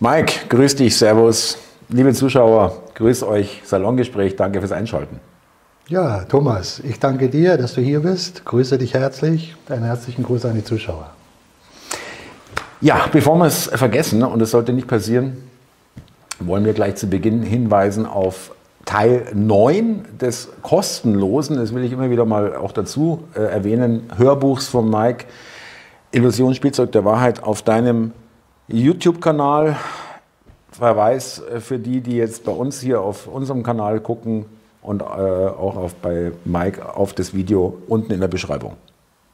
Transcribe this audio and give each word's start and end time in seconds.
Mike, 0.00 0.46
grüß 0.48 0.76
dich, 0.76 0.96
Servus. 0.96 1.58
Liebe 1.88 2.12
Zuschauer, 2.12 2.84
grüß 2.94 3.24
euch, 3.24 3.62
Salongespräch, 3.64 4.36
danke 4.36 4.60
fürs 4.60 4.70
Einschalten. 4.70 5.18
Ja, 5.88 6.22
Thomas, 6.22 6.78
ich 6.78 7.00
danke 7.00 7.28
dir, 7.28 7.56
dass 7.56 7.74
du 7.74 7.80
hier 7.80 7.98
bist. 7.98 8.44
Grüße 8.44 8.78
dich 8.78 8.94
herzlich. 8.94 9.56
Einen 9.68 9.82
herzlichen 9.82 10.22
Gruß 10.22 10.44
an 10.44 10.54
die 10.54 10.62
Zuschauer. 10.62 11.10
Ja, 12.80 13.06
bevor 13.10 13.36
wir 13.38 13.46
es 13.46 13.66
vergessen, 13.66 14.22
und 14.22 14.40
es 14.40 14.52
sollte 14.52 14.72
nicht 14.72 14.86
passieren, 14.86 15.36
wollen 16.38 16.64
wir 16.64 16.74
gleich 16.74 16.94
zu 16.94 17.08
Beginn 17.08 17.42
hinweisen 17.42 18.06
auf 18.06 18.54
Teil 18.84 19.26
9 19.34 20.04
des 20.20 20.48
kostenlosen, 20.62 21.56
das 21.56 21.74
will 21.74 21.82
ich 21.82 21.90
immer 21.90 22.08
wieder 22.08 22.24
mal 22.24 22.54
auch 22.54 22.70
dazu 22.70 23.24
äh, 23.34 23.40
erwähnen, 23.40 24.04
Hörbuchs 24.16 24.68
von 24.68 24.88
Mike, 24.88 25.24
Illusion 26.12 26.54
Spielzeug 26.54 26.92
der 26.92 27.04
Wahrheit 27.04 27.42
auf 27.42 27.62
deinem 27.62 28.12
YouTube-Kanal. 28.68 29.76
Verweis 30.70 31.40
äh, 31.40 31.60
für 31.60 31.78
die, 31.78 32.00
die 32.00 32.16
jetzt 32.16 32.44
bei 32.44 32.52
uns 32.52 32.80
hier 32.80 33.00
auf 33.00 33.26
unserem 33.26 33.62
Kanal 33.62 34.00
gucken 34.00 34.44
und 34.82 35.02
äh, 35.02 35.04
auch 35.04 35.76
auf, 35.76 35.94
bei 35.94 36.32
Mike 36.44 36.94
auf 36.94 37.12
das 37.14 37.34
Video 37.34 37.78
unten 37.88 38.12
in 38.12 38.20
der 38.20 38.28
Beschreibung. 38.28 38.74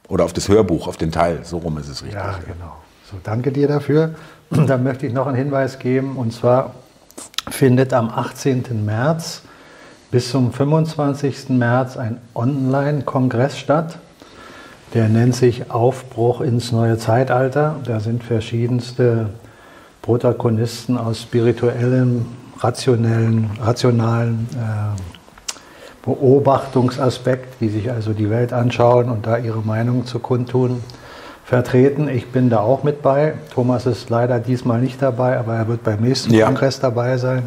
Oder 0.07 0.25
auf 0.25 0.33
das 0.33 0.47
Hörbuch, 0.47 0.87
auf 0.87 0.97
den 0.97 1.11
Teil, 1.11 1.39
so 1.43 1.57
rum 1.57 1.77
ist 1.77 1.87
es 1.87 2.03
richtig. 2.03 2.19
Ja, 2.19 2.39
genau. 2.45 2.77
So, 3.09 3.17
danke 3.23 3.51
dir 3.51 3.67
dafür. 3.67 4.15
Dann 4.49 4.83
möchte 4.83 5.05
ich 5.05 5.13
noch 5.13 5.27
einen 5.27 5.35
Hinweis 5.35 5.79
geben, 5.79 6.15
und 6.15 6.33
zwar 6.33 6.75
findet 7.49 7.93
am 7.93 8.09
18. 8.09 8.85
März 8.85 9.43
bis 10.11 10.31
zum 10.31 10.53
25. 10.53 11.49
März 11.49 11.97
ein 11.97 12.19
Online-Kongress 12.33 13.57
statt. 13.57 13.99
Der 14.93 15.09
nennt 15.09 15.35
sich 15.35 15.71
Aufbruch 15.71 16.41
ins 16.41 16.71
neue 16.71 16.97
Zeitalter. 16.97 17.77
Da 17.85 17.99
sind 17.99 18.23
verschiedenste 18.23 19.29
Protagonisten 20.01 20.97
aus 20.97 21.23
spirituellem, 21.23 22.25
rationellen, 22.59 23.49
rationalen 23.59 24.47
äh, 24.53 25.01
Beobachtungsaspekt, 26.05 27.59
die 27.59 27.69
sich 27.69 27.91
also 27.91 28.13
die 28.13 28.29
Welt 28.29 28.53
anschauen 28.53 29.09
und 29.09 29.25
da 29.25 29.37
ihre 29.37 29.61
Meinung 29.61 30.05
zu 30.05 30.19
kundtun 30.19 30.81
vertreten. 31.43 32.07
Ich 32.07 32.31
bin 32.31 32.49
da 32.49 32.59
auch 32.59 32.83
mit 32.83 33.01
bei. 33.01 33.33
Thomas 33.53 33.85
ist 33.85 34.09
leider 34.09 34.39
diesmal 34.39 34.81
nicht 34.81 35.01
dabei, 35.01 35.37
aber 35.37 35.55
er 35.55 35.67
wird 35.67 35.83
beim 35.83 36.01
nächsten 36.01 36.33
ja. 36.33 36.45
Kongress 36.45 36.79
dabei 36.79 37.17
sein. 37.17 37.43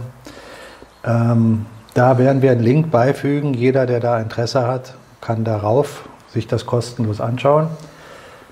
Ähm, 1.05 1.67
da 1.95 2.19
werden 2.19 2.43
wir 2.43 2.51
einen 2.51 2.63
Link 2.63 2.91
beifügen. 2.91 3.55
Jeder, 3.55 3.87
der 3.87 4.01
da 4.01 4.21
Interesse 4.21 4.67
hat, 4.67 4.95
kann 5.21 5.45
darauf 5.45 6.08
sich 6.33 6.47
das 6.47 6.67
kostenlos 6.67 7.21
anschauen. 7.21 7.69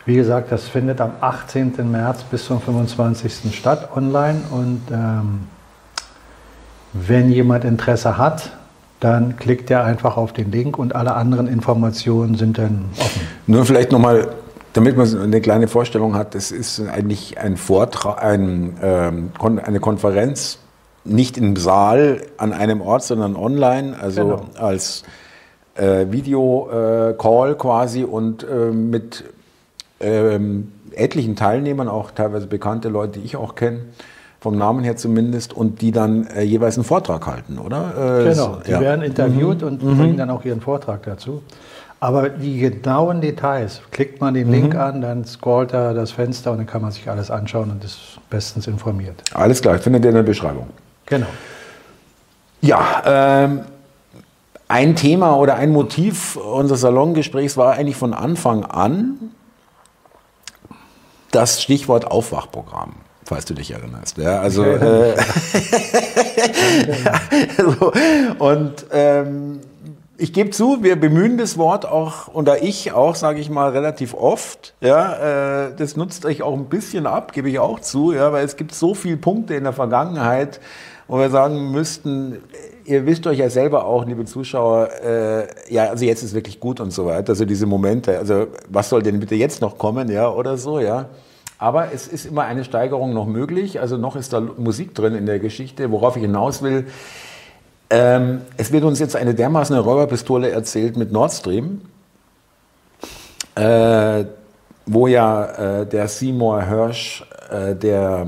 Wie 0.05 0.15
gesagt, 0.15 0.53
das 0.53 0.69
findet 0.69 1.01
am 1.01 1.13
18. 1.21 1.91
März 1.91 2.23
bis 2.25 2.47
zum 2.47 2.61
25. 2.61 3.57
statt 3.57 3.89
online. 3.95 4.43
Und 4.51 4.83
ähm, 4.93 5.49
wenn 6.93 7.31
jemand 7.31 7.65
Interesse 7.65 8.17
hat, 8.17 8.51
dann 9.01 9.37
klickt 9.37 9.71
er 9.71 9.85
einfach 9.85 10.17
auf 10.17 10.33
den 10.33 10.53
Link 10.53 10.79
und 10.79 10.95
alle 10.95 11.15
anderen 11.15 11.49
Informationen 11.49 12.37
sind 12.37 12.59
dann 12.59 12.87
offen. 12.99 13.23
Nur 13.47 13.65
vielleicht 13.67 13.93
nochmal 13.93 14.29
damit 14.77 14.95
man 14.95 15.23
eine 15.23 15.41
kleine 15.41 15.69
Vorstellung 15.69 16.15
hat, 16.15 16.35
das 16.35 16.51
ist 16.51 16.81
eigentlich 16.81 17.39
ein 17.39 17.57
Vortrag, 17.57 18.23
ein, 18.23 18.77
ähm, 18.83 19.31
eine 19.41 19.81
Konferenz, 19.81 20.59
nicht 21.05 21.39
im 21.39 21.57
Saal 21.57 22.21
an 22.37 22.53
einem 22.53 22.83
Ort, 22.83 23.03
sondern 23.03 23.37
online, 23.37 23.97
also 23.99 24.23
genau. 24.23 24.47
als 24.59 25.05
äh, 25.77 26.07
Video-Call 26.11 27.51
äh, 27.51 27.55
quasi 27.55 28.05
und 28.05 28.45
äh, 28.45 28.71
mit 28.71 29.25
ähm, 30.01 30.73
etlichen 30.93 31.37
Teilnehmern, 31.37 31.89
auch 31.89 32.11
teilweise 32.11 32.47
bekannte 32.47 32.89
Leute, 32.89 33.19
die 33.19 33.25
ich 33.25 33.37
auch 33.37 33.55
kenne, 33.55 33.81
vom 34.41 34.57
Namen 34.57 34.85
her 34.85 34.97
zumindest, 34.97 35.53
und 35.53 35.81
die 35.81 35.93
dann 35.93 36.27
äh, 36.29 36.43
jeweils 36.43 36.77
einen 36.77 36.85
Vortrag 36.85 37.27
halten, 37.27 37.59
oder? 37.59 38.21
Äh, 38.21 38.31
genau, 38.31 38.59
die 38.67 38.71
ja. 38.71 38.81
werden 38.81 39.03
interviewt 39.03 39.63
mhm. 39.63 39.69
und 39.69 39.83
mhm. 39.83 39.99
bringen 39.99 40.17
dann 40.17 40.31
auch 40.31 40.45
ihren 40.45 40.61
Vortrag 40.61 41.03
dazu. 41.05 41.43
Aber 41.99 42.29
die 42.29 42.59
genauen 42.59 43.23
Details, 43.23 43.81
klickt 43.91 44.21
man 44.21 44.35
den 44.35 44.51
Link 44.51 44.75
mhm. 44.75 44.81
an, 44.81 45.01
dann 45.01 45.25
scrollt 45.25 45.73
er 45.73 45.95
das 45.95 46.11
Fenster 46.11 46.53
und 46.53 46.59
dann 46.59 46.67
kann 46.67 46.83
man 46.83 46.91
sich 46.93 47.09
alles 47.09 47.31
anschauen 47.31 47.71
und 47.71 47.83
ist 47.85 48.19
bestens 48.29 48.67
informiert. 48.67 49.23
Alles 49.33 49.63
klar, 49.63 49.79
findet 49.79 50.05
ihr 50.05 50.11
in 50.11 50.17
der 50.17 50.23
Beschreibung. 50.23 50.69
Genau. 51.07 51.27
Ja, 52.61 53.03
ähm, 53.07 53.61
ein 54.69 54.97
Thema 54.97 55.37
oder 55.37 55.57
ein 55.57 55.71
Motiv 55.71 56.37
unseres 56.37 56.81
Salongesprächs 56.81 57.57
war 57.57 57.75
eigentlich 57.75 57.97
von 57.97 58.15
Anfang 58.15 58.65
an 58.65 59.33
das 61.31 61.63
Stichwort 61.63 62.11
Aufwachprogramm 62.11 62.95
falls 63.27 63.45
du 63.45 63.55
dich 63.55 63.73
erinnerst. 63.73 64.19
Ja, 64.19 64.41
also, 64.41 64.65
äh, 64.65 65.17
also 67.59 67.93
und 68.39 68.87
ähm, 68.93 69.61
ich 70.19 70.33
gebe 70.33 70.51
zu, 70.51 70.83
wir 70.83 70.97
bemühen 70.97 71.37
das 71.37 71.59
Wort 71.59 71.87
auch, 71.87 72.29
oder 72.29 72.63
ich 72.63 72.93
auch, 72.93 73.15
sage 73.15 73.41
ich 73.41 73.51
mal, 73.51 73.71
relativ 73.71 74.15
oft. 74.15 74.75
Ja, 74.81 75.67
äh, 75.67 75.75
das 75.77 75.97
nutzt 75.97 76.25
euch 76.25 76.43
auch 76.43 76.55
ein 76.55 76.67
bisschen 76.67 77.07
ab, 77.07 77.33
gebe 77.33 77.51
ich 77.51 77.59
auch 77.59 77.81
zu, 77.81 78.13
ja, 78.13 78.33
weil 78.33 78.45
es 78.45 78.57
gibt 78.57 78.75
so 78.75 78.95
viele 78.95 79.19
Punkte 79.19 79.55
in 79.55 79.65
der 79.65 79.73
Vergangenheit, 79.73 80.61
wo 81.07 81.19
wir 81.19 81.31
sagen 81.31 81.71
müssten, 81.71 82.43
ihr 82.87 83.07
wisst 83.07 83.27
euch 83.27 83.39
ja 83.39 83.51
selber 83.51 83.85
auch, 83.85 84.07
liebe 84.07 84.25
Zuschauer, 84.25 84.89
äh, 85.03 85.47
ja, 85.73 85.91
also 85.91 86.05
jetzt 86.05 86.23
ist 86.23 86.35
wirklich 86.35 86.61
gut 86.61 86.81
und 86.81 86.93
so 86.93 87.07
weiter. 87.07 87.31
Also 87.31 87.45
diese 87.45 87.67
Momente, 87.67 88.19
also 88.19 88.47
was 88.69 88.89
soll 88.89 89.03
denn 89.03 89.21
bitte 89.21 89.35
jetzt 89.35 89.61
noch 89.61 89.79
kommen, 89.79 90.11
ja, 90.11 90.31
oder 90.31 90.57
so, 90.57 90.81
ja. 90.81 91.07
Aber 91.59 91.93
es 91.93 92.07
ist 92.07 92.27
immer 92.27 92.43
eine 92.43 92.65
Steigerung 92.65 93.15
noch 93.15 93.27
möglich. 93.27 93.81
Also 93.81 93.97
noch 93.97 94.15
ist 94.15 94.33
da 94.33 94.41
Musik 94.41 94.95
drin 94.95 95.15
in 95.15 95.27
der 95.27 95.39
Geschichte. 95.39 95.91
Worauf 95.91 96.17
ich 96.17 96.23
hinaus 96.23 96.63
will, 96.63 96.87
ähm, 97.89 98.43
es 98.57 98.73
wird 98.73 98.85
uns 98.85 98.99
jetzt 98.99 99.17
eine 99.17 99.35
dermaßen 99.35 99.77
Räuberpistole 99.79 100.51
erzählt 100.51 100.97
mit 100.97 101.13
Nord 101.13 101.33
Stream, 101.33 101.81
äh, 103.55 104.25
wo 104.85 105.07
ja 105.07 105.81
äh, 105.81 105.87
der 105.87 106.09
Seymour 106.09 106.63
Hirsch, 106.63 107.25
äh, 107.51 107.75
der 107.75 108.27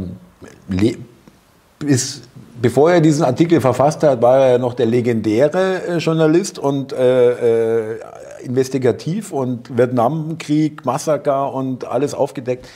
bis, 1.78 2.22
bevor 2.60 2.92
er 2.92 3.00
diesen 3.00 3.24
Artikel 3.24 3.60
verfasst 3.60 4.02
hat, 4.02 4.22
war 4.22 4.38
er 4.38 4.58
noch 4.58 4.74
der 4.74 4.86
legendäre 4.86 5.82
äh, 5.86 5.96
Journalist 5.98 6.58
und 6.58 6.92
äh, 6.92 7.92
äh, 7.92 7.98
investigativ 8.42 9.32
und 9.32 9.76
Vietnamkrieg, 9.76 10.84
Massaker 10.84 11.52
und 11.52 11.84
alles 11.84 12.14
aufgedeckt. 12.14 12.68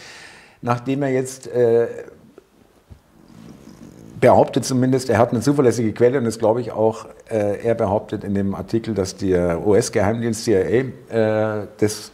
Nachdem 0.60 1.02
er 1.02 1.10
jetzt 1.10 1.48
behauptet 4.22 4.64
zumindest, 4.64 5.10
er 5.10 5.18
hat 5.18 5.32
eine 5.32 5.40
zuverlässige 5.40 5.92
Quelle 5.92 6.16
und 6.16 6.24
das 6.24 6.38
glaube 6.38 6.62
ich 6.62 6.72
auch, 6.72 7.06
äh, 7.28 7.62
er 7.62 7.74
behauptet 7.74 8.24
in 8.24 8.34
dem 8.34 8.54
Artikel, 8.54 8.94
dass 8.94 9.16
der 9.16 9.66
US-Geheimdienst 9.66 10.44
CIA 10.44 10.84
äh, 11.10 11.66
das 11.78 12.12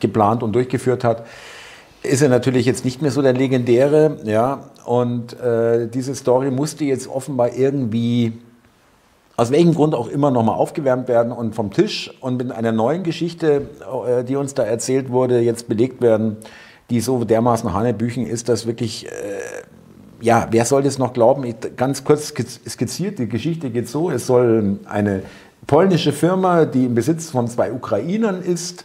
geplant 0.00 0.42
und 0.42 0.52
durchgeführt 0.54 1.04
hat, 1.04 1.26
ist 2.02 2.22
er 2.22 2.30
natürlich 2.30 2.64
jetzt 2.64 2.84
nicht 2.84 3.02
mehr 3.02 3.10
so 3.10 3.20
der 3.20 3.34
legendäre, 3.34 4.16
ja, 4.24 4.69
und 4.84 5.38
äh, 5.40 5.88
diese 5.88 6.14
Story 6.14 6.50
musste 6.50 6.84
jetzt 6.84 7.08
offenbar 7.08 7.54
irgendwie 7.54 8.32
aus 9.36 9.50
welchem 9.50 9.74
Grund 9.74 9.94
auch 9.94 10.08
immer 10.08 10.30
nochmal 10.30 10.56
aufgewärmt 10.56 11.08
werden 11.08 11.32
und 11.32 11.54
vom 11.54 11.70
Tisch 11.70 12.12
und 12.20 12.36
mit 12.36 12.52
einer 12.52 12.72
neuen 12.72 13.02
Geschichte, 13.02 13.68
äh, 14.06 14.22
die 14.22 14.36
uns 14.36 14.54
da 14.54 14.64
erzählt 14.64 15.10
wurde, 15.10 15.40
jetzt 15.40 15.68
belegt 15.68 16.02
werden, 16.02 16.36
die 16.90 17.00
so 17.00 17.24
dermaßen 17.24 17.72
Hanebüchen 17.72 18.26
ist, 18.26 18.48
dass 18.48 18.66
wirklich 18.66 19.06
äh, 19.06 19.10
ja, 20.20 20.48
wer 20.50 20.64
soll 20.64 20.82
das 20.82 20.98
noch 20.98 21.12
glauben? 21.12 21.44
Ich, 21.44 21.56
ganz 21.76 22.04
kurz 22.04 22.34
skizziert, 22.68 23.18
die 23.18 23.28
Geschichte 23.28 23.70
geht 23.70 23.88
so, 23.88 24.10
es 24.10 24.26
soll 24.26 24.78
eine 24.84 25.22
polnische 25.66 26.12
Firma, 26.12 26.64
die 26.64 26.86
im 26.86 26.94
Besitz 26.94 27.30
von 27.30 27.48
zwei 27.48 27.72
Ukrainern 27.72 28.42
ist, 28.42 28.84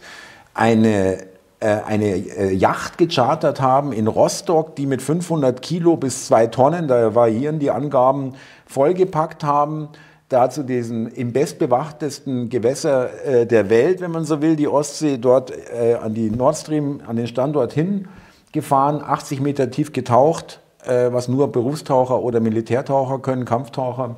eine, 0.54 1.18
eine 1.64 2.16
äh, 2.16 2.52
Yacht 2.52 2.98
gechartert 2.98 3.60
haben 3.60 3.92
in 3.92 4.06
Rostock, 4.06 4.76
die 4.76 4.86
mit 4.86 5.00
500 5.00 5.62
Kilo 5.62 5.96
bis 5.96 6.26
zwei 6.26 6.46
Tonnen, 6.46 6.88
da 6.88 7.14
variieren 7.14 7.58
die 7.58 7.70
Angaben, 7.70 8.34
vollgepackt 8.66 9.42
haben 9.44 9.88
dazu 10.28 10.62
diesen 10.62 11.08
im 11.08 11.32
bestbewachtesten 11.32 12.48
Gewässer 12.48 13.24
äh, 13.24 13.46
der 13.46 13.70
Welt, 13.70 14.00
wenn 14.00 14.10
man 14.10 14.24
so 14.24 14.42
will, 14.42 14.56
die 14.56 14.68
Ostsee 14.68 15.18
dort 15.18 15.52
äh, 15.52 15.94
an 15.94 16.14
die 16.14 16.30
Nord 16.30 16.56
Stream, 16.56 17.00
an 17.06 17.16
den 17.16 17.28
Standort 17.28 17.72
hingefahren, 17.72 19.02
80 19.02 19.40
Meter 19.40 19.70
tief 19.70 19.92
getaucht, 19.92 20.60
äh, 20.84 21.12
was 21.12 21.28
nur 21.28 21.52
Berufstaucher 21.52 22.20
oder 22.20 22.40
Militärtaucher 22.40 23.20
können, 23.20 23.44
Kampftaucher. 23.44 24.16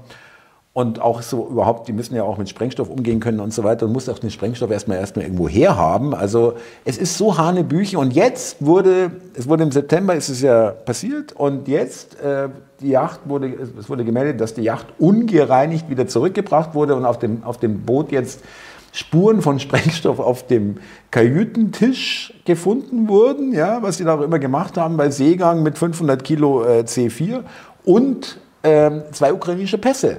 Und 0.78 1.02
auch 1.02 1.22
so 1.22 1.48
überhaupt, 1.50 1.88
die 1.88 1.92
müssen 1.92 2.14
ja 2.14 2.22
auch 2.22 2.38
mit 2.38 2.48
Sprengstoff 2.48 2.88
umgehen 2.88 3.18
können 3.18 3.40
und 3.40 3.52
so 3.52 3.64
weiter 3.64 3.86
und 3.86 3.92
muss 3.92 4.08
auch 4.08 4.20
den 4.20 4.30
Sprengstoff 4.30 4.70
erstmal 4.70 4.98
erstmal 4.98 5.24
irgendwo 5.24 5.48
herhaben. 5.48 6.14
Also 6.14 6.54
es 6.84 6.98
ist 6.98 7.18
so 7.18 7.36
Hanebüchen. 7.36 7.98
Und 7.98 8.12
jetzt 8.12 8.64
wurde, 8.64 9.10
es 9.34 9.48
wurde 9.48 9.64
im 9.64 9.72
September 9.72 10.14
ist 10.14 10.28
es 10.28 10.40
ja 10.40 10.70
passiert 10.70 11.32
und 11.32 11.66
jetzt 11.66 12.20
äh, 12.20 12.48
die 12.80 12.90
Yacht 12.90 13.22
wurde, 13.24 13.52
es 13.76 13.90
wurde 13.90 14.04
gemeldet, 14.04 14.40
dass 14.40 14.54
die 14.54 14.62
Yacht 14.62 14.86
ungereinigt 15.00 15.90
wieder 15.90 16.06
zurückgebracht 16.06 16.76
wurde 16.76 16.94
und 16.94 17.06
auf 17.06 17.18
dem, 17.18 17.42
auf 17.42 17.58
dem 17.58 17.80
Boot 17.80 18.12
jetzt 18.12 18.44
Spuren 18.92 19.42
von 19.42 19.58
Sprengstoff 19.58 20.20
auf 20.20 20.46
dem 20.46 20.76
Kajütentisch 21.10 22.34
gefunden 22.44 23.08
wurden, 23.08 23.52
ja, 23.52 23.82
was 23.82 23.96
sie 23.96 24.04
da 24.04 24.14
auch 24.14 24.22
immer 24.22 24.38
gemacht 24.38 24.76
haben 24.76 24.96
bei 24.96 25.10
Seegang 25.10 25.64
mit 25.64 25.76
500 25.76 26.22
Kilo 26.22 26.62
äh, 26.62 26.84
C4 26.86 27.40
und 27.84 28.38
äh, 28.62 28.90
zwei 29.10 29.32
ukrainische 29.32 29.78
Pässe, 29.78 30.18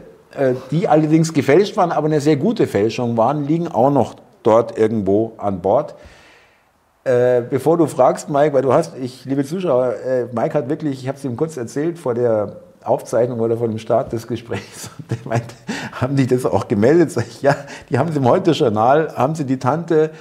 die 0.70 0.88
allerdings 0.88 1.34
gefälscht 1.34 1.76
waren, 1.76 1.92
aber 1.92 2.06
eine 2.06 2.22
sehr 2.22 2.36
gute 2.36 2.68
Fälschung 2.68 3.18
waren, 3.18 3.46
liegen 3.46 3.68
auch 3.68 3.90
noch 3.90 4.16
dort 4.44 4.78
irgendwo 4.78 5.34
an 5.38 5.62
Bord. 5.62 5.96
Äh, 7.04 7.42
bevor 7.50 7.78
du 7.78 7.88
fragst, 7.88 8.30
Mike, 8.30 8.54
weil 8.54 8.62
du 8.62 8.74
hast, 8.74 8.96
ich, 8.98 9.26
liebe 9.26 9.46
Zuschauer, 9.46 9.96
äh, 10.06 10.26
Mike 10.34 10.54
hat 10.54 10.70
wirklich, 10.70 11.02
ich 11.02 11.08
habe 11.08 11.18
es 11.18 11.26
ihm 11.26 11.38
kurz 11.38 11.58
erzählt 11.58 11.98
vor 11.98 12.14
der 12.14 12.58
Aufzeichnung 12.84 13.40
oder 13.40 13.58
vor 13.58 13.68
dem 13.68 13.78
Start 13.78 14.12
des 14.12 14.28
Gesprächs, 14.28 14.90
und 14.98 15.10
der 15.10 15.18
meinte, 15.24 15.56
haben 15.94 16.16
die 16.16 16.28
das 16.28 16.46
auch 16.46 16.68
gemeldet? 16.68 17.12
Sag 17.12 17.28
ich, 17.28 17.42
ja, 17.42 17.56
die 17.90 17.98
haben 17.98 18.12
sie 18.12 18.20
im 18.20 18.26
Heute-Journal, 18.26 19.16
haben 19.16 19.34
sie 19.34 19.46
die 19.46 19.58
Tante 19.58 20.12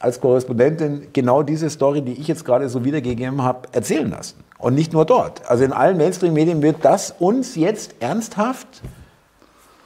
als 0.00 0.20
Korrespondentin 0.20 1.08
genau 1.12 1.42
diese 1.42 1.70
Story, 1.70 2.02
die 2.02 2.12
ich 2.12 2.26
jetzt 2.26 2.44
gerade 2.44 2.68
so 2.68 2.84
wiedergegeben 2.84 3.42
habe, 3.42 3.68
erzählen 3.72 4.10
lassen. 4.10 4.42
Und 4.58 4.74
nicht 4.74 4.92
nur 4.92 5.04
dort. 5.04 5.48
Also 5.48 5.64
in 5.64 5.72
allen 5.72 5.96
Mainstream-Medien 5.96 6.60
wird 6.62 6.76
das 6.82 7.14
uns 7.18 7.54
jetzt 7.54 7.94
ernsthaft 8.00 8.82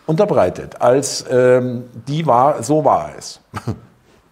unterbreitet, 0.06 0.81
als 0.81 1.25
ähm, 1.31 1.85
die 2.06 2.26
war, 2.26 2.62
so 2.62 2.85
war 2.85 3.11
es. 3.19 3.41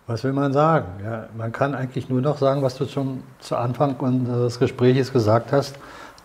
Was 0.06 0.22
will 0.22 0.32
man 0.32 0.52
sagen? 0.52 0.86
Ja, 1.02 1.28
man 1.36 1.50
kann 1.50 1.74
eigentlich 1.74 2.10
nur 2.10 2.20
noch 2.20 2.36
sagen, 2.36 2.62
was 2.62 2.76
du 2.76 2.86
schon 2.86 3.22
zu 3.40 3.56
Anfang 3.56 3.96
unseres 3.96 4.58
Gesprächs 4.58 5.10
gesagt 5.10 5.50
hast: 5.50 5.76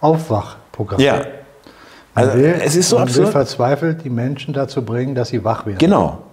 Aufwachprogramm. 0.02 1.00
Ja. 1.00 1.22
Also 2.14 2.38
will, 2.38 2.60
es 2.62 2.76
ist 2.76 2.90
so 2.90 2.98
man 2.98 3.04
absurd. 3.04 3.28
will 3.28 3.32
verzweifelt 3.32 4.04
die 4.04 4.10
Menschen 4.10 4.54
dazu 4.54 4.82
bringen, 4.82 5.16
dass 5.16 5.30
sie 5.30 5.46
wach 5.46 5.66
werden. 5.66 5.78
Genau. 5.78 6.24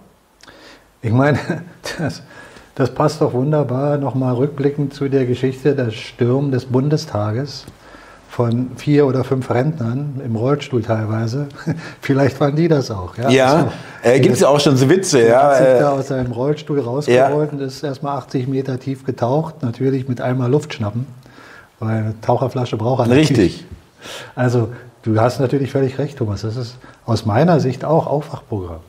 Ich 1.02 1.12
meine, 1.12 1.38
das, 1.98 2.24
das 2.74 2.92
passt 2.92 3.20
doch 3.20 3.32
wunderbar 3.32 3.96
nochmal 3.96 4.34
rückblickend 4.34 4.92
zu 4.92 5.08
der 5.08 5.24
Geschichte 5.24 5.76
des 5.76 5.94
Sturm 5.94 6.50
des 6.50 6.64
Bundestages 6.64 7.66
von 8.36 8.72
vier 8.76 9.06
oder 9.06 9.24
fünf 9.24 9.48
Rentnern 9.48 10.20
im 10.22 10.36
Rollstuhl 10.36 10.82
teilweise. 10.82 11.46
Vielleicht 12.02 12.38
waren 12.38 12.54
die 12.54 12.68
das 12.68 12.90
auch. 12.90 13.16
Ja, 13.16 13.30
ja 13.30 13.54
also, 13.54 13.68
äh, 14.02 14.20
gibt 14.20 14.34
es 14.34 14.40
ja 14.40 14.48
auch 14.48 14.60
schon 14.60 14.76
so 14.76 14.90
Witze. 14.90 15.26
Ja, 15.26 15.42
hat 15.42 15.56
sich 15.56 15.66
äh, 15.66 15.78
da 15.78 15.92
aus 15.92 16.08
seinem 16.08 16.32
Rollstuhl 16.32 16.80
rausgeholt 16.80 17.52
ja. 17.52 17.58
und 17.58 17.64
ist 17.64 17.82
erstmal 17.82 18.18
80 18.18 18.46
Meter 18.46 18.78
tief 18.78 19.04
getaucht, 19.04 19.62
natürlich 19.62 20.06
mit 20.06 20.20
einmal 20.20 20.50
Luft 20.50 20.74
schnappen, 20.74 21.06
weil 21.78 21.96
eine 21.96 22.20
Taucherflasche 22.20 22.76
braucht 22.76 23.08
er 23.08 23.16
Richtig. 23.16 23.64
Also 24.34 24.68
du 25.02 25.18
hast 25.18 25.40
natürlich 25.40 25.70
völlig 25.70 25.96
recht, 25.96 26.18
Thomas. 26.18 26.42
Das 26.42 26.56
ist 26.56 26.76
aus 27.06 27.24
meiner 27.24 27.58
Sicht 27.58 27.86
auch 27.86 28.06
Aufwachprogramm. 28.06 28.80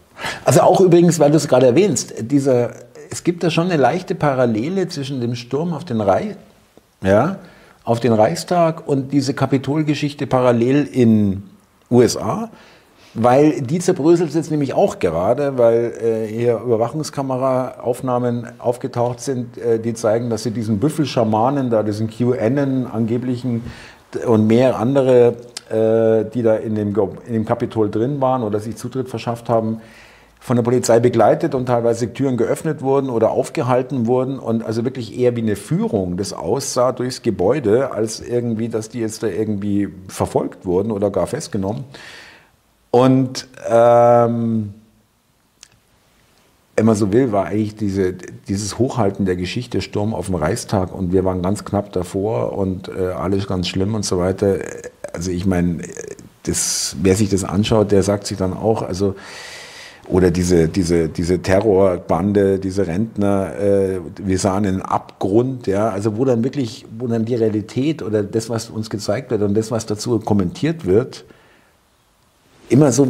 Also 0.43 0.59
auch 0.59 0.81
übrigens, 0.81 1.19
weil 1.21 1.31
du 1.31 1.37
es 1.37 1.47
gerade 1.47 1.67
erwähnst, 1.67 2.15
dieser, 2.19 2.71
es 3.09 3.23
gibt 3.23 3.45
da 3.45 3.49
schon 3.49 3.67
eine 3.67 3.77
leichte 3.81 4.13
Parallele 4.13 4.89
zwischen 4.89 5.21
dem 5.21 5.35
Sturm 5.35 5.71
auf 5.71 5.85
den 5.85 6.01
Rai, 6.01 6.35
ja, 7.01 7.37
auf 7.87 8.01
den 8.01 8.11
Reichstag 8.11 8.85
und 8.85 9.13
diese 9.13 9.33
Kapitolgeschichte 9.33 10.27
parallel 10.27 10.89
in 10.91 11.43
USA, 11.89 12.49
weil 13.13 13.61
die 13.61 13.79
zerbröselt 13.79 14.33
jetzt 14.33 14.51
nämlich 14.51 14.73
auch 14.73 14.99
gerade, 14.99 15.57
weil 15.57 15.93
äh, 16.03 16.27
hier 16.27 16.57
Überwachungskameraaufnahmen 16.57 18.59
aufgetaucht 18.59 19.21
sind, 19.21 19.57
äh, 19.57 19.79
die 19.79 19.93
zeigen, 19.93 20.29
dass 20.29 20.43
sie 20.43 20.51
diesen 20.51 20.79
Büffelschamanen 20.79 21.69
da, 21.69 21.81
diesen 21.81 22.09
QAnon 22.09 22.87
angeblichen 22.87 23.63
und 24.25 24.47
mehr 24.47 24.77
andere, 24.77 25.37
äh, 25.69 26.29
die 26.29 26.41
da 26.41 26.57
in 26.57 26.75
dem, 26.75 26.93
in 27.25 27.33
dem 27.33 27.45
Kapitol 27.45 27.89
drin 27.89 28.19
waren 28.19 28.43
oder 28.43 28.59
sich 28.59 28.75
Zutritt 28.75 29.07
verschafft 29.07 29.47
haben, 29.47 29.79
von 30.39 30.55
der 30.55 30.63
Polizei 30.63 30.99
begleitet 30.99 31.55
und 31.55 31.65
teilweise 31.65 32.13
Türen 32.13 32.37
geöffnet 32.37 32.81
wurden 32.81 33.09
oder 33.09 33.31
aufgehalten 33.31 34.07
wurden 34.07 34.39
und 34.39 34.63
also 34.63 34.85
wirklich 34.85 35.17
eher 35.17 35.35
wie 35.35 35.41
eine 35.41 35.55
Führung 35.55 36.17
das 36.17 36.33
aussah 36.33 36.91
durchs 36.91 37.21
Gebäude, 37.21 37.91
als 37.91 38.21
irgendwie, 38.21 38.69
dass 38.69 38.89
die 38.89 38.99
jetzt 38.99 39.23
da 39.23 39.27
irgendwie 39.27 39.89
verfolgt 40.07 40.65
wurden 40.65 40.91
oder 40.91 41.09
gar 41.09 41.27
festgenommen. 41.27 41.83
Und 42.91 43.47
ähm, 43.67 44.73
wenn 46.77 46.85
man 46.85 46.95
so 46.95 47.11
will, 47.11 47.31
war 47.31 47.47
eigentlich 47.47 47.75
diese, 47.75 48.13
dieses 48.13 48.77
Hochhalten 48.77 49.25
der 49.25 49.35
Geschichte 49.35 49.81
Sturm 49.81 50.13
auf 50.13 50.27
dem 50.27 50.35
Reichstag 50.35 50.93
und 50.93 51.11
wir 51.11 51.25
waren 51.25 51.41
ganz 51.41 51.65
knapp 51.65 51.91
davor 51.91 52.53
und 52.53 52.87
äh, 52.87 53.07
alles 53.07 53.47
ganz 53.47 53.67
schlimm 53.67 53.95
und 53.95 54.05
so 54.05 54.19
weiter. 54.19 54.59
Also 55.11 55.31
ich 55.31 55.47
meine, 55.47 55.81
wer 56.43 57.15
sich 57.15 57.29
das 57.29 57.43
anschaut, 57.43 57.91
der 57.91 58.03
sagt 58.03 58.27
sich 58.27 58.37
dann 58.37 58.53
auch, 58.53 58.83
also 58.83 59.15
oder 60.09 60.31
diese, 60.31 60.67
diese, 60.69 61.09
diese 61.09 61.41
Terrorbande, 61.41 62.59
diese 62.59 62.87
Rentner, 62.87 63.53
äh, 63.59 63.99
wir 64.23 64.39
sahen 64.39 64.65
einen 64.65 64.81
Abgrund, 64.81 65.67
ja, 65.67 65.89
also 65.89 66.17
wo 66.17 66.23
dann 66.23 66.43
wirklich, 66.43 66.85
wo 66.97 67.07
dann 67.07 67.25
die 67.25 67.35
Realität 67.35 68.01
oder 68.01 68.23
das, 68.23 68.49
was 68.49 68.69
uns 68.69 68.89
gezeigt 68.89 69.31
wird 69.31 69.41
und 69.41 69.53
das, 69.53 69.69
was 69.69 69.85
dazu 69.85 70.19
kommentiert 70.19 70.85
wird, 70.85 71.25
immer 72.69 72.91
so, 72.91 73.07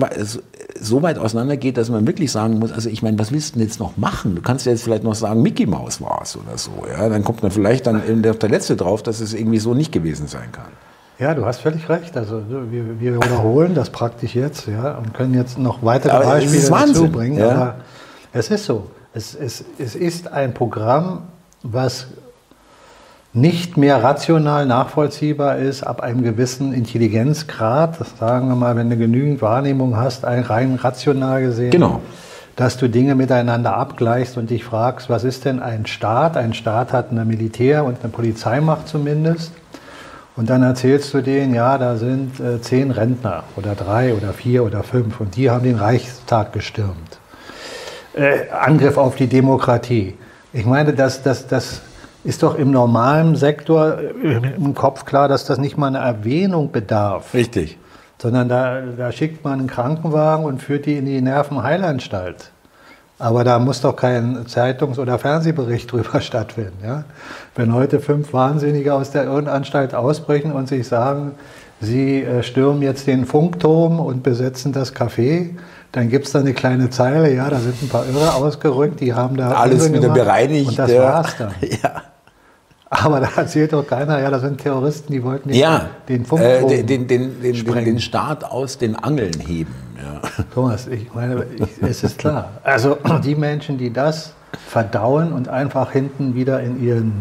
so 0.80 1.02
weit 1.04 1.20
auseinandergeht, 1.20 1.78
dass 1.78 1.90
man 1.90 2.08
wirklich 2.08 2.32
sagen 2.32 2.60
muss, 2.60 2.72
also 2.72 2.90
ich 2.90 3.04
meine, 3.04 3.18
was 3.20 3.32
willst 3.32 3.56
du 3.56 3.60
denn 3.60 3.68
jetzt 3.68 3.80
noch 3.80 3.98
machen? 3.98 4.36
Du 4.36 4.42
kannst 4.42 4.66
ja 4.66 4.72
jetzt 4.72 4.84
vielleicht 4.84 5.04
noch 5.04 5.16
sagen, 5.16 5.42
Mickey 5.42 5.66
Mouse 5.68 6.02
war 6.02 6.22
es 6.24 6.36
oder 6.36 6.58
so, 6.58 6.72
ja, 6.90 7.10
dann 7.10 7.24
kommt 7.24 7.44
man 7.44 7.52
vielleicht 7.52 7.86
dann 7.86 8.24
der, 8.24 8.34
der 8.34 8.50
Letzte 8.50 8.76
drauf, 8.76 9.04
dass 9.04 9.20
es 9.20 9.34
irgendwie 9.34 9.60
so 9.60 9.76
nicht 9.76 9.92
gewesen 9.92 10.28
sein 10.28 10.52
kann. 10.52 10.72
Ja, 11.19 11.34
du 11.34 11.46
hast 11.46 11.62
völlig 11.62 11.90
recht. 11.90 12.16
Also 12.16 12.42
wir, 12.48 13.00
wir 13.00 13.16
wiederholen 13.16 13.74
das 13.74 13.90
praktisch 13.90 14.36
jetzt 14.36 14.68
ja, 14.68 14.98
und 14.98 15.14
können 15.14 15.34
jetzt 15.34 15.58
noch 15.58 15.84
weitere 15.84 16.12
aber 16.12 16.25
Beispiele 16.25 16.69
dazu 16.69 17.10
bringen. 17.10 17.40
Ja. 17.40 17.52
Aber 17.52 17.75
es 18.34 18.50
ist 18.52 18.66
so. 18.66 18.88
Es, 19.14 19.34
es, 19.34 19.66
es 19.80 19.96
ist 19.96 20.31
ein 20.31 20.54
Programm, 20.54 21.24
was 21.64 22.08
nicht 23.34 23.78
mehr 23.78 24.04
rational 24.04 24.66
nachvollziehbar 24.66 25.58
ist 25.58 25.84
ab 25.84 26.02
einem 26.02 26.24
gewissen 26.24 26.74
Intelligenzgrad. 26.74 28.00
Das 28.00 28.18
sagen 28.18 28.48
wir 28.48 28.56
mal, 28.56 28.75
wenn 28.75 28.90
du 28.90 28.98
genügend 28.98 29.42
Wahrnehmung 29.42 29.98
hast, 29.98 30.24
rein 30.24 30.75
rational 30.75 31.42
gesehen. 31.42 31.72
Genau. 31.72 32.02
Dass 32.56 32.78
du 32.78 32.90
Dinge 32.90 33.16
miteinander 33.16 33.75
abgleichst 33.75 34.38
und 34.38 34.50
dich 34.50 34.63
fragst, 34.63 35.10
was 35.10 35.24
ist 35.24 35.46
denn 35.46 35.62
ein 35.62 35.86
Staat? 35.86 36.38
Ein 36.38 36.54
Staat 36.54 36.94
hat 36.94 37.12
eine 37.12 37.25
Militär- 37.25 37.86
und 37.86 37.98
eine 38.02 38.12
Polizeimacht 38.12 38.88
zumindest. 38.88 39.52
Und 40.38 40.51
dann 40.51 40.62
erzählst 40.62 41.16
du 41.16 41.22
denen, 41.22 41.56
ja, 41.56 41.80
da 41.80 41.98
sind 41.98 42.39
äh, 42.39 42.62
zehn 42.62 42.92
Rentner 42.92 43.44
oder 43.56 43.74
drei 43.74 44.13
oder 44.13 44.34
vier 44.34 44.63
oder 44.63 44.84
fünf 44.84 45.19
und 45.19 45.36
die 45.36 45.50
haben 45.50 45.63
den 45.63 45.78
Reichstag 45.78 46.54
gestürmt. 46.54 47.19
Äh, 48.13 48.50
Angriff 48.51 48.98
auf 48.98 49.16
die 49.16 49.25
Demokratie. 49.25 50.16
Ich 50.54 50.66
meine, 50.66 50.94
das, 50.94 51.24
das, 51.24 51.48
das 51.48 51.81
ist 52.24 52.44
doch 52.44 52.56
im 52.56 52.69
normalen 52.69 53.36
Sektor 53.36 53.98
äh, 53.98 54.54
im 54.56 54.75
Kopf 54.75 55.06
klar, 55.06 55.27
dass 55.27 55.46
das 55.46 55.58
nicht 55.58 55.75
mal 55.75 55.88
eine 55.88 56.00
Erwähnung 56.00 56.72
bedarf. 56.72 57.34
Richtig. 57.34 57.79
Sondern 58.22 58.48
da, 58.48 58.82
da 58.96 59.12
schickt 59.12 59.44
man 59.44 59.60
einen 59.60 59.67
Krankenwagen 59.67 60.46
und 60.46 60.62
führt 60.62 60.86
die 60.86 60.98
in 60.98 61.06
die 61.06 61.20
Nervenheilanstalt. 61.20 62.51
Aber 63.19 63.43
da 63.43 63.57
muss 63.57 63.81
doch 63.81 63.95
kein 63.95 64.45
Zeitungs- 64.47 65.00
oder 65.00 65.17
Fernsehbericht 65.17 65.91
drüber 65.91 66.21
stattfinden. 66.21 66.77
Ja? 66.83 67.03
Wenn 67.55 67.74
heute 67.74 68.00
fünf 68.00 68.33
Wahnsinnige 68.33 68.93
aus 68.93 69.12
der 69.12 69.25
Irrenanstalt 69.25 69.95
ausbrechen 69.95 70.51
und 70.51 70.67
sich 70.67 70.88
sagen, 70.88 71.31
sie 71.81 72.24
äh, 72.24 72.43
stürmen 72.43 72.81
jetzt 72.81 73.07
den 73.07 73.25
Funkturm 73.25 74.00
und 74.00 74.24
besetzen 74.24 74.71
das 74.71 74.95
Café, 74.95 75.50
dann 75.91 76.09
gibt 76.09 76.25
es 76.25 76.33
da 76.33 76.39
eine 76.39 76.53
kleine 76.53 76.89
Zeile, 76.89 77.33
ja, 77.33 77.50
da 77.50 77.59
sind 77.59 77.81
ein 77.81 77.89
paar 77.89 78.05
Irre 78.07 78.36
ausgerückt, 78.36 79.00
die 79.00 79.13
haben 79.13 79.38
da 79.38 79.51
alles 79.51 79.89
wieder 79.89 80.01
gemacht, 80.01 80.19
bereinigt. 80.19 80.69
Und 80.69 80.79
das 80.79 80.91
ja. 80.91 81.03
war's 81.03 81.36
dann. 81.38 81.53
Ja. 81.83 82.03
Aber 82.89 83.19
da 83.19 83.27
erzählt 83.36 83.74
doch 83.74 83.86
keiner, 83.86 84.21
ja, 84.21 84.29
das 84.29 84.41
sind 84.41 84.62
Terroristen, 84.62 85.12
die 85.12 85.21
wollten 85.21 85.51
ja, 85.51 85.89
den 86.07 86.25
Funkturm 86.25 86.69
äh, 86.69 86.83
den, 86.83 87.07
den, 87.07 87.41
den, 87.41 87.65
den, 87.65 88.00
Staat 88.00 88.45
aus 88.45 88.77
den 88.77 88.95
Angeln 88.95 89.38
heben. 89.45 89.75
Ja. 89.98 90.44
Thomas, 90.54 90.88
ich 90.88 91.13
meine, 91.13 91.46
ich, 91.56 91.82
es 91.82 92.04
ist 92.04 92.20
klar. 92.20 92.51
Also 92.63 92.98
die 93.24 93.36
Menschen, 93.36 93.77
die 93.77 93.92
das 93.92 94.34
verdauen 94.68 95.34
und 95.34 95.50
einfach 95.50 95.92
hinten 95.92 96.36
wieder 96.36 96.62
in 96.62 96.84
ihren 96.84 97.13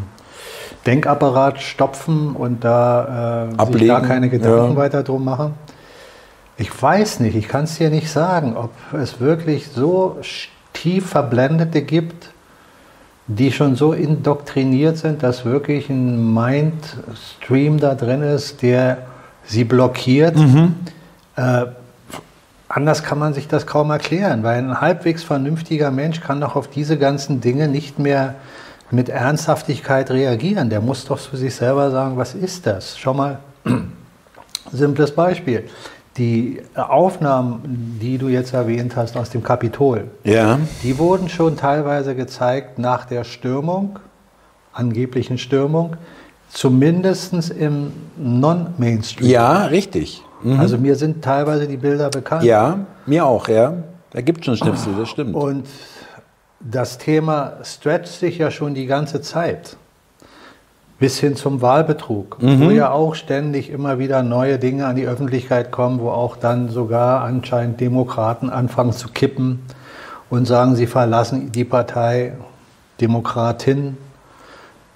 Denkapparat 0.86 1.60
stopfen 1.60 2.36
und 2.36 2.64
da 2.64 3.48
äh, 3.58 3.72
sich 3.72 3.88
gar 3.88 4.02
keine 4.02 4.28
Gedanken 4.28 4.72
ja. 4.72 4.76
weiter 4.76 5.02
drum 5.02 5.24
machen. 5.24 5.54
Ich 6.58 6.82
weiß 6.82 7.20
nicht, 7.20 7.36
ich 7.36 7.48
kann 7.48 7.64
es 7.64 7.76
dir 7.76 7.90
nicht 7.90 8.10
sagen, 8.10 8.56
ob 8.56 8.70
es 8.92 9.20
wirklich 9.20 9.68
so 9.68 10.18
tief 10.72 11.08
Verblendete 11.08 11.82
gibt, 11.82 12.30
die 13.26 13.50
schon 13.50 13.74
so 13.74 13.92
indoktriniert 13.92 14.96
sind, 14.96 15.22
dass 15.22 15.44
wirklich 15.44 15.90
ein 15.90 16.32
Mindstream 16.32 17.78
da 17.78 17.94
drin 17.94 18.22
ist, 18.22 18.62
der 18.62 18.98
sie 19.44 19.64
blockiert. 19.64 20.36
Mhm. 20.36 20.76
Äh, 21.34 21.66
anders 22.68 23.02
kann 23.02 23.18
man 23.18 23.32
sich 23.34 23.48
das 23.48 23.66
kaum 23.66 23.90
erklären, 23.90 24.42
weil 24.42 24.58
ein 24.58 24.80
halbwegs 24.80 25.22
vernünftiger 25.22 25.90
Mensch 25.90 26.20
kann 26.20 26.40
doch 26.40 26.56
auf 26.56 26.68
diese 26.68 26.98
ganzen 26.98 27.40
Dinge 27.40 27.68
nicht 27.68 27.98
mehr 27.98 28.34
mit 28.90 29.08
Ernsthaftigkeit 29.08 30.10
reagieren. 30.10 30.70
Der 30.70 30.80
muss 30.80 31.04
doch 31.04 31.18
zu 31.20 31.36
sich 31.36 31.54
selber 31.54 31.90
sagen, 31.90 32.16
was 32.16 32.34
ist 32.34 32.66
das? 32.66 32.98
Schau 32.98 33.14
mal, 33.14 33.38
simples 34.72 35.12
Beispiel. 35.12 35.64
die 36.16 36.62
Aufnahmen, 36.74 37.98
die 38.00 38.16
du 38.16 38.28
jetzt 38.28 38.54
erwähnt 38.54 38.96
hast 38.96 39.18
aus 39.18 39.28
dem 39.28 39.42
Kapitol, 39.42 40.04
Ja. 40.24 40.58
die 40.82 40.96
wurden 40.98 41.28
schon 41.28 41.58
teilweise 41.58 42.14
gezeigt 42.14 42.78
nach 42.78 43.04
der 43.04 43.22
Stürmung, 43.24 43.98
angeblichen 44.72 45.36
Stürmung, 45.36 45.96
zumindest 46.48 47.34
im 47.50 47.92
Non-Mainstream. 48.16 49.28
Ja, 49.28 49.66
richtig. 49.66 50.22
Mhm. 50.42 50.60
Also 50.60 50.78
mir 50.78 50.96
sind 50.96 51.22
teilweise 51.22 51.66
die 51.66 51.76
Bilder 51.76 52.10
bekannt. 52.10 52.44
Ja, 52.44 52.80
mir 53.06 53.26
auch, 53.26 53.48
ja. 53.48 53.74
Da 54.10 54.20
gibt 54.20 54.40
es 54.40 54.46
schon 54.46 54.56
Schnipsel, 54.56 54.94
das 54.98 55.08
stimmt. 55.08 55.34
Und 55.34 55.66
das 56.60 56.98
Thema 56.98 57.54
stretcht 57.62 58.12
sich 58.12 58.38
ja 58.38 58.50
schon 58.50 58.74
die 58.74 58.86
ganze 58.86 59.20
Zeit. 59.20 59.76
Bis 60.98 61.18
hin 61.18 61.36
zum 61.36 61.60
Wahlbetrug, 61.60 62.38
wo 62.40 62.70
ja 62.70 62.90
auch 62.90 63.14
ständig 63.14 63.68
immer 63.68 63.98
wieder 63.98 64.22
neue 64.22 64.58
Dinge 64.58 64.86
an 64.86 64.96
die 64.96 65.06
Öffentlichkeit 65.06 65.70
kommen, 65.70 66.00
wo 66.00 66.08
auch 66.08 66.36
dann 66.36 66.70
sogar 66.70 67.20
anscheinend 67.20 67.82
Demokraten 67.82 68.48
anfangen 68.48 68.92
zu 68.92 69.08
kippen 69.08 69.60
und 70.30 70.46
sagen, 70.46 70.74
sie 70.74 70.86
verlassen 70.86 71.52
die 71.52 71.64
Partei 71.64 72.32
Demokratin. 72.98 73.98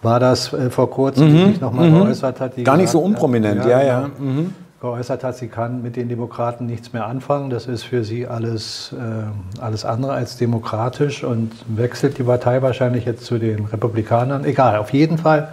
War 0.00 0.18
das 0.18 0.54
äh, 0.54 0.70
vor 0.70 0.88
kurzem, 0.90 1.30
die 1.30 1.44
sich 1.44 1.60
nochmal 1.60 1.90
geäußert 1.90 2.40
hat? 2.40 2.64
Gar 2.64 2.78
nicht 2.78 2.88
so 2.88 3.00
gesagt 3.00 3.16
unprominent, 3.16 3.66
ja, 3.66 3.82
ja. 3.82 4.00
genau 4.00 4.14
Mhm. 4.18 4.54
Geäußert 4.80 5.22
hat, 5.24 5.36
sie 5.36 5.48
kann 5.48 5.82
mit 5.82 5.96
den 5.96 6.08
Demokraten 6.08 6.66
nichts 6.66 6.92
mehr 6.92 7.06
anfangen. 7.06 7.50
Das 7.50 7.66
ist 7.66 7.82
für 7.82 8.02
sie 8.02 8.26
alles, 8.26 8.94
äh, 8.98 9.60
alles 9.60 9.84
andere 9.84 10.12
als 10.12 10.36
demokratisch 10.38 11.22
und 11.22 11.52
wechselt 11.68 12.16
die 12.18 12.22
Partei 12.22 12.62
wahrscheinlich 12.62 13.04
jetzt 13.04 13.24
zu 13.24 13.38
den 13.38 13.66
Republikanern. 13.66 14.44
Egal, 14.44 14.78
auf 14.78 14.92
jeden 14.92 15.18
Fall. 15.18 15.52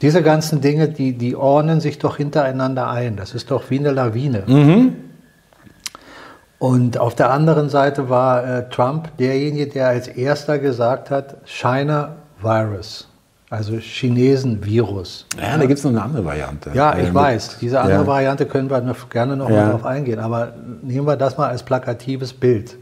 Diese 0.00 0.22
ganzen 0.22 0.60
Dinge, 0.60 0.88
die, 0.88 1.12
die 1.12 1.36
ordnen 1.36 1.80
sich 1.80 1.98
doch 1.98 2.16
hintereinander 2.16 2.88
ein. 2.88 3.16
Das 3.16 3.34
ist 3.34 3.50
doch 3.50 3.70
wie 3.70 3.78
eine 3.78 3.90
Lawine. 3.90 4.44
Und 6.58 6.98
auf 6.98 7.16
der 7.16 7.30
anderen 7.30 7.68
Seite 7.68 8.08
war 8.08 8.46
äh, 8.46 8.68
Trump 8.68 9.16
derjenige, 9.18 9.66
der 9.66 9.88
als 9.88 10.06
erster 10.06 10.60
gesagt 10.60 11.10
hat, 11.10 11.38
China 11.44 12.16
Virus, 12.40 13.08
also 13.52 13.76
Chinesen-Virus. 13.76 15.26
Ja, 15.38 15.58
da 15.58 15.66
gibt 15.66 15.78
es 15.78 15.84
noch 15.84 15.90
eine 15.90 16.02
andere 16.02 16.24
Variante. 16.24 16.70
Ja, 16.72 16.94
ich 16.94 17.00
Äh, 17.00 17.04
mit- 17.04 17.14
weiß. 17.14 17.58
Diese 17.60 17.80
andere 17.80 18.00
ja. 18.00 18.06
Variante 18.06 18.46
können 18.46 18.70
wir 18.70 18.80
gerne 19.10 19.36
noch 19.36 19.50
Ja. 19.50 19.56
mal 19.66 19.70
drauf 19.72 19.84
eingehen. 19.84 20.18
Aber 20.20 20.54
nehmen 20.82 21.06
wir 21.06 21.16
das 21.16 21.36
mal 21.36 21.48
als 21.50 21.62
plakatives 21.62 22.32
Bild. 22.32 22.76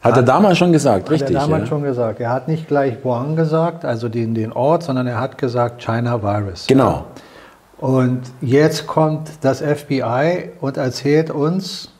Hat 0.00 0.16
er 0.16 0.22
damals 0.22 0.58
schon 0.58 0.72
gesagt, 0.72 1.04
Hat 1.06 1.10
richtig. 1.10 1.34
er 1.34 1.42
damals 1.42 1.62
ja. 1.64 1.66
schon 1.66 1.82
gesagt. 1.82 2.20
Er 2.20 2.30
hat 2.30 2.46
nicht 2.46 2.68
gleich 2.68 3.04
Wuhan 3.04 3.34
gesagt, 3.34 3.84
also 3.84 4.08
den, 4.08 4.34
den 4.34 4.52
Ort, 4.52 4.84
sondern 4.84 5.06
er 5.08 5.20
hat 5.20 5.36
gesagt 5.36 5.82
China 5.82 6.22
Virus. 6.22 6.66
Genau. 6.68 7.06
Und 7.78 8.20
jetzt 8.40 8.86
kommt 8.86 9.28
das 9.40 9.60
FBI 9.60 10.50
und 10.60 10.76
erzählt 10.76 11.30
uns, 11.30 11.90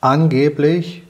angeblich 0.00 1.04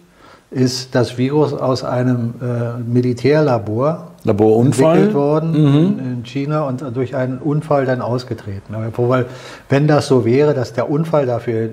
ist 0.51 0.95
das 0.95 1.17
Virus 1.17 1.55
aus 1.55 1.83
einem 1.83 2.35
äh, 2.43 2.79
Militärlabor 2.83 4.12
Laborunfall. 4.25 4.99
entwickelt 4.99 5.15
worden 5.15 5.55
in, 5.55 5.99
in 5.99 6.23
China 6.25 6.69
und 6.69 6.85
durch 6.95 7.17
einen 7.17 7.39
Unfall 7.39 7.87
dann 7.87 8.01
ausgetreten. 8.01 8.75
Wobei, 8.95 9.25
wenn 9.69 9.89
das 9.89 10.07
so 10.07 10.25
wäre, 10.25 10.55
dass 10.55 10.73
der 10.73 10.91
Unfall 10.91 11.27
dafür 11.27 11.65
äh, 11.65 11.69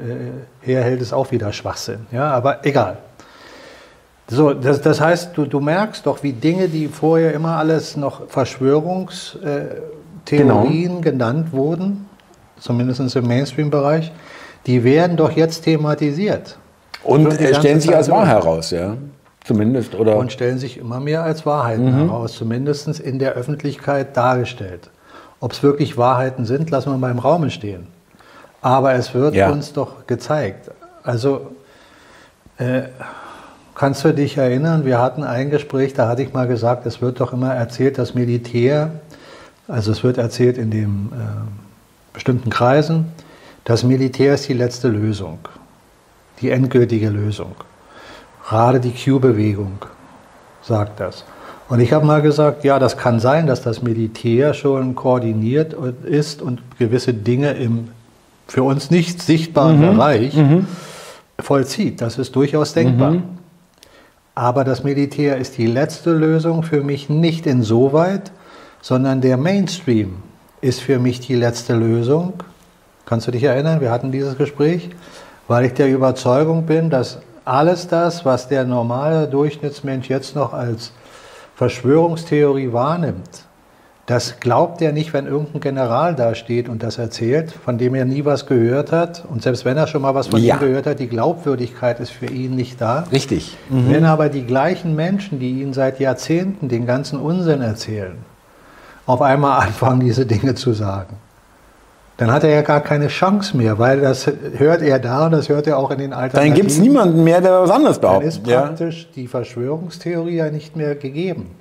herhält, 0.61 1.01
ist 1.01 1.13
auch 1.13 1.31
wieder 1.31 1.53
Schwachsinn. 1.53 2.07
Ja, 2.11 2.31
aber 2.31 2.65
egal. 2.65 2.97
So, 4.31 4.53
das, 4.53 4.81
das 4.81 5.01
heißt, 5.01 5.31
du, 5.35 5.45
du 5.45 5.59
merkst 5.59 6.05
doch, 6.05 6.21
wie 6.21 6.33
Dinge, 6.33 6.69
die 6.69 6.87
vorher 6.87 7.33
immer 7.33 7.57
alles 7.57 7.97
noch 7.97 8.29
Verschwörungstheorien 8.29 11.01
genannt 11.01 11.51
wurden, 11.51 12.05
zumindest 12.59 13.15
im 13.15 13.27
Mainstream-Bereich, 13.27 14.11
die 14.67 14.83
werden 14.83 15.17
doch 15.17 15.31
jetzt 15.31 15.63
thematisiert. 15.63 16.59
Und 17.03 17.25
äh, 17.25 17.29
ganze 17.29 17.55
stellen 17.55 17.79
sich 17.79 17.95
als 17.95 18.09
wahr 18.09 18.27
heraus, 18.27 18.69
ja. 18.71 18.97
Zumindest, 19.43 19.95
oder? 19.95 20.17
und 20.17 20.31
stellen 20.31 20.59
sich 20.59 20.77
immer 20.77 20.99
mehr 20.99 21.23
als 21.23 21.45
Wahrheiten 21.45 21.93
heraus, 21.93 22.33
zumindest 22.33 22.99
in 22.99 23.19
der 23.19 23.33
Öffentlichkeit 23.33 24.15
dargestellt. 24.15 24.89
Ob 25.39 25.53
es 25.53 25.63
wirklich 25.63 25.97
Wahrheiten 25.97 26.45
sind, 26.45 26.69
lassen 26.69 26.91
wir 26.91 26.97
mal 26.97 27.11
im 27.11 27.19
Raume 27.19 27.49
stehen. 27.49 27.87
Aber 28.61 28.93
es 28.93 29.13
wird 29.13 29.35
Ja. 29.35 29.49
uns 29.49 29.71
doch 29.73 30.05
gezeigt. 30.05 30.69
Also 31.03 31.51
äh, 32.57 32.83
kannst 33.75 34.03
du 34.03 34.13
dich 34.13 34.37
erinnern, 34.37 34.85
wir 34.85 34.99
hatten 34.99 35.23
ein 35.23 35.49
Gespräch, 35.49 35.93
da 35.93 36.09
hatte 36.09 36.21
ich 36.21 36.33
mal 36.33 36.47
gesagt, 36.47 36.85
es 36.85 37.01
wird 37.01 37.21
doch 37.21 37.31
immer 37.31 37.53
erzählt, 37.53 37.97
das 37.97 38.13
Militär, 38.13 38.91
also 39.69 39.93
es 39.93 40.03
wird 40.03 40.17
erzählt 40.17 40.57
in 40.57 40.69
den 40.69 41.09
äh, 41.13 41.15
bestimmten 42.13 42.49
Kreisen, 42.49 43.05
das 43.63 43.83
Militär 43.83 44.33
ist 44.33 44.49
die 44.49 44.53
letzte 44.53 44.89
Lösung, 44.89 45.39
die 46.41 46.49
endgültige 46.51 47.09
Lösung. 47.09 47.55
Gerade 48.49 48.79
die 48.79 48.91
Q-Bewegung 48.91 49.77
sagt 50.63 50.99
das. 50.99 51.23
Und 51.67 51.79
ich 51.81 51.93
habe 51.93 52.05
mal 52.05 52.23
gesagt, 52.23 52.63
ja, 52.63 52.79
das 52.79 52.97
kann 52.97 53.19
sein, 53.19 53.45
dass 53.45 53.61
das 53.61 53.83
Militär 53.83 54.55
schon 54.55 54.95
koordiniert 54.95 55.75
ist 56.03 56.41
und 56.41 56.61
gewisse 56.79 57.13
Dinge 57.13 57.51
im 57.51 57.89
für 58.47 58.63
uns 58.63 58.89
nicht 58.89 59.21
sichtbaren 59.21 59.79
Bereich 59.79 60.35
vollzieht. 61.39 62.01
Das 62.01 62.17
ist 62.17 62.35
durchaus 62.35 62.73
denkbar. 62.73 63.17
Aber 64.33 64.63
das 64.63 64.83
Militär 64.83 65.37
ist 65.37 65.59
die 65.59 65.67
letzte 65.67 66.11
Lösung 66.11 66.63
für 66.63 66.81
mich 66.81 67.09
nicht 67.09 67.45
insoweit, 67.45 68.31
sondern 68.81 69.21
der 69.21 69.37
Mainstream 69.37 70.15
ist 70.61 70.81
für 70.81 70.97
mich 70.97 71.19
die 71.19 71.35
letzte 71.35 71.75
Lösung. 71.75 72.33
Kannst 73.05 73.27
du 73.27 73.31
dich 73.31 73.43
erinnern? 73.43 73.81
Wir 73.81 73.91
hatten 73.91 74.11
dieses 74.11 74.35
Gespräch, 74.37 74.89
weil 75.47 75.65
ich 75.65 75.73
der 75.73 75.89
Überzeugung 75.89 76.65
bin, 76.65 76.89
dass 76.89 77.19
alles 77.49 77.87
das, 77.87 78.25
was 78.25 78.47
der 78.47 78.63
normale 78.65 79.27
Durchschnittsmensch 79.27 80.09
jetzt 80.09 80.35
noch 80.35 80.53
als 80.53 80.91
Verschwörungstheorie 81.55 82.71
wahrnimmt, 82.71 83.45
das 84.05 84.39
glaubt 84.39 84.81
er 84.81 84.91
nicht, 84.91 85.13
wenn 85.13 85.27
irgendein 85.27 85.61
General 85.61 86.15
da 86.15 86.33
steht 86.33 86.67
und 86.67 86.81
das 86.81 86.97
erzählt, 86.97 87.51
von 87.51 87.77
dem 87.77 87.93
er 87.93 88.05
nie 88.05 88.25
was 88.25 88.47
gehört 88.47 88.91
hat. 88.91 89.23
Und 89.29 89.43
selbst 89.43 89.65
wenn 89.65 89.77
er 89.77 89.85
schon 89.85 90.01
mal 90.01 90.15
was 90.15 90.27
von 90.27 90.41
Ja. 90.41 90.55
ihm 90.55 90.59
gehört 90.61 90.87
hat, 90.87 90.97
die 90.99 91.07
Glaubwürdigkeit 91.07 91.99
ist 91.99 92.09
für 92.09 92.25
ihn 92.25 92.55
nicht 92.55 92.81
da. 92.81 93.03
Richtig. 93.11 93.55
Wenn 93.69 94.05
aber 94.05 94.29
die 94.29 94.45
gleichen 94.47 94.95
Menschen, 94.95 95.37
die 95.39 95.61
ihn 95.61 95.73
seit 95.73 95.99
Jahrzehnten 95.99 96.69
den 96.69 96.87
ganzen 96.87 97.19
Unsinn 97.19 97.61
erzählen, 97.61 98.17
auf 99.05 99.21
einmal 99.21 99.59
anfangen, 99.67 99.99
diese 99.99 100.25
Dinge 100.25 100.55
zu 100.55 100.73
sagen, 100.73 101.17
dann 102.19 102.31
hat 102.31 102.43
er 102.43 102.49
ja 102.51 102.61
gar 102.61 102.81
keine 102.81 103.07
Chance 103.07 103.55
mehr, 103.55 103.79
weil 103.79 104.01
das 104.01 104.29
hört 104.57 104.81
er 104.81 104.99
da 104.99 105.25
und 105.27 105.31
das 105.31 105.47
hört 105.49 105.65
er 105.67 105.77
auch 105.77 105.89
in 105.91 105.99
den 105.99 106.11
Dann 106.11 106.19
Alternativen. 106.19 106.55
gibt 106.55 106.69
es 106.71 106.77
niemanden 106.77 107.23
mehr, 107.23 107.39
der 107.41 107.61
was 107.61 107.71
anderes 107.71 107.99
Dann 107.99 108.21
ist 108.21 108.43
behauptet. 108.43 108.47
Ja. 108.51 108.61
praktisch 108.67 109.09
die 109.15 109.27
Verschwörungstheorie 109.27 110.35
ja 110.35 110.51
nicht 110.51 110.75
mehr 110.75 110.95
gegeben. 110.95 111.51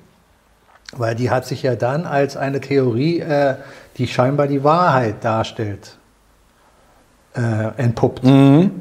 Weil 0.97 1.15
die 1.15 1.29
hat 1.31 1.45
sich 1.45 1.63
ja 1.63 1.75
dann 1.75 2.05
als 2.05 2.35
eine 2.35 2.59
Theorie, 2.61 3.19
äh, 3.19 3.55
die 3.97 4.07
scheinbar 4.07 4.47
die 4.47 4.63
Wahrheit 4.63 5.23
darstellt, 5.23 5.97
äh, 7.35 7.41
entpuppt. 7.81 8.23
Mhm. 8.23 8.71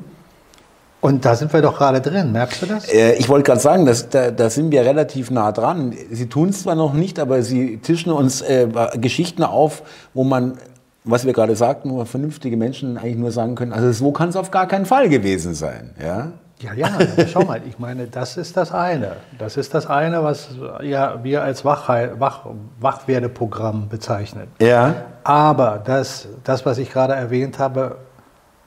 Und 1.00 1.24
da 1.24 1.36
sind 1.36 1.52
wir 1.52 1.62
doch 1.62 1.78
gerade 1.78 2.00
drin, 2.00 2.32
merkst 2.32 2.62
du 2.62 2.66
das? 2.66 2.88
Äh, 2.92 3.12
Ich 3.18 3.28
wollte 3.28 3.44
gerade 3.46 3.60
sagen, 3.60 3.86
dass, 3.86 4.08
da, 4.08 4.32
da 4.32 4.50
sind 4.50 4.72
wir 4.72 4.84
relativ 4.84 5.30
nah 5.30 5.52
dran. 5.52 5.94
Sie 6.10 6.26
tun 6.28 6.48
es 6.48 6.62
zwar 6.64 6.74
noch 6.74 6.92
nicht, 6.92 7.20
aber 7.20 7.42
sie 7.42 7.76
tischen 7.76 8.10
uns 8.10 8.40
äh, 8.42 8.66
Geschichten 9.00 9.44
auf, 9.44 9.82
wo 10.12 10.24
man, 10.24 10.58
was 11.04 11.24
wir 11.24 11.32
gerade 11.32 11.56
sagten, 11.56 11.90
wo 11.90 12.04
vernünftige 12.04 12.56
Menschen 12.56 12.98
eigentlich 12.98 13.16
nur 13.16 13.32
sagen 13.32 13.54
können, 13.54 13.72
also 13.72 13.90
so 13.92 14.12
kann 14.12 14.28
es 14.28 14.36
auf 14.36 14.50
gar 14.50 14.66
keinen 14.66 14.86
Fall 14.86 15.08
gewesen 15.08 15.54
sein. 15.54 15.94
Ja? 16.02 16.32
Ja, 16.60 16.74
ja, 16.74 16.88
schau 17.32 17.44
mal, 17.44 17.60
ich 17.68 17.78
meine, 17.78 18.08
das 18.08 18.36
ist 18.36 18.56
das 18.56 18.72
eine. 18.72 19.12
Das 19.38 19.56
ist 19.56 19.74
das 19.74 19.86
eine, 19.86 20.24
was 20.24 20.48
ja, 20.82 21.22
wir 21.22 21.42
als 21.42 21.64
Wachhei- 21.64 22.18
Wach, 22.18 22.46
Wachwerdeprogramm 22.80 23.88
bezeichnen. 23.88 24.48
Ja. 24.60 25.04
Aber 25.22 25.80
das, 25.84 26.26
das, 26.42 26.66
was 26.66 26.78
ich 26.78 26.92
gerade 26.92 27.14
erwähnt 27.14 27.60
habe, 27.60 27.98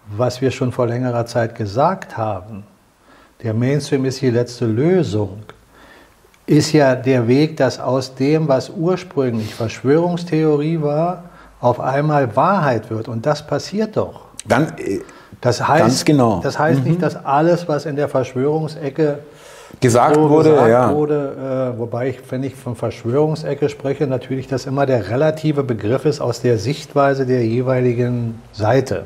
was 0.07 0.41
wir 0.41 0.51
schon 0.51 0.71
vor 0.71 0.88
längerer 0.88 1.25
Zeit 1.25 1.55
gesagt 1.55 2.17
haben, 2.17 2.63
der 3.43 3.53
Mainstream 3.53 4.05
ist 4.05 4.21
die 4.21 4.29
letzte 4.29 4.67
Lösung, 4.67 5.39
ist 6.45 6.71
ja 6.71 6.95
der 6.95 7.27
Weg, 7.27 7.57
dass 7.57 7.79
aus 7.79 8.15
dem, 8.15 8.47
was 8.47 8.69
ursprünglich 8.69 9.53
Verschwörungstheorie 9.53 10.81
war, 10.81 11.25
auf 11.61 11.79
einmal 11.79 12.35
Wahrheit 12.35 12.89
wird. 12.89 13.07
Und 13.07 13.25
das 13.25 13.45
passiert 13.45 13.95
doch. 13.95 14.25
Dann, 14.45 14.73
Das 15.39 15.65
heißt, 15.65 15.81
Ganz 15.81 16.05
genau. 16.05 16.39
Das 16.43 16.59
heißt 16.59 16.83
nicht, 16.83 17.01
dass 17.01 17.15
alles, 17.25 17.67
was 17.67 17.85
in 17.85 17.95
der 17.95 18.09
Verschwörungsecke 18.09 19.19
Gesagt 19.79 20.17
wurde, 20.17 20.51
gesagt 20.51 20.69
ja. 20.69 20.93
wurde, 20.93 21.73
äh, 21.75 21.79
wobei 21.79 22.09
ich, 22.09 22.19
wenn 22.29 22.43
ich 22.43 22.55
von 22.55 22.75
Verschwörungsecke 22.75 23.69
spreche, 23.69 24.05
natürlich 24.05 24.47
das 24.47 24.65
immer 24.65 24.85
der 24.85 25.09
relative 25.09 25.63
Begriff 25.63 26.05
ist 26.05 26.19
aus 26.19 26.41
der 26.41 26.57
Sichtweise 26.57 27.25
der 27.25 27.45
jeweiligen 27.45 28.41
Seite. 28.51 29.05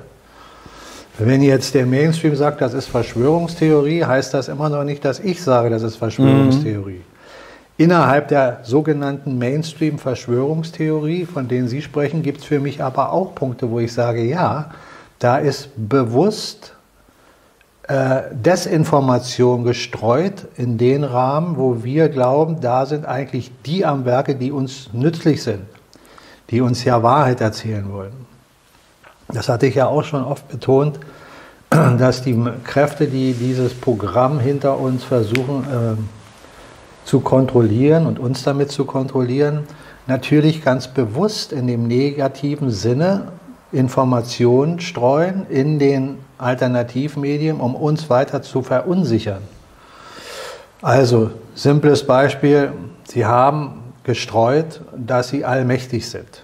Wenn 1.17 1.41
jetzt 1.41 1.75
der 1.75 1.85
Mainstream 1.85 2.35
sagt, 2.35 2.61
das 2.61 2.73
ist 2.73 2.87
Verschwörungstheorie, 2.87 4.03
heißt 4.03 4.33
das 4.33 4.49
immer 4.49 4.69
noch 4.69 4.83
nicht, 4.83 5.05
dass 5.05 5.19
ich 5.19 5.41
sage, 5.41 5.69
das 5.69 5.83
ist 5.83 5.95
Verschwörungstheorie. 5.95 7.01
Innerhalb 7.77 8.29
der 8.29 8.59
sogenannten 8.63 9.37
Mainstream-Verschwörungstheorie, 9.37 11.25
von 11.25 11.49
denen 11.49 11.67
Sie 11.67 11.81
sprechen, 11.81 12.23
gibt 12.23 12.39
es 12.39 12.45
für 12.45 12.61
mich 12.61 12.81
aber 12.81 13.11
auch 13.11 13.35
Punkte, 13.35 13.69
wo 13.69 13.79
ich 13.79 13.91
sage, 13.91 14.23
ja, 14.23 14.71
da 15.19 15.37
ist 15.37 15.69
bewusst 15.75 16.73
äh, 17.87 18.23
Desinformation 18.31 19.65
gestreut 19.65 20.47
in 20.55 20.77
den 20.77 21.03
Rahmen, 21.03 21.57
wo 21.57 21.83
wir 21.83 22.07
glauben, 22.07 22.61
da 22.61 22.85
sind 22.85 23.05
eigentlich 23.05 23.51
die 23.65 23.85
am 23.85 24.05
Werke, 24.05 24.35
die 24.35 24.53
uns 24.53 24.89
nützlich 24.93 25.43
sind, 25.43 25.65
die 26.51 26.61
uns 26.61 26.85
ja 26.85 27.03
Wahrheit 27.03 27.41
erzählen 27.41 27.91
wollen. 27.91 28.25
Das 29.27 29.49
hatte 29.49 29.67
ich 29.67 29.75
ja 29.75 29.87
auch 29.87 30.03
schon 30.03 30.23
oft 30.23 30.47
betont, 30.47 30.99
dass 31.69 32.21
die 32.21 32.41
Kräfte, 32.63 33.07
die 33.07 33.33
dieses 33.33 33.73
Programm 33.73 34.39
hinter 34.39 34.79
uns 34.79 35.03
versuchen 35.03 35.63
äh, 35.63 36.24
zu 37.05 37.21
kontrollieren 37.21 38.05
und 38.07 38.19
uns 38.19 38.43
damit 38.43 38.71
zu 38.71 38.83
kontrollieren, 38.83 39.63
natürlich 40.07 40.63
ganz 40.63 40.87
bewusst 40.87 41.53
in 41.53 41.67
dem 41.67 41.87
negativen 41.87 42.71
Sinne 42.71 43.31
Informationen 43.71 44.79
streuen 44.79 45.45
in 45.49 45.79
den 45.79 46.17
Alternativmedien, 46.37 47.59
um 47.59 47.75
uns 47.75 48.09
weiter 48.09 48.41
zu 48.41 48.61
verunsichern. 48.61 49.41
Also, 50.81 51.31
simples 51.55 52.05
Beispiel, 52.05 52.71
Sie 53.07 53.25
haben 53.25 53.83
gestreut, 54.03 54.81
dass 54.95 55.29
Sie 55.29 55.45
allmächtig 55.45 56.09
sind, 56.09 56.43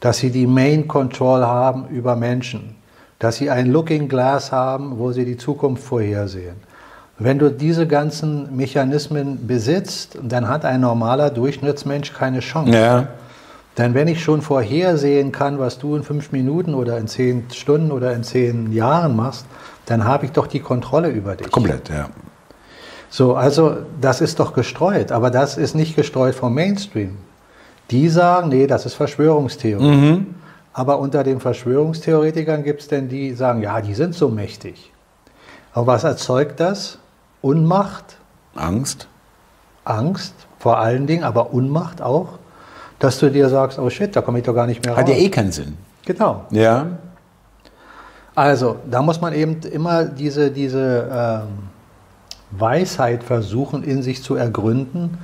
dass 0.00 0.18
Sie 0.18 0.30
die 0.30 0.46
Main 0.46 0.88
Control 0.88 1.44
haben 1.44 1.88
über 1.88 2.16
Menschen, 2.16 2.76
dass 3.18 3.36
Sie 3.36 3.50
ein 3.50 3.66
Looking 3.70 4.08
Glass 4.08 4.52
haben, 4.52 4.98
wo 4.98 5.12
Sie 5.12 5.24
die 5.24 5.36
Zukunft 5.36 5.82
vorhersehen. 5.82 6.56
Wenn 7.22 7.38
du 7.38 7.50
diese 7.50 7.86
ganzen 7.86 8.56
Mechanismen 8.56 9.46
besitzt, 9.46 10.18
dann 10.22 10.48
hat 10.48 10.64
ein 10.64 10.80
normaler 10.80 11.28
Durchschnittsmensch 11.28 12.14
keine 12.14 12.40
Chance. 12.40 12.72
Ja. 12.72 13.08
Denn 13.76 13.92
wenn 13.92 14.08
ich 14.08 14.24
schon 14.24 14.40
vorhersehen 14.40 15.30
kann, 15.30 15.58
was 15.58 15.78
du 15.78 15.96
in 15.96 16.02
fünf 16.02 16.32
Minuten 16.32 16.72
oder 16.72 16.96
in 16.96 17.08
zehn 17.08 17.44
Stunden 17.52 17.92
oder 17.92 18.14
in 18.14 18.24
zehn 18.24 18.72
Jahren 18.72 19.16
machst, 19.16 19.44
dann 19.84 20.04
habe 20.04 20.24
ich 20.24 20.32
doch 20.32 20.46
die 20.46 20.60
Kontrolle 20.60 21.10
über 21.10 21.36
dich. 21.36 21.50
Komplett, 21.50 21.90
ja. 21.90 22.08
So, 23.10 23.34
also 23.34 23.76
das 24.00 24.22
ist 24.22 24.40
doch 24.40 24.54
gestreut, 24.54 25.12
aber 25.12 25.30
das 25.30 25.58
ist 25.58 25.74
nicht 25.74 25.96
gestreut 25.96 26.34
vom 26.34 26.54
Mainstream. 26.54 27.18
Die 27.90 28.08
sagen, 28.08 28.48
nee, 28.48 28.66
das 28.66 28.86
ist 28.86 28.94
Verschwörungstheorie. 28.94 29.84
Mhm. 29.84 30.26
Aber 30.72 30.98
unter 30.98 31.22
den 31.22 31.38
Verschwörungstheoretikern 31.38 32.62
gibt 32.62 32.80
es 32.80 32.88
denn 32.88 33.10
die, 33.10 33.28
die 33.28 33.34
sagen, 33.34 33.60
ja, 33.60 33.82
die 33.82 33.94
sind 33.94 34.14
so 34.14 34.30
mächtig. 34.30 34.90
Aber 35.74 35.88
was 35.88 36.04
erzeugt 36.04 36.60
das? 36.60 36.98
Unmacht. 37.42 38.16
Angst. 38.54 39.08
Angst, 39.84 40.34
vor 40.58 40.78
allen 40.78 41.06
Dingen, 41.06 41.24
aber 41.24 41.52
Unmacht 41.52 42.02
auch 42.02 42.38
dass 43.00 43.18
du 43.18 43.30
dir 43.30 43.48
sagst, 43.48 43.78
oh 43.78 43.90
shit, 43.90 44.14
da 44.14 44.20
komme 44.20 44.38
ich 44.38 44.44
doch 44.44 44.54
gar 44.54 44.66
nicht 44.66 44.84
mehr 44.84 44.92
raus. 44.92 45.00
Hat 45.00 45.08
ja 45.08 45.16
eh 45.16 45.28
keinen 45.30 45.50
Sinn. 45.50 45.76
Genau. 46.04 46.44
Ja. 46.50 46.86
Also, 48.34 48.76
da 48.88 49.02
muss 49.02 49.20
man 49.20 49.32
eben 49.32 49.60
immer 49.62 50.04
diese, 50.04 50.50
diese 50.50 51.08
ähm, 51.10 51.48
Weisheit 52.52 53.24
versuchen, 53.24 53.82
in 53.82 54.02
sich 54.02 54.22
zu 54.22 54.36
ergründen, 54.36 55.18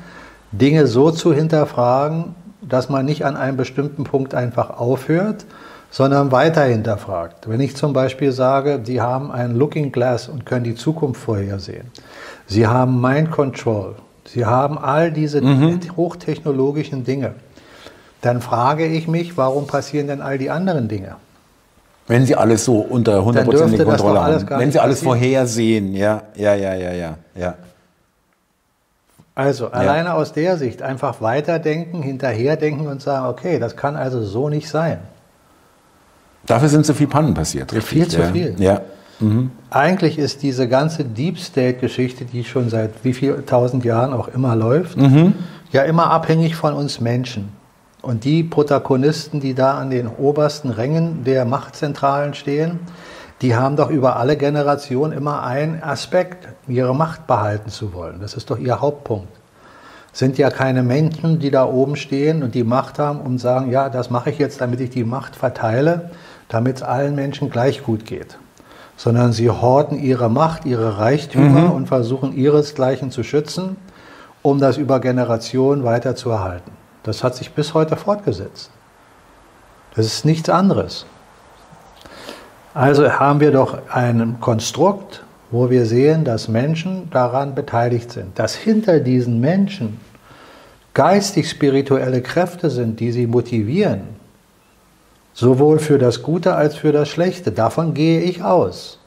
Dinge 0.53 0.87
so 0.87 1.11
zu 1.11 1.35
hinterfragen, 1.35 2.35
dass 2.63 2.89
man 2.89 3.05
nicht 3.05 3.25
an 3.27 3.37
einem 3.37 3.59
bestimmten 3.59 4.05
Punkt 4.05 4.35
einfach 4.35 4.71
aufhört, 4.71 5.45
sondern 5.91 6.33
weiter 6.33 6.65
hinterfragt. 6.65 7.49
Wenn 7.49 7.61
ich 7.61 7.77
zum 7.77 7.93
Beispiel 7.93 8.33
sage, 8.33 8.81
Sie 8.85 9.01
haben 9.01 9.31
ein 9.31 9.57
Looking 9.57 9.93
Glass 9.93 10.29
und 10.29 10.45
können 10.47 10.65
die 10.65 10.75
Zukunft 10.75 11.21
vorhersehen. 11.21 11.91
Sie 12.47 12.67
haben 12.67 13.01
Mind 13.01 13.31
Control. 13.31 13.95
Sie 14.25 14.45
haben 14.45 14.77
all 14.79 15.13
diese 15.13 15.41
mhm. 15.41 15.81
hochtechnologischen 15.97 17.05
Dinge 17.05 17.35
dann 18.27 18.41
frage 18.41 18.87
ich 18.87 19.07
mich, 19.07 19.37
warum 19.37 19.67
passieren 19.67 20.09
denn 20.09 20.21
all 20.21 20.37
die 20.37 20.51
anderen 20.51 20.89
Dinge? 20.89 21.17
Wenn 22.09 22.27
Sie 22.27 22.37
alles 22.37 22.65
so 22.65 22.79
unter 22.79 23.21
100% 23.21 23.85
Kontrolle 23.85 24.23
haben. 24.23 24.49
Wenn 24.49 24.73
Sie 24.73 24.79
alles 24.79 25.03
vorhersehen, 25.03 25.95
ja, 25.95 26.23
ja, 26.35 26.55
ja, 26.55 26.75
ja, 26.75 26.93
ja, 26.93 27.19
ja. 27.35 27.55
Also 29.35 29.69
alleine 29.69 30.09
ja. 30.09 30.15
aus 30.15 30.33
der 30.33 30.57
Sicht 30.57 30.83
einfach 30.83 31.21
weiterdenken, 31.21 32.03
hinterherdenken 32.03 32.87
und 32.87 33.03
sagen, 33.03 33.27
okay, 33.27 33.59
das 33.59 33.77
kann 33.77 33.95
also 33.95 34.23
so 34.23 34.49
nicht 34.49 34.69
sein. 34.69 34.99
Dafür 36.47 36.69
sind 36.69 36.87
so 36.87 36.95
viele 36.95 37.09
Pannen 37.09 37.35
passiert. 37.35 37.73
Richtig, 37.73 37.89
viel 37.89 38.09
zu 38.09 38.21
ja. 38.21 38.33
viel. 38.33 38.55
Ja. 38.59 38.81
Mhm. 39.21 39.51
Eigentlich 39.71 40.19
ist 40.19 40.43
diese 40.43 40.69
ganze 40.69 41.05
Deep 41.05 41.39
State-Geschichte, 41.39 42.25
die 42.25 42.45
schon 42.45 42.69
seit 42.69 42.93
wie 43.03 43.13
viel 43.13 43.43
tausend 43.47 43.85
Jahren 43.85 44.13
auch 44.13 44.29
immer 44.29 44.55
läuft, 44.55 44.97
mhm. 44.97 45.35
ja 45.73 45.83
immer 45.83 46.11
abhängig 46.11 46.55
von 46.55 46.75
uns 46.75 47.01
Menschen. 47.01 47.49
Und 48.03 48.25
die 48.25 48.45
Protagonisten, 48.45 49.41
die 49.41 49.55
da 49.55 49.79
an 49.79 49.91
den 49.91 50.07
obersten 50.07 50.71
Rängen 50.71 51.25
der 51.25 51.45
Machtzentralen 51.45 52.35
stehen, 52.35 52.79
die 53.43 53.57
haben 53.57 53.77
doch 53.77 53.91
über 53.91 54.17
alle 54.17 54.37
Generationen 54.37 55.13
immer 55.13 55.43
einen 55.43 55.83
Aspekt, 55.83 56.49
ihre 56.69 56.95
Macht 56.95 57.27
behalten 57.27 57.71
zu 57.71 57.93
wollen. 57.93 58.21
Das 58.21 58.35
ist 58.35 58.51
doch 58.51 58.59
ihr 58.59 58.81
Hauptpunkt. 58.81 59.29
Sind 60.13 60.39
ja 60.39 60.49
keine 60.49 60.83
Menschen, 60.83 61.39
die 61.39 61.51
da 61.51 61.67
oben 61.67 61.97
stehen 61.97 62.43
und 62.43 62.55
die 62.55 62.65
Macht 62.65 62.99
haben 62.99 63.21
und 63.21 63.39
sagen, 63.39 63.71
ja, 63.71 63.91
das 63.91 64.09
mache 64.09 64.31
ich 64.31 64.39
jetzt, 64.39 64.61
damit 64.61 64.81
ich 64.81 64.91
die 64.91 65.05
Macht 65.05 65.37
verteile, 65.37 66.11
damit 66.49 66.77
es 66.77 66.83
allen 66.83 67.15
Menschen 67.15 67.51
gleich 67.51 67.83
gut 67.83 68.07
geht. 68.07 68.39
Sondern 68.97 69.33
sie 69.33 69.51
horten 69.51 69.99
ihre 69.99 70.31
Macht, 70.31 70.65
ihre 70.65 70.99
Reichtümer 70.99 71.69
mhm. 71.69 71.73
und 71.73 71.87
versuchen 71.87 72.35
ihresgleichen 72.37 73.11
zu 73.11 73.23
schützen, 73.23 73.77
um 74.43 74.59
das 74.59 74.77
über 74.77 75.01
Generationen 75.01 75.85
weiter 75.85 76.17
zu 76.17 76.31
erhalten. 76.31 76.71
Das 77.03 77.23
hat 77.23 77.35
sich 77.35 77.53
bis 77.53 77.75
heute 77.75 77.97
fortgesetzt. 77.97 78.71
Das 79.95 80.07
ist 80.07 80.25
nichts 80.25 80.49
anderes. 80.49 81.07
Also 82.75 83.11
haben 83.11 83.41
wir 83.41 83.53
doch 83.53 83.79
ein 83.91 84.37
Konstrukt, 84.41 85.25
wo 85.51 85.71
wir 85.71 85.87
sehen, 85.87 86.25
dass 86.25 86.49
Menschen 86.49 87.09
daran 87.11 87.55
beteiligt 87.55 88.13
sind, 88.13 88.39
dass 88.39 88.55
hinter 88.55 89.01
diesen 89.01 89.41
Menschen 89.41 89.99
geistig-spirituelle 90.93 92.23
Kräfte 92.23 92.69
sind, 92.71 93.01
die 93.01 93.13
sie 93.13 93.27
motivieren, 93.27 94.16
sowohl 95.37 95.79
für 95.79 95.99
das 95.99 96.23
Gute 96.23 96.55
als 96.55 96.77
für 96.77 96.93
das 96.93 97.11
Schlechte. 97.11 97.53
Davon 97.53 97.93
gehe 97.93 98.23
ich 98.23 98.43
aus. 98.43 98.99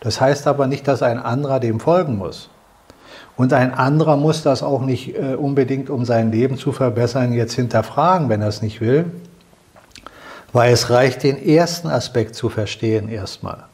Das 0.00 0.20
heißt 0.20 0.46
aber 0.46 0.68
nicht, 0.68 0.86
dass 0.86 1.02
ein 1.02 1.18
anderer 1.18 1.58
dem 1.58 1.80
folgen 1.80 2.16
muss. 2.16 2.48
Und 3.36 3.52
ein 3.52 3.74
anderer 3.74 4.16
muss 4.16 4.42
das 4.42 4.62
auch 4.62 4.82
nicht 4.82 5.16
äh, 5.16 5.34
unbedingt, 5.34 5.90
um 5.90 6.04
sein 6.04 6.30
Leben 6.30 6.56
zu 6.56 6.70
verbessern, 6.70 7.32
jetzt 7.32 7.54
hinterfragen, 7.54 8.28
wenn 8.28 8.40
er 8.40 8.48
es 8.48 8.62
nicht 8.62 8.80
will. 8.80 9.06
Weil 10.52 10.72
es 10.72 10.90
reicht, 10.90 11.24
den 11.24 11.44
ersten 11.44 11.88
Aspekt 11.88 12.36
zu 12.36 12.48
verstehen 12.48 13.08
erstmal. 13.08 13.64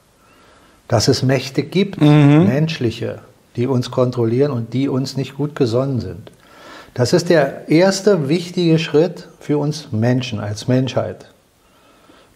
Dass 0.89 1.07
es 1.07 1.23
Mächte 1.23 1.63
gibt, 1.63 2.01
mhm. 2.01 2.47
menschliche, 2.49 3.19
die 3.57 3.67
uns 3.67 3.91
kontrollieren 3.91 4.53
und 4.53 4.73
die 4.73 4.89
uns 4.89 5.19
nicht 5.19 5.37
gut 5.37 5.55
gesonnen 5.55 6.01
sind. 6.01 6.33
Das 6.95 7.13
ist 7.13 7.29
der 7.29 7.69
erste 7.69 8.31
wichtige 8.31 8.79
Schritt 8.79 9.29
für 9.39 9.59
uns 9.59 9.93
Menschen 9.93 10.41
als 10.41 10.67
Menschheit. 10.67 11.27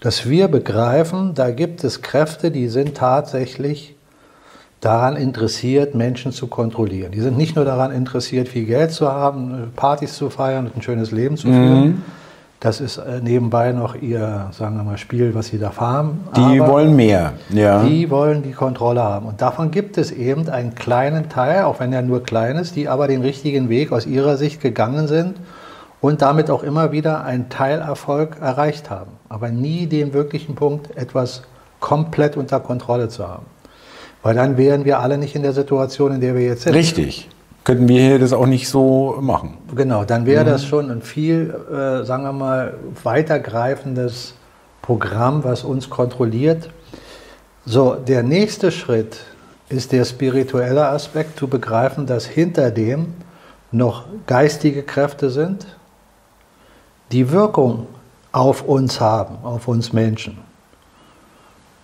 Dass 0.04 0.28
wir 0.28 0.48
begreifen, 0.48 1.32
da 1.34 1.50
gibt 1.50 1.82
es 1.82 2.02
Kräfte, 2.02 2.50
die 2.50 2.68
sind 2.68 2.94
tatsächlich 2.94 3.96
daran 4.82 5.16
interessiert, 5.16 5.94
Menschen 5.94 6.30
zu 6.30 6.46
kontrollieren. 6.46 7.10
Die 7.12 7.22
sind 7.22 7.38
nicht 7.38 7.56
nur 7.56 7.64
daran 7.64 7.90
interessiert, 7.90 8.48
viel 8.48 8.66
Geld 8.66 8.92
zu 8.92 9.10
haben, 9.10 9.72
Partys 9.76 10.14
zu 10.14 10.28
feiern 10.28 10.66
und 10.66 10.76
ein 10.76 10.82
schönes 10.82 11.10
Leben 11.10 11.38
zu 11.38 11.46
führen. 11.46 11.84
Mhm. 11.86 12.02
Das 12.60 12.82
ist 12.82 12.98
äh, 12.98 13.20
nebenbei 13.22 13.72
noch 13.72 13.94
ihr, 13.94 14.50
sagen 14.52 14.76
wir 14.76 14.84
mal, 14.84 14.98
Spiel, 14.98 15.34
was 15.34 15.46
sie 15.46 15.58
da 15.58 15.74
haben. 15.74 16.20
Die 16.36 16.60
Aber 16.60 16.68
wollen 16.68 16.94
mehr. 16.94 17.32
Ja. 17.48 17.82
Die 17.82 18.10
wollen 18.10 18.42
die 18.42 18.52
Kontrolle 18.52 19.02
haben. 19.02 19.24
Und 19.24 19.40
davon 19.40 19.70
gibt 19.70 19.96
es 19.96 20.10
eben 20.10 20.50
einen 20.50 20.74
kleinen 20.74 21.30
Teil, 21.30 21.62
auch 21.62 21.80
wenn 21.80 21.94
er 21.94 22.02
nur 22.02 22.22
klein 22.22 22.56
ist, 22.56 22.76
die 22.76 22.90
aber 22.90 23.08
den 23.08 23.22
richtigen 23.22 23.70
Weg 23.70 23.90
aus 23.90 24.04
ihrer 24.04 24.36
Sicht 24.36 24.60
gegangen 24.60 25.08
sind 25.08 25.36
und 26.04 26.20
damit 26.20 26.50
auch 26.50 26.62
immer 26.62 26.92
wieder 26.92 27.24
einen 27.24 27.48
Teilerfolg 27.48 28.36
erreicht 28.38 28.90
haben. 28.90 29.12
Aber 29.30 29.48
nie 29.48 29.86
den 29.86 30.12
wirklichen 30.12 30.54
Punkt, 30.54 30.94
etwas 30.98 31.44
komplett 31.80 32.36
unter 32.36 32.60
Kontrolle 32.60 33.08
zu 33.08 33.26
haben. 33.26 33.46
Weil 34.22 34.34
dann 34.34 34.58
wären 34.58 34.84
wir 34.84 34.98
alle 34.98 35.16
nicht 35.16 35.34
in 35.34 35.42
der 35.42 35.54
Situation, 35.54 36.12
in 36.12 36.20
der 36.20 36.34
wir 36.34 36.42
jetzt 36.42 36.64
sind. 36.64 36.74
Richtig. 36.74 37.30
Könnten 37.64 37.88
wir 37.88 38.02
hier 38.02 38.18
das 38.18 38.34
auch 38.34 38.44
nicht 38.44 38.68
so 38.68 39.16
machen. 39.18 39.56
Genau, 39.74 40.04
dann 40.04 40.26
wäre 40.26 40.44
mhm. 40.44 40.48
das 40.48 40.66
schon 40.66 40.90
ein 40.90 41.00
viel, 41.00 41.54
äh, 41.72 42.04
sagen 42.04 42.24
wir 42.24 42.34
mal, 42.34 42.74
weitergreifendes 43.02 44.34
Programm, 44.82 45.42
was 45.42 45.64
uns 45.64 45.88
kontrolliert. 45.88 46.68
So, 47.64 47.94
der 47.94 48.22
nächste 48.22 48.72
Schritt 48.72 49.20
ist 49.70 49.90
der 49.92 50.04
spirituelle 50.04 50.86
Aspekt, 50.86 51.38
zu 51.38 51.48
begreifen, 51.48 52.04
dass 52.04 52.26
hinter 52.26 52.70
dem 52.70 53.14
noch 53.72 54.04
geistige 54.26 54.82
Kräfte 54.82 55.30
sind, 55.30 55.73
die 57.14 57.31
Wirkung 57.31 57.87
auf 58.33 58.62
uns 58.62 59.00
haben, 59.00 59.37
auf 59.44 59.68
uns 59.68 59.92
Menschen. 59.92 60.37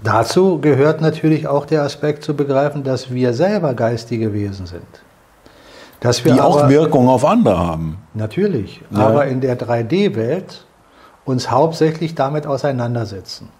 Dazu 0.02 0.58
gehört 0.60 1.00
natürlich 1.00 1.46
auch 1.46 1.66
der 1.66 1.84
Aspekt 1.84 2.24
zu 2.24 2.34
begreifen, 2.34 2.82
dass 2.82 3.12
wir 3.12 3.32
selber 3.32 3.74
geistige 3.74 4.32
Wesen 4.32 4.66
sind. 4.66 4.82
Dass 6.00 6.24
wir 6.24 6.32
die 6.32 6.40
aber, 6.40 6.48
auch 6.48 6.68
Wirkung 6.68 7.08
auf 7.08 7.24
andere 7.24 7.58
haben. 7.58 7.98
Natürlich, 8.14 8.80
ja. 8.90 9.06
aber 9.06 9.26
in 9.26 9.40
der 9.40 9.56
3D-Welt 9.56 10.64
uns 11.24 11.48
hauptsächlich 11.48 12.16
damit 12.16 12.46
auseinandersetzen. 12.46 13.50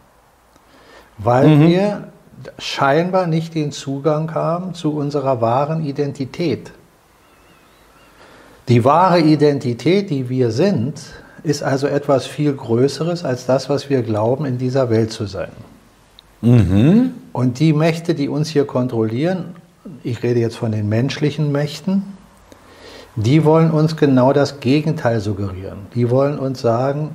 Weil 1.19 1.47
mhm. 1.47 1.69
wir 1.69 2.09
scheinbar 2.59 3.29
nicht 3.29 3.55
den 3.55 3.71
Zugang 3.71 4.35
haben 4.35 4.75
zu 4.75 4.97
unserer 4.97 5.41
wahren 5.41 5.85
Identität. 5.85 6.73
Die 8.69 8.85
wahre 8.85 9.21
Identität, 9.21 10.11
die 10.11 10.29
wir 10.29 10.51
sind, 10.51 11.01
ist 11.43 11.63
also 11.63 11.87
etwas 11.87 12.27
viel 12.27 12.53
Größeres 12.53 13.25
als 13.25 13.47
das, 13.47 13.69
was 13.69 13.91
wir 13.91 14.03
glauben, 14.03 14.45
in 14.45 14.59
dieser 14.59 14.91
Welt 14.91 15.13
zu 15.13 15.27
sein. 15.27 15.51
Mhm. 16.43 17.13
Und 17.33 17.59
die 17.59 17.73
Mächte, 17.73 18.15
die 18.15 18.29
uns 18.29 18.49
hier 18.49 18.67
kontrollieren, 18.67 19.57
ich 20.03 20.23
rede 20.23 20.41
jetzt 20.41 20.57
von 20.57 20.73
den 20.73 20.89
menschlichen 20.89 21.53
Mächten, 21.53 22.03
die 23.17 23.45
wollen 23.45 23.71
uns 23.71 23.97
genau 23.97 24.33
das 24.33 24.61
Gegenteil 24.61 25.21
suggerieren. 25.21 25.79
Die 25.95 26.11
wollen 26.11 26.39
uns 26.39 26.61
sagen, 26.61 27.15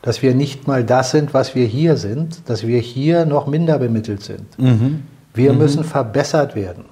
dass 0.00 0.22
wir 0.22 0.34
nicht 0.34 0.66
mal 0.66 0.84
das 0.84 1.12
sind, 1.12 1.32
was 1.32 1.54
wir 1.54 1.66
hier 1.66 1.96
sind, 1.96 2.48
dass 2.48 2.66
wir 2.66 2.80
hier 2.80 3.24
noch 3.24 3.46
minder 3.46 3.78
bemittelt 3.78 4.22
sind. 4.22 4.58
Mhm. 4.58 5.02
Wir 5.34 5.52
mhm. 5.52 5.58
müssen 5.58 5.84
verbessert 5.84 6.54
werden. 6.54 6.84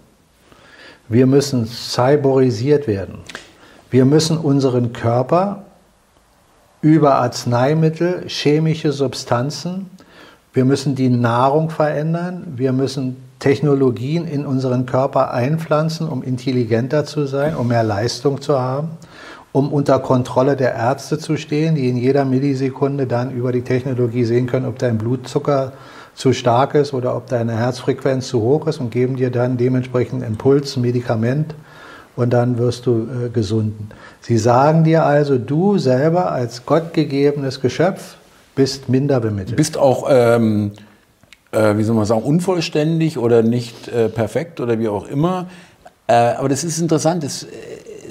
Wir 1.08 1.26
müssen 1.26 1.66
cyborisiert 1.66 2.86
werden. 2.86 3.18
Wir 3.90 4.04
müssen 4.04 4.38
unseren 4.38 4.92
Körper 4.92 5.64
über 6.82 7.16
Arzneimittel, 7.16 8.24
chemische 8.26 8.92
Substanzen, 8.92 9.90
wir 10.52 10.64
müssen 10.64 10.96
die 10.96 11.10
Nahrung 11.10 11.70
verändern, 11.70 12.54
wir 12.56 12.72
müssen 12.72 13.16
Technologien 13.38 14.26
in 14.26 14.44
unseren 14.44 14.84
Körper 14.84 15.32
einpflanzen, 15.32 16.08
um 16.08 16.22
intelligenter 16.22 17.04
zu 17.04 17.26
sein, 17.26 17.54
um 17.54 17.68
mehr 17.68 17.84
Leistung 17.84 18.40
zu 18.40 18.58
haben, 18.58 18.88
um 19.52 19.72
unter 19.72 20.00
Kontrolle 20.00 20.56
der 20.56 20.74
Ärzte 20.74 21.18
zu 21.18 21.36
stehen, 21.36 21.76
die 21.76 21.88
in 21.88 21.96
jeder 21.96 22.24
Millisekunde 22.24 23.06
dann 23.06 23.30
über 23.30 23.52
die 23.52 23.62
Technologie 23.62 24.24
sehen 24.24 24.46
können, 24.46 24.66
ob 24.66 24.78
dein 24.78 24.98
Blutzucker 24.98 25.72
zu 26.14 26.32
stark 26.32 26.74
ist 26.74 26.92
oder 26.92 27.16
ob 27.16 27.28
deine 27.28 27.56
Herzfrequenz 27.56 28.28
zu 28.28 28.42
hoch 28.42 28.66
ist 28.66 28.80
und 28.80 28.90
geben 28.90 29.16
dir 29.16 29.30
dann 29.30 29.56
dementsprechend 29.56 30.22
Impuls, 30.22 30.76
Medikament 30.76 31.54
und 32.16 32.30
dann 32.30 32.58
wirst 32.58 32.86
du 32.86 33.06
äh, 33.26 33.28
gesunden. 33.30 33.90
Sie 34.20 34.38
sagen 34.38 34.84
dir 34.84 35.04
also, 35.04 35.38
du 35.38 35.78
selber 35.78 36.32
als 36.32 36.66
gottgegebenes 36.66 37.60
Geschöpf 37.60 38.16
bist 38.54 38.88
minder 38.88 39.20
bemittelt. 39.20 39.56
Bist 39.56 39.78
auch, 39.78 40.08
ähm, 40.10 40.72
äh, 41.52 41.76
wie 41.76 41.82
soll 41.82 41.96
man 41.96 42.04
sagen, 42.04 42.22
unvollständig 42.22 43.18
oder 43.18 43.42
nicht 43.42 43.88
äh, 43.88 44.08
perfekt 44.08 44.60
oder 44.60 44.78
wie 44.78 44.88
auch 44.88 45.06
immer. 45.08 45.48
Äh, 46.06 46.12
aber 46.12 46.48
das 46.48 46.64
ist 46.64 46.80
interessant, 46.80 47.22
das, 47.22 47.44
äh, 47.44 47.46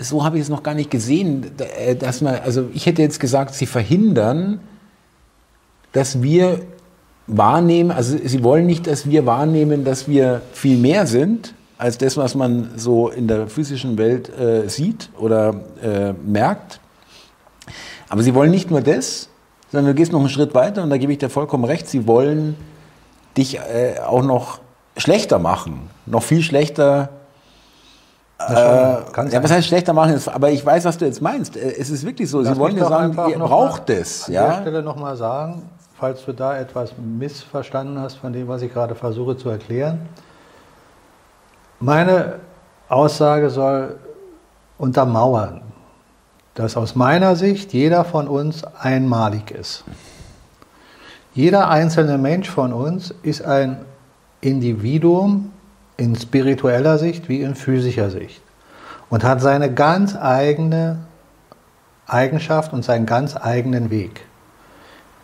so 0.01 0.23
habe 0.23 0.37
ich 0.37 0.43
es 0.43 0.49
noch 0.49 0.63
gar 0.63 0.73
nicht 0.73 0.89
gesehen, 0.89 1.51
äh, 1.77 1.95
dass 1.95 2.21
man, 2.21 2.35
also 2.43 2.69
ich 2.73 2.85
hätte 2.85 3.01
jetzt 3.01 3.19
gesagt, 3.19 3.53
sie 3.53 3.65
verhindern, 3.65 4.61
dass 5.91 6.21
wir 6.21 6.61
wahrnehmen, 7.27 7.91
also 7.91 8.17
sie 8.23 8.43
wollen 8.43 8.65
nicht, 8.65 8.87
dass 8.87 9.07
wir 9.09 9.25
wahrnehmen, 9.25 9.83
dass 9.83 10.07
wir 10.07 10.41
viel 10.53 10.77
mehr 10.77 11.05
sind, 11.05 11.53
als 11.79 11.97
das, 11.97 12.17
was 12.17 12.35
man 12.35 12.71
so 12.75 13.07
in 13.07 13.27
der 13.27 13.47
physischen 13.47 13.97
Welt 13.97 14.29
äh, 14.37 14.67
sieht 14.67 15.09
oder 15.17 15.55
äh, 15.81 16.11
merkt. 16.11 16.81
Aber 18.09 18.21
sie 18.21 18.35
wollen 18.35 18.51
nicht 18.51 18.69
nur 18.69 18.81
das, 18.81 19.29
sondern 19.71 19.93
du 19.93 19.95
gehst 19.95 20.11
noch 20.11 20.19
einen 20.19 20.29
Schritt 20.29 20.53
weiter 20.53 20.83
und 20.83 20.89
da 20.89 20.97
gebe 20.97 21.13
ich 21.13 21.19
dir 21.19 21.29
vollkommen 21.29 21.63
recht, 21.63 21.87
sie 21.87 22.05
wollen 22.05 22.57
dich 23.37 23.57
äh, 23.57 23.97
auch 24.05 24.23
noch 24.23 24.59
schlechter 24.97 25.39
machen, 25.39 25.89
noch 26.05 26.21
viel 26.21 26.41
schlechter. 26.41 27.09
Äh, 28.39 28.53
ja, 28.53 29.41
was 29.41 29.51
heißt 29.51 29.67
schlechter 29.67 29.93
machen? 29.93 30.19
Aber 30.27 30.51
ich 30.51 30.65
weiß, 30.65 30.83
was 30.83 30.97
du 30.97 31.05
jetzt 31.05 31.21
meinst. 31.21 31.55
Äh, 31.55 31.75
es 31.79 31.89
ist 31.89 32.05
wirklich 32.05 32.29
so. 32.29 32.41
Lass 32.41 32.55
sie 32.55 32.59
wollen 32.59 32.75
dir 32.75 32.85
sagen, 32.87 33.17
ihr 33.29 33.39
braucht 33.39 33.89
es. 33.89 34.27
An 34.27 34.33
ja? 34.33 34.47
der 34.47 34.61
Stelle 34.61 34.83
nochmal 34.83 35.15
sagen, 35.15 35.69
falls 35.97 36.25
du 36.25 36.33
da 36.33 36.57
etwas 36.57 36.91
missverstanden 36.97 37.99
hast 37.99 38.15
von 38.15 38.33
dem, 38.33 38.49
was 38.49 38.61
ich 38.63 38.73
gerade 38.73 38.95
versuche 38.95 39.37
zu 39.37 39.47
erklären. 39.47 40.09
Meine 41.79 42.39
Aussage 42.89 43.49
soll 43.49 43.97
untermauern, 44.77 45.61
dass 46.55 46.75
aus 46.75 46.95
meiner 46.95 47.35
Sicht 47.35 47.73
jeder 47.73 48.03
von 48.03 48.27
uns 48.27 48.63
einmalig 48.63 49.51
ist. 49.51 49.83
Jeder 51.33 51.69
einzelne 51.69 52.17
Mensch 52.17 52.49
von 52.49 52.73
uns 52.73 53.13
ist 53.23 53.43
ein 53.43 53.77
Individuum 54.41 55.51
in 55.95 56.15
spiritueller 56.15 56.97
Sicht 56.97 57.29
wie 57.29 57.41
in 57.41 57.55
physischer 57.55 58.09
Sicht 58.09 58.41
und 59.09 59.23
hat 59.23 59.41
seine 59.41 59.73
ganz 59.73 60.15
eigene 60.15 60.99
Eigenschaft 62.07 62.73
und 62.73 62.83
seinen 62.83 63.05
ganz 63.05 63.37
eigenen 63.37 63.89
Weg. 63.89 64.25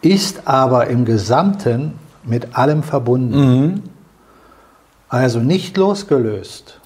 Ist 0.01 0.47
aber 0.47 0.87
im 0.87 1.05
Gesamten 1.05 1.99
mit 2.23 2.55
allem 2.57 2.83
verbunden. 2.83 3.39
Mhm. 3.39 3.83
Also 5.09 5.39
nicht 5.39 5.77
losgelöst. 5.77 6.79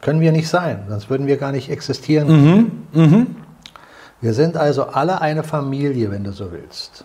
Können 0.00 0.20
wir 0.20 0.32
nicht 0.32 0.48
sein, 0.48 0.84
sonst 0.88 1.10
würden 1.10 1.26
wir 1.26 1.36
gar 1.36 1.52
nicht 1.52 1.70
existieren. 1.70 2.28
Mhm. 2.28 2.70
Mhm. 2.92 3.36
Wir 4.20 4.34
sind 4.34 4.56
also 4.56 4.84
alle 4.84 5.20
eine 5.20 5.42
Familie, 5.42 6.10
wenn 6.10 6.24
du 6.24 6.32
so 6.32 6.52
willst. 6.52 7.04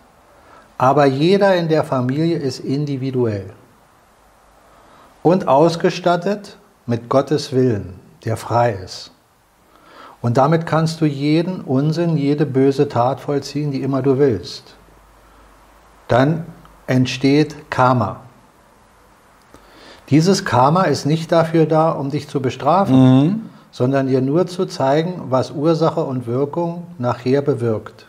Aber 0.78 1.06
jeder 1.06 1.56
in 1.56 1.69
der 1.69 1.84
Familie 1.84 2.38
ist 2.38 2.60
individuell 2.60 3.51
und 5.23 5.47
ausgestattet 5.47 6.58
mit 6.86 7.10
Gottes 7.10 7.54
Willen, 7.54 7.99
der 8.25 8.38
frei 8.38 8.73
ist. 8.73 9.12
Und 10.21 10.38
damit 10.38 10.65
kannst 10.65 11.01
du 11.01 11.06
jeden 11.06 11.62
Unsinn, 11.62 12.17
jede 12.17 12.45
böse 12.45 12.89
Tat 12.89 13.19
vollziehen, 13.19 13.71
die 13.71 13.82
immer 13.82 14.01
du 14.01 14.17
willst. 14.17 14.75
Dann 16.08 16.45
entsteht 16.88 17.69
Karma. 17.69 18.25
Dieses 20.10 20.46
Karma 20.46 20.84
ist 20.84 21.06
nicht 21.06 21.32
dafür 21.32 21.65
da, 21.65 21.91
um 21.91 22.12
dich 22.12 22.28
zu 22.28 22.39
bestrafen, 22.41 22.96
mhm. 22.96 23.41
sondern 23.72 24.08
dir 24.08 24.22
nur 24.22 24.46
zu 24.48 24.65
zeigen, 24.65 25.24
was 25.30 25.52
Ursache 25.52 26.02
und 26.02 26.28
Wirkung 26.28 26.84
nachher 26.98 27.41
bewirkt. 27.41 28.06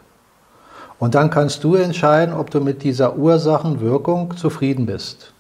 Und 0.99 1.15
dann 1.15 1.31
kannst 1.31 1.65
du 1.65 1.75
entscheiden, 1.75 2.35
ob 2.35 2.51
du 2.51 2.61
mit 2.61 2.83
dieser 2.83 3.17
Ursachenwirkung 3.17 4.37
zufrieden 4.37 4.87
bist. 4.87 5.33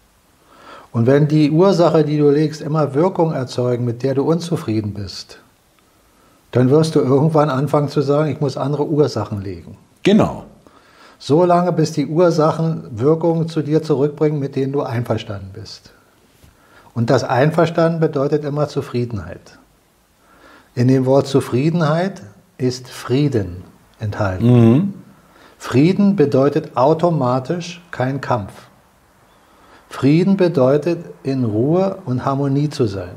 Und 0.92 1.06
wenn 1.06 1.28
die 1.28 1.50
Ursache, 1.50 2.04
die 2.04 2.18
du 2.18 2.30
legst, 2.30 2.62
immer 2.62 2.94
Wirkung 2.94 3.32
erzeugen, 3.32 3.84
mit 3.84 4.02
der 4.02 4.14
du 4.14 4.22
unzufrieden 4.22 4.94
bist, 4.94 5.38
dann 6.52 6.70
wirst 6.70 6.94
du 6.94 7.00
irgendwann 7.00 7.50
anfangen 7.50 7.88
zu 7.88 8.00
sagen, 8.00 8.30
ich 8.30 8.40
muss 8.40 8.56
andere 8.56 8.86
Ursachen 8.86 9.42
legen. 9.42 9.76
Genau. 10.02 10.44
So 11.18 11.44
lange, 11.44 11.72
bis 11.72 11.92
die 11.92 12.06
Ursachen 12.06 12.84
Wirkungen 12.98 13.48
zu 13.48 13.62
dir 13.62 13.82
zurückbringen, 13.82 14.38
mit 14.38 14.56
denen 14.56 14.72
du 14.72 14.82
einverstanden 14.82 15.50
bist. 15.52 15.92
Und 16.96 17.10
das 17.10 17.24
Einverstanden 17.24 18.00
bedeutet 18.00 18.42
immer 18.42 18.68
Zufriedenheit. 18.68 19.58
In 20.74 20.88
dem 20.88 21.04
Wort 21.04 21.26
Zufriedenheit 21.26 22.22
ist 22.56 22.88
Frieden 22.88 23.64
enthalten. 24.00 24.46
Mhm. 24.46 24.94
Frieden 25.58 26.16
bedeutet 26.16 26.74
automatisch 26.74 27.82
kein 27.90 28.22
Kampf. 28.22 28.52
Frieden 29.90 30.38
bedeutet 30.38 31.04
in 31.22 31.44
Ruhe 31.44 31.98
und 32.06 32.24
Harmonie 32.24 32.70
zu 32.70 32.86
sein. 32.86 33.16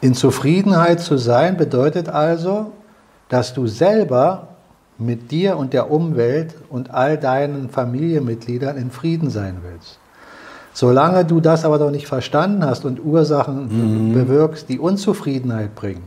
In 0.00 0.14
Zufriedenheit 0.14 1.00
zu 1.00 1.18
sein 1.18 1.58
bedeutet 1.58 2.08
also, 2.08 2.72
dass 3.28 3.52
du 3.52 3.66
selber 3.66 4.48
mit 4.96 5.30
dir 5.32 5.58
und 5.58 5.74
der 5.74 5.90
Umwelt 5.90 6.54
und 6.70 6.92
all 6.92 7.18
deinen 7.18 7.68
Familienmitgliedern 7.68 8.78
in 8.78 8.90
Frieden 8.90 9.28
sein 9.28 9.58
willst. 9.62 9.98
Solange 10.72 11.24
du 11.24 11.40
das 11.40 11.64
aber 11.64 11.78
noch 11.78 11.90
nicht 11.90 12.06
verstanden 12.06 12.64
hast 12.64 12.84
und 12.84 13.04
Ursachen 13.04 14.08
mhm. 14.08 14.14
bewirkst, 14.14 14.68
die 14.68 14.78
Unzufriedenheit 14.78 15.74
bringen, 15.74 16.04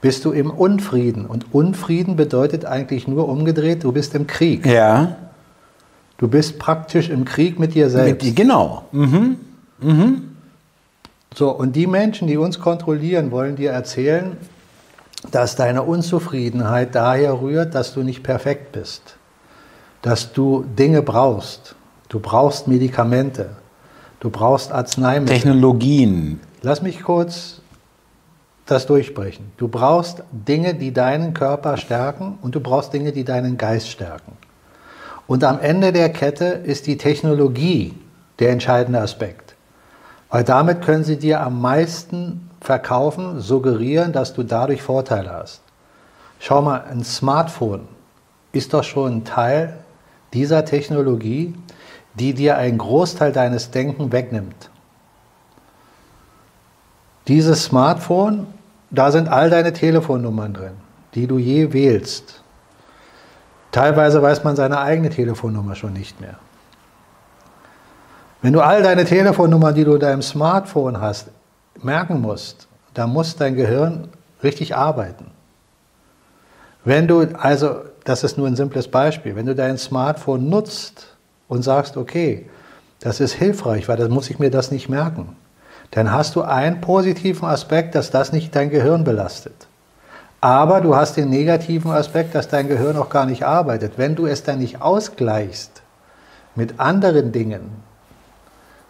bist 0.00 0.24
du 0.24 0.32
im 0.32 0.50
Unfrieden. 0.50 1.24
Und 1.26 1.54
Unfrieden 1.54 2.16
bedeutet 2.16 2.64
eigentlich 2.64 3.08
nur 3.08 3.28
umgedreht, 3.28 3.84
du 3.84 3.92
bist 3.92 4.14
im 4.14 4.26
Krieg. 4.26 4.66
Ja. 4.66 5.16
Du 6.18 6.28
bist 6.28 6.58
praktisch 6.58 7.08
im 7.08 7.24
Krieg 7.24 7.58
mit 7.58 7.74
dir 7.74 7.90
selbst. 7.90 8.24
Mit, 8.24 8.36
genau. 8.36 8.84
Mhm. 8.92 9.36
Mhm. 9.80 10.22
So, 11.34 11.50
und 11.50 11.76
die 11.76 11.86
Menschen, 11.86 12.28
die 12.28 12.36
uns 12.36 12.60
kontrollieren, 12.60 13.30
wollen 13.30 13.56
dir 13.56 13.70
erzählen, 13.70 14.36
dass 15.30 15.56
deine 15.56 15.82
Unzufriedenheit 15.82 16.94
daher 16.94 17.40
rührt, 17.40 17.74
dass 17.74 17.92
du 17.92 18.02
nicht 18.02 18.22
perfekt 18.22 18.72
bist. 18.72 19.16
Dass 20.02 20.32
du 20.32 20.64
Dinge 20.78 21.02
brauchst. 21.02 21.74
Du 22.08 22.20
brauchst 22.20 22.68
Medikamente. 22.68 23.50
Du 24.20 24.30
brauchst 24.30 24.72
Arzneimittel. 24.72 25.36
Technologien. 25.36 26.40
Lass 26.62 26.82
mich 26.82 27.02
kurz 27.02 27.60
das 28.64 28.86
durchbrechen. 28.86 29.52
Du 29.56 29.68
brauchst 29.68 30.24
Dinge, 30.32 30.74
die 30.74 30.92
deinen 30.92 31.34
Körper 31.34 31.76
stärken 31.76 32.38
und 32.42 32.54
du 32.54 32.60
brauchst 32.60 32.92
Dinge, 32.92 33.12
die 33.12 33.24
deinen 33.24 33.56
Geist 33.56 33.88
stärken. 33.88 34.32
Und 35.26 35.44
am 35.44 35.60
Ende 35.60 35.92
der 35.92 36.08
Kette 36.10 36.44
ist 36.44 36.86
die 36.86 36.96
Technologie 36.96 37.94
der 38.38 38.50
entscheidende 38.50 39.00
Aspekt. 39.00 39.54
Weil 40.30 40.44
damit 40.44 40.82
können 40.82 41.04
sie 41.04 41.18
dir 41.18 41.40
am 41.40 41.60
meisten 41.60 42.50
verkaufen, 42.60 43.40
suggerieren, 43.40 44.12
dass 44.12 44.34
du 44.34 44.42
dadurch 44.42 44.82
Vorteile 44.82 45.30
hast. 45.32 45.60
Schau 46.40 46.62
mal, 46.62 46.84
ein 46.90 47.04
Smartphone 47.04 47.88
ist 48.52 48.74
doch 48.74 48.84
schon 48.84 49.18
ein 49.18 49.24
Teil 49.24 49.76
dieser 50.32 50.64
Technologie, 50.64 51.54
die 52.18 52.34
dir 52.34 52.56
einen 52.56 52.78
Großteil 52.78 53.32
deines 53.32 53.70
Denken 53.70 54.12
wegnimmt. 54.12 54.70
Dieses 57.28 57.64
Smartphone, 57.64 58.46
da 58.90 59.10
sind 59.10 59.28
all 59.28 59.50
deine 59.50 59.72
Telefonnummern 59.72 60.54
drin, 60.54 60.74
die 61.14 61.26
du 61.26 61.38
je 61.38 61.72
wählst. 61.72 62.42
Teilweise 63.72 64.22
weiß 64.22 64.44
man 64.44 64.56
seine 64.56 64.78
eigene 64.78 65.10
Telefonnummer 65.10 65.74
schon 65.74 65.92
nicht 65.92 66.20
mehr. 66.20 66.38
Wenn 68.42 68.52
du 68.52 68.60
all 68.60 68.82
deine 68.82 69.04
Telefonnummern, 69.04 69.74
die 69.74 69.84
du 69.84 69.94
in 69.94 70.00
deinem 70.00 70.22
Smartphone 70.22 71.00
hast, 71.00 71.28
merken 71.82 72.20
musst, 72.20 72.68
da 72.94 73.06
muss 73.06 73.36
dein 73.36 73.56
Gehirn 73.56 74.08
richtig 74.42 74.76
arbeiten. 74.76 75.26
Wenn 76.84 77.08
du, 77.08 77.22
also, 77.36 77.80
das 78.04 78.22
ist 78.22 78.38
nur 78.38 78.46
ein 78.46 78.54
simples 78.54 78.88
Beispiel, 78.88 79.34
wenn 79.34 79.46
du 79.46 79.54
dein 79.54 79.76
Smartphone 79.76 80.48
nutzt 80.48 81.15
und 81.48 81.62
sagst, 81.62 81.96
okay, 81.96 82.46
das 83.00 83.20
ist 83.20 83.32
hilfreich, 83.32 83.88
weil 83.88 83.96
dann 83.96 84.10
muss 84.10 84.30
ich 84.30 84.38
mir 84.38 84.50
das 84.50 84.70
nicht 84.70 84.88
merken, 84.88 85.36
dann 85.90 86.10
hast 86.12 86.34
du 86.34 86.42
einen 86.42 86.80
positiven 86.80 87.46
Aspekt, 87.48 87.94
dass 87.94 88.10
das 88.10 88.32
nicht 88.32 88.54
dein 88.56 88.70
Gehirn 88.70 89.04
belastet. 89.04 89.66
Aber 90.40 90.80
du 90.80 90.94
hast 90.94 91.16
den 91.16 91.30
negativen 91.30 91.90
Aspekt, 91.90 92.34
dass 92.34 92.48
dein 92.48 92.68
Gehirn 92.68 92.96
auch 92.96 93.08
gar 93.08 93.26
nicht 93.26 93.44
arbeitet. 93.44 93.94
Wenn 93.96 94.14
du 94.14 94.26
es 94.26 94.42
dann 94.42 94.58
nicht 94.58 94.82
ausgleichst 94.82 95.82
mit 96.54 96.78
anderen 96.78 97.32
Dingen, 97.32 97.62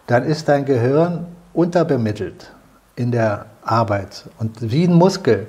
dann 0.06 0.24
ist 0.24 0.48
dein 0.48 0.64
Gehirn 0.64 1.26
unterbemittelt 1.52 2.52
in 2.96 3.10
der 3.10 3.46
Arbeit. 3.62 4.24
Und 4.38 4.70
wie 4.70 4.84
ein 4.84 4.94
Muskel, 4.94 5.46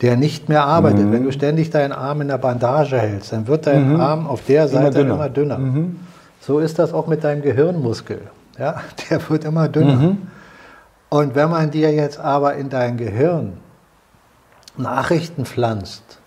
der 0.00 0.16
nicht 0.16 0.48
mehr 0.48 0.64
arbeitet. 0.64 1.06
Mhm. 1.06 1.12
Wenn 1.12 1.24
du 1.24 1.32
ständig 1.32 1.70
deinen 1.70 1.92
Arm 1.92 2.20
in 2.20 2.28
der 2.28 2.38
Bandage 2.38 2.98
hältst, 2.98 3.32
dann 3.32 3.46
wird 3.46 3.66
dein 3.66 3.94
mhm. 3.94 4.00
Arm 4.00 4.26
auf 4.26 4.42
der 4.46 4.68
Seite 4.68 4.80
immer 4.80 4.90
dünner. 4.90 5.14
Immer 5.14 5.28
dünner. 5.28 5.58
Mhm. 5.58 6.00
So 6.42 6.58
ist 6.58 6.80
das 6.80 6.92
auch 6.92 7.06
mit 7.06 7.22
deinem 7.22 7.40
Gehirnmuskel. 7.40 8.22
Ja? 8.58 8.82
Der 9.10 9.28
wird 9.30 9.44
immer 9.44 9.68
dünner. 9.68 9.94
Mhm. 9.94 10.18
Und 11.08 11.34
wenn 11.36 11.50
man 11.50 11.70
dir 11.70 11.92
jetzt 11.92 12.18
aber 12.18 12.54
in 12.54 12.68
dein 12.68 12.96
Gehirn 12.96 13.58
Nachrichten 14.76 15.44
pflanzt 15.44 16.18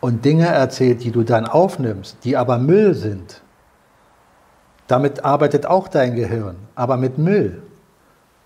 und 0.00 0.24
Dinge 0.24 0.46
erzählt, 0.46 1.02
die 1.02 1.12
du 1.12 1.22
dann 1.22 1.46
aufnimmst, 1.46 2.18
die 2.24 2.36
aber 2.36 2.58
Müll 2.58 2.94
sind, 2.94 3.40
damit 4.86 5.24
arbeitet 5.24 5.64
auch 5.64 5.88
dein 5.88 6.14
Gehirn, 6.14 6.56
aber 6.74 6.98
mit 6.98 7.16
Müll. 7.16 7.62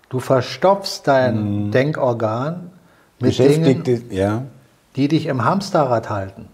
Du 0.07 0.19
verstopfst 0.19 1.01
dein 1.03 1.65
mhm. 1.65 1.71
Denkorgan 1.71 2.71
mit 3.19 3.37
Dingen, 3.37 3.83
ja. 4.09 4.43
die 4.95 5.09
dich 5.09 5.25
im 5.25 5.43
Hamsterrad 5.43 6.09
halten 6.09 6.47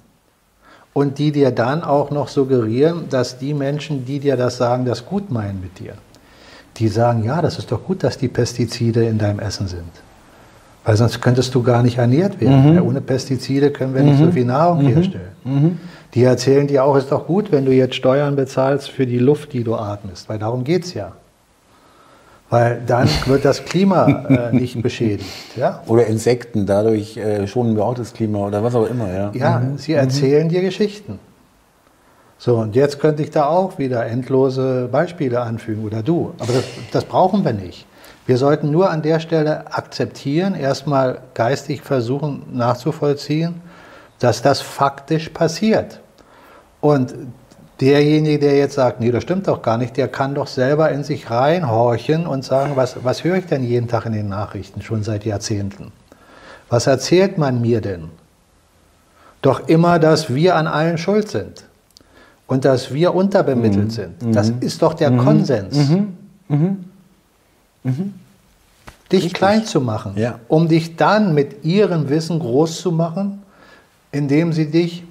und 0.96 1.18
die 1.20 1.34
dir 1.34 1.52
dann 1.52 1.84
auch 1.84 2.10
noch 2.10 2.30
suggerieren, 2.30 3.10
dass 3.10 3.38
die 3.38 3.54
Menschen, 3.54 4.06
die 4.06 4.20
dir 4.20 4.38
das 4.38 4.56
sagen, 4.56 4.86
das 4.86 5.06
gut 5.06 5.30
meinen 5.30 5.60
mit 5.60 5.78
dir. 5.78 5.96
Die 6.78 6.88
sagen, 6.88 7.26
ja, 7.26 7.42
das 7.42 7.60
ist 7.60 7.70
doch 7.70 7.84
gut, 7.84 8.02
dass 8.02 8.18
die 8.18 8.30
Pestizide 8.30 9.04
in 9.04 9.18
deinem 9.18 9.40
Essen 9.40 9.68
sind. 9.68 9.92
Weil 10.86 10.96
sonst 10.96 11.22
könntest 11.22 11.54
du 11.54 11.62
gar 11.64 11.84
nicht 11.84 11.98
ernährt 11.98 12.40
werden. 12.40 12.70
Mhm. 12.70 12.76
Ja, 12.78 12.82
ohne 12.82 13.02
Pestizide 13.02 13.72
können 13.72 13.94
wir 13.94 14.04
nicht 14.04 14.20
so 14.20 14.26
mhm. 14.26 14.32
viel 14.32 14.46
Nahrung 14.46 14.84
mhm. 14.84 14.88
herstellen. 14.88 15.32
Mhm. 15.44 15.80
Die 16.14 16.24
erzählen 16.24 16.66
dir 16.66 16.86
auch, 16.86 16.96
ist 16.96 17.12
doch 17.12 17.28
gut, 17.28 17.52
wenn 17.52 17.66
du 17.66 17.74
jetzt 17.74 17.96
Steuern 17.96 18.38
bezahlst 18.38 18.90
für 18.90 19.06
die 19.06 19.20
Luft, 19.20 19.52
die 19.52 19.66
du 19.66 19.76
atmest, 19.76 20.30
weil 20.30 20.40
darum 20.40 20.64
geht 20.64 20.86
es 20.86 20.94
ja. 20.94 21.12
Weil 22.50 22.82
dann 22.86 23.10
wird 23.26 23.44
das 23.44 23.66
Klima 23.66 24.08
äh, 24.08 24.56
nicht 24.56 24.82
beschädigt. 24.82 25.56
Ja? 25.56 25.82
Oder 25.88 26.06
Insekten, 26.06 26.66
dadurch 26.66 27.18
äh, 27.18 27.48
schonen 27.48 27.76
wir 27.76 27.84
auch 27.84 27.96
das 27.96 28.14
Klima 28.14 28.40
oder 28.48 28.64
was 28.64 28.76
auch 28.76 28.88
immer. 28.88 29.12
Ja, 29.12 29.32
ja 29.34 29.60
mhm. 29.60 29.78
sie 29.78 29.94
erzählen 29.94 30.46
mhm. 30.46 30.50
dir 30.50 30.62
Geschichten. 30.62 31.20
So, 32.38 32.58
und 32.58 32.76
jetzt 32.76 33.00
könnte 33.00 33.24
ich 33.24 33.32
da 33.32 33.48
auch 33.48 33.80
wieder 33.80 34.06
endlose 34.06 34.90
Beispiele 34.92 35.42
anfügen 35.42 35.86
oder 35.86 36.04
du. 36.04 36.34
Aber 36.38 36.54
das, 36.54 36.66
das 36.92 37.06
brauchen 37.06 37.44
wir 37.44 37.54
nicht. 37.54 37.88
Wir 38.28 38.38
sollten 38.38 38.72
nur 38.72 38.90
an 38.90 39.02
der 39.02 39.20
Stelle 39.20 39.72
akzeptieren, 39.72 40.56
erstmal 40.56 41.20
geistig 41.34 41.82
versuchen 41.82 42.44
nachzuvollziehen, 42.54 43.62
dass 44.20 44.42
das 44.42 44.62
faktisch 44.62 45.30
passiert. 45.30 46.02
Und 46.82 47.14
derjenige, 47.82 48.40
der 48.40 48.58
jetzt 48.58 48.76
sagt, 48.76 49.00
nee, 49.00 49.12
das 49.12 49.24
stimmt 49.24 49.48
doch 49.48 49.62
gar 49.62 49.78
nicht, 49.78 49.98
der 49.98 50.08
kann 50.08 50.36
doch 50.36 50.48
selber 50.48 50.92
in 50.92 51.04
sich 51.04 51.30
reinhorchen 51.30 52.26
und 52.26 52.44
sagen, 52.44 52.76
was, 52.76 53.04
was 53.04 53.24
höre 53.24 53.38
ich 53.38 53.46
denn 53.46 53.64
jeden 53.64 53.88
Tag 53.88 54.06
in 54.06 54.14
den 54.14 54.30
Nachrichten, 54.30 54.82
schon 54.82 55.04
seit 55.04 55.26
Jahrzehnten? 55.26 55.92
Was 56.70 56.88
erzählt 56.88 57.38
man 57.38 57.62
mir 57.62 57.82
denn? 57.82 58.10
Doch 59.42 59.68
immer, 59.68 60.00
dass 60.00 60.34
wir 60.34 60.56
an 60.56 60.68
allen 60.68 60.98
schuld 60.98 61.30
sind 61.30 61.66
und 62.48 62.66
dass 62.66 62.94
wir 62.94 63.14
unterbemittelt 63.14 63.86
mhm. 63.86 63.92
sind. 63.92 64.36
Das 64.36 64.52
mhm. 64.52 64.62
ist 64.62 64.82
doch 64.82 64.94
der 64.94 65.12
mhm. 65.12 65.18
Konsens. 65.20 65.76
Mhm. 65.76 66.18
Mhm. 66.48 66.86
Mhm. 67.84 68.14
Dich 69.12 69.26
Richtig. 69.26 69.34
klein 69.34 69.66
zu 69.66 69.82
machen, 69.82 70.14
ja. 70.16 70.40
um 70.48 70.68
dich 70.68 70.96
dann 70.96 71.36
mit 71.36 71.64
ihrem 71.64 72.10
Wissen 72.10 72.40
groß 72.40 72.82
zu 72.82 72.92
machen, 72.92 73.44
indem 74.12 74.52
sie 74.52 74.72
dich 74.72 75.04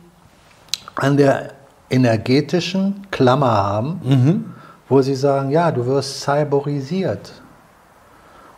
an 0.96 1.16
der 1.16 1.53
energetischen 1.90 3.06
Klammer 3.10 3.52
haben, 3.52 4.00
mhm. 4.02 4.44
wo 4.88 5.02
sie 5.02 5.14
sagen, 5.14 5.50
ja, 5.50 5.70
du 5.70 5.86
wirst 5.86 6.22
cyborisiert. 6.22 7.32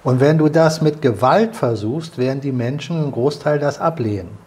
Und 0.04 0.20
wenn 0.20 0.38
du 0.38 0.48
das 0.48 0.80
mit 0.80 1.02
Gewalt 1.02 1.56
versuchst, 1.56 2.16
werden 2.16 2.40
die 2.40 2.52
Menschen 2.52 2.96
einen 2.96 3.12
Großteil 3.12 3.58
das 3.58 3.80
ablehnen. 3.80 4.38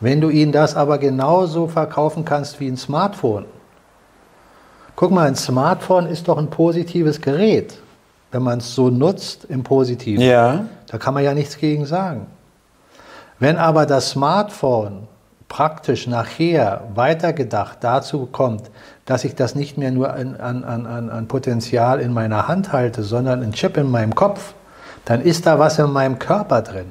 Wenn 0.00 0.22
du 0.22 0.30
ihnen 0.30 0.52
das 0.52 0.74
aber 0.74 0.96
genauso 0.96 1.66
verkaufen 1.66 2.24
kannst 2.24 2.58
wie 2.60 2.68
ein 2.68 2.78
Smartphone. 2.78 3.44
Guck 4.96 5.10
mal, 5.10 5.28
ein 5.28 5.36
Smartphone 5.36 6.06
ist 6.06 6.28
doch 6.28 6.38
ein 6.38 6.48
positives 6.48 7.20
Gerät, 7.20 7.78
wenn 8.32 8.42
man 8.42 8.58
es 8.58 8.74
so 8.74 8.88
nutzt 8.88 9.44
im 9.44 9.62
Positiven. 9.62 10.22
Ja. 10.22 10.64
Da 10.86 10.96
kann 10.96 11.12
man 11.12 11.24
ja 11.24 11.34
nichts 11.34 11.58
gegen 11.58 11.84
sagen. 11.84 12.26
Wenn 13.38 13.58
aber 13.58 13.84
das 13.84 14.10
Smartphone 14.10 15.08
praktisch 15.50 16.06
nachher 16.06 16.84
weitergedacht 16.94 17.78
dazu 17.82 18.26
kommt, 18.30 18.70
dass 19.04 19.24
ich 19.24 19.34
das 19.34 19.54
nicht 19.54 19.76
mehr 19.76 19.90
nur 19.90 20.14
an, 20.14 20.36
an, 20.36 20.64
an, 20.64 21.10
an 21.10 21.28
Potenzial 21.28 22.00
in 22.00 22.14
meiner 22.14 22.48
Hand 22.48 22.72
halte, 22.72 23.02
sondern 23.02 23.42
ein 23.42 23.52
Chip 23.52 23.76
in 23.76 23.90
meinem 23.90 24.14
Kopf, 24.14 24.54
dann 25.04 25.20
ist 25.20 25.46
da 25.46 25.58
was 25.58 25.78
in 25.78 25.90
meinem 25.90 26.18
Körper 26.18 26.62
drin. 26.62 26.86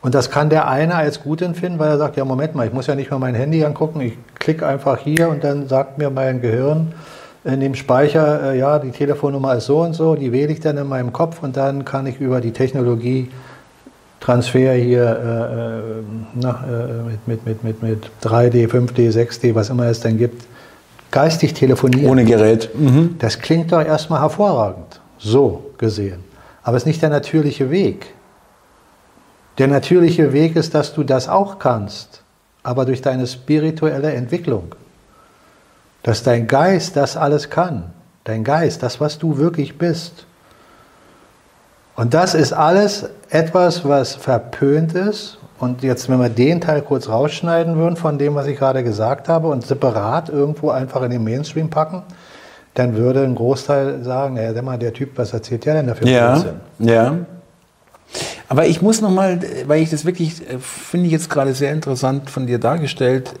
Und 0.00 0.14
das 0.14 0.30
kann 0.30 0.48
der 0.48 0.66
eine 0.66 0.94
als 0.94 1.22
gut 1.22 1.42
empfinden, 1.42 1.78
weil 1.78 1.90
er 1.90 1.98
sagt, 1.98 2.16
ja 2.16 2.24
Moment 2.24 2.54
mal, 2.54 2.66
ich 2.66 2.72
muss 2.72 2.86
ja 2.86 2.94
nicht 2.94 3.10
mal 3.10 3.18
mein 3.18 3.34
Handy 3.34 3.64
angucken, 3.64 4.00
ich 4.00 4.16
klicke 4.38 4.66
einfach 4.66 4.98
hier 4.98 5.28
und 5.28 5.44
dann 5.44 5.68
sagt 5.68 5.98
mir 5.98 6.10
mein 6.10 6.40
Gehirn 6.40 6.94
in 7.44 7.60
dem 7.60 7.74
Speicher, 7.74 8.52
äh, 8.52 8.58
ja, 8.58 8.78
die 8.78 8.90
Telefonnummer 8.92 9.56
ist 9.56 9.66
so 9.66 9.82
und 9.82 9.92
so, 9.92 10.16
die 10.16 10.32
wähle 10.32 10.52
ich 10.52 10.60
dann 10.60 10.78
in 10.78 10.88
meinem 10.88 11.12
Kopf 11.12 11.42
und 11.42 11.56
dann 11.56 11.84
kann 11.84 12.06
ich 12.06 12.18
über 12.18 12.40
die 12.40 12.52
Technologie 12.52 13.30
Transfer 14.20 14.74
hier 14.74 15.02
äh, 15.04 15.78
äh, 15.78 16.02
na, 16.34 16.64
äh, 16.68 17.18
mit, 17.26 17.46
mit, 17.46 17.64
mit, 17.64 17.82
mit 17.82 18.10
3D, 18.22 18.68
5D, 18.68 19.12
6D, 19.12 19.54
was 19.54 19.70
immer 19.70 19.84
es 19.86 20.00
denn 20.00 20.18
gibt, 20.18 20.44
geistig 21.10 21.54
telefonieren. 21.54 22.10
Ohne 22.10 22.24
Gerät. 22.24 22.70
Mhm. 22.74 23.16
Das 23.18 23.38
klingt 23.38 23.72
doch 23.72 23.82
erstmal 23.82 24.20
hervorragend, 24.20 25.00
so 25.18 25.70
gesehen. 25.78 26.24
Aber 26.62 26.76
es 26.76 26.82
ist 26.82 26.86
nicht 26.86 27.02
der 27.02 27.10
natürliche 27.10 27.70
Weg. 27.70 28.14
Der 29.58 29.68
natürliche 29.68 30.32
Weg 30.32 30.56
ist, 30.56 30.74
dass 30.74 30.92
du 30.92 31.02
das 31.02 31.28
auch 31.28 31.58
kannst, 31.58 32.22
aber 32.62 32.84
durch 32.84 33.00
deine 33.00 33.26
spirituelle 33.26 34.12
Entwicklung. 34.12 34.74
Dass 36.02 36.22
dein 36.22 36.46
Geist 36.46 36.96
das 36.96 37.16
alles 37.16 37.48
kann. 37.48 37.92
Dein 38.24 38.44
Geist, 38.44 38.82
das, 38.82 39.00
was 39.00 39.18
du 39.18 39.38
wirklich 39.38 39.78
bist. 39.78 40.25
Und 41.96 42.12
das 42.12 42.34
ist 42.34 42.52
alles 42.52 43.08
etwas, 43.30 43.84
was 43.84 44.14
verpönt 44.14 44.94
ist. 44.94 45.38
Und 45.58 45.82
jetzt, 45.82 46.10
wenn 46.10 46.20
wir 46.20 46.28
den 46.28 46.60
Teil 46.60 46.82
kurz 46.82 47.08
rausschneiden 47.08 47.76
würden 47.76 47.96
von 47.96 48.18
dem, 48.18 48.34
was 48.34 48.46
ich 48.46 48.58
gerade 48.58 48.84
gesagt 48.84 49.28
habe 49.28 49.48
und 49.48 49.66
separat 49.66 50.28
irgendwo 50.28 50.68
einfach 50.68 51.02
in 51.02 51.10
den 51.10 51.24
Mainstream 51.24 51.70
packen, 51.70 52.02
dann 52.74 52.94
würde 52.94 53.24
ein 53.24 53.34
Großteil 53.34 54.04
sagen, 54.04 54.34
naja, 54.34 54.52
der, 54.52 54.62
mal, 54.62 54.78
der 54.78 54.92
Typ, 54.92 55.16
was 55.16 55.32
erzählt 55.32 55.64
der 55.64 55.74
denn 55.74 55.86
dafür? 55.86 56.06
Ja, 56.06 56.44
ja. 56.78 57.14
Aber 58.48 58.66
ich 58.66 58.82
muss 58.82 59.00
nochmal, 59.00 59.40
weil 59.66 59.82
ich 59.82 59.88
das 59.88 60.04
wirklich, 60.04 60.42
äh, 60.42 60.58
finde 60.58 61.06
ich 61.06 61.12
jetzt 61.12 61.30
gerade 61.30 61.54
sehr 61.54 61.72
interessant 61.72 62.28
von 62.28 62.46
dir 62.46 62.58
dargestellt, 62.58 63.32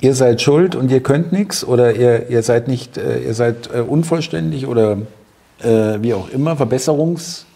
ihr 0.00 0.14
seid 0.14 0.40
schuld 0.40 0.76
und 0.76 0.92
ihr 0.92 1.02
könnt 1.02 1.32
nichts 1.32 1.64
oder 1.64 1.92
ihr, 1.94 2.30
ihr 2.30 2.44
seid 2.44 2.68
nicht, 2.68 2.96
äh, 2.96 3.18
ihr 3.18 3.34
seid 3.34 3.68
äh, 3.74 3.80
unvollständig 3.80 4.68
oder 4.68 4.98
äh, 5.60 5.98
wie 6.00 6.14
auch 6.14 6.30
immer, 6.30 6.56
verbesserungs 6.56 7.46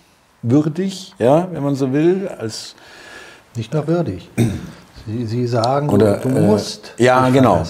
würdig, 0.42 1.14
ja, 1.18 1.48
wenn 1.52 1.62
man 1.62 1.74
so 1.74 1.92
will, 1.92 2.28
als 2.28 2.74
nicht 3.56 3.72
nur 3.72 3.86
würdig. 3.86 4.28
Sie, 5.06 5.26
Sie 5.26 5.46
sagen, 5.46 5.88
Oder, 5.88 6.18
du, 6.18 6.28
du 6.28 6.36
äh, 6.36 6.40
musst. 6.40 6.94
Ja, 6.98 7.28
genau. 7.30 7.62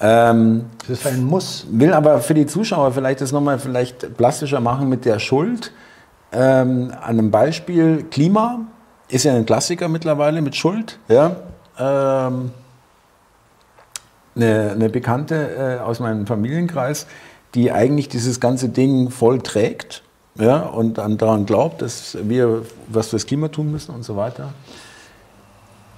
Ähm, 0.00 0.66
das 0.80 0.98
ist 0.98 1.06
ein 1.06 1.24
Muss. 1.24 1.66
Will 1.70 1.92
aber 1.92 2.20
für 2.20 2.34
die 2.34 2.46
Zuschauer 2.46 2.92
vielleicht 2.92 3.20
das 3.20 3.32
nochmal 3.32 3.58
vielleicht 3.58 4.16
plastischer 4.16 4.60
machen 4.60 4.88
mit 4.88 5.04
der 5.04 5.18
Schuld. 5.18 5.72
Ähm, 6.32 6.92
an 7.00 7.18
einem 7.18 7.30
Beispiel 7.30 8.04
Klima 8.10 8.60
ist 9.08 9.24
ja 9.24 9.34
ein 9.34 9.46
Klassiker 9.46 9.88
mittlerweile 9.88 10.42
mit 10.42 10.56
Schuld. 10.56 10.98
Ja. 11.08 11.36
Ähm, 11.78 12.50
eine, 14.36 14.72
eine, 14.72 14.88
Bekannte 14.88 15.78
äh, 15.78 15.82
aus 15.82 16.00
meinem 16.00 16.26
Familienkreis, 16.26 17.06
die 17.54 17.70
eigentlich 17.70 18.08
dieses 18.08 18.40
ganze 18.40 18.68
Ding 18.68 19.10
voll 19.10 19.40
trägt 19.40 20.03
ja, 20.36 20.60
und 20.60 20.98
daran 20.98 21.46
glaubt, 21.46 21.82
dass 21.82 22.16
wir 22.22 22.62
was 22.88 23.08
fürs 23.08 23.26
Klima 23.26 23.48
tun 23.48 23.70
müssen 23.70 23.94
und 23.94 24.02
so 24.02 24.16
weiter. 24.16 24.52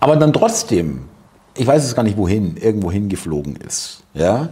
Aber 0.00 0.16
dann 0.16 0.32
trotzdem, 0.32 1.08
ich 1.56 1.66
weiß 1.66 1.84
es 1.84 1.94
gar 1.94 2.02
nicht 2.02 2.16
wohin, 2.16 2.56
irgendwo 2.56 2.90
hingeflogen 2.90 3.56
ist, 3.56 4.02
ja, 4.14 4.50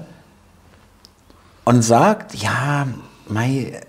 und 1.64 1.82
sagt, 1.82 2.34
ja, 2.34 2.86
mei, 3.28 3.80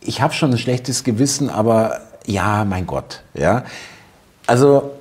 ich 0.00 0.22
habe 0.22 0.32
schon 0.32 0.50
ein 0.50 0.58
schlechtes 0.58 1.04
Gewissen, 1.04 1.50
aber 1.50 2.00
ja, 2.26 2.64
mein 2.64 2.86
Gott, 2.86 3.22
ja. 3.34 3.64
Also 4.46 4.92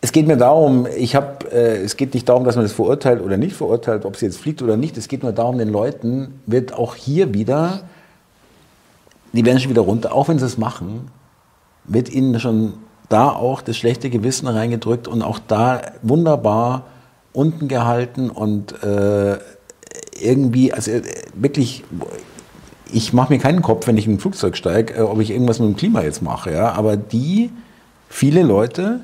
es 0.00 0.12
geht 0.12 0.26
mir 0.26 0.36
darum, 0.36 0.86
ich 0.94 1.16
habe, 1.16 1.50
äh, 1.50 1.82
es 1.82 1.96
geht 1.96 2.12
nicht 2.12 2.28
darum, 2.28 2.44
dass 2.44 2.56
man 2.56 2.64
das 2.64 2.72
verurteilt 2.72 3.22
oder 3.22 3.36
nicht 3.38 3.56
verurteilt, 3.56 4.04
ob 4.04 4.16
sie 4.16 4.26
jetzt 4.26 4.36
fliegt 4.36 4.60
oder 4.60 4.76
nicht. 4.76 4.98
Es 4.98 5.08
geht 5.08 5.22
nur 5.22 5.32
darum, 5.32 5.56
den 5.56 5.70
Leuten 5.70 6.42
wird 6.44 6.74
auch 6.74 6.94
hier 6.94 7.32
wieder, 7.32 7.84
die 9.34 9.44
werden 9.44 9.58
schon 9.58 9.70
wieder 9.70 9.82
runter, 9.82 10.14
auch 10.14 10.28
wenn 10.28 10.38
sie 10.38 10.46
es 10.46 10.58
machen, 10.58 11.10
wird 11.84 12.08
ihnen 12.08 12.38
schon 12.40 12.74
da 13.08 13.30
auch 13.30 13.60
das 13.60 13.76
schlechte 13.76 14.08
Gewissen 14.08 14.46
reingedrückt 14.46 15.08
und 15.08 15.22
auch 15.22 15.38
da 15.38 15.82
wunderbar 16.02 16.84
unten 17.32 17.68
gehalten 17.68 18.30
und 18.30 18.82
äh, 18.82 19.38
irgendwie, 20.20 20.72
also 20.72 20.92
äh, 20.92 21.02
wirklich, 21.34 21.84
ich 22.92 23.12
mache 23.12 23.32
mir 23.32 23.38
keinen 23.40 23.60
Kopf, 23.60 23.86
wenn 23.86 23.96
ich 23.96 24.06
in 24.06 24.14
ein 24.14 24.18
Flugzeug 24.20 24.56
steige, 24.56 24.94
äh, 24.94 25.00
ob 25.00 25.20
ich 25.20 25.30
irgendwas 25.30 25.58
mit 25.58 25.68
dem 25.68 25.76
Klima 25.76 26.02
jetzt 26.02 26.22
mache, 26.22 26.52
ja. 26.52 26.72
Aber 26.72 26.96
die, 26.96 27.50
viele 28.08 28.42
Leute, 28.42 29.00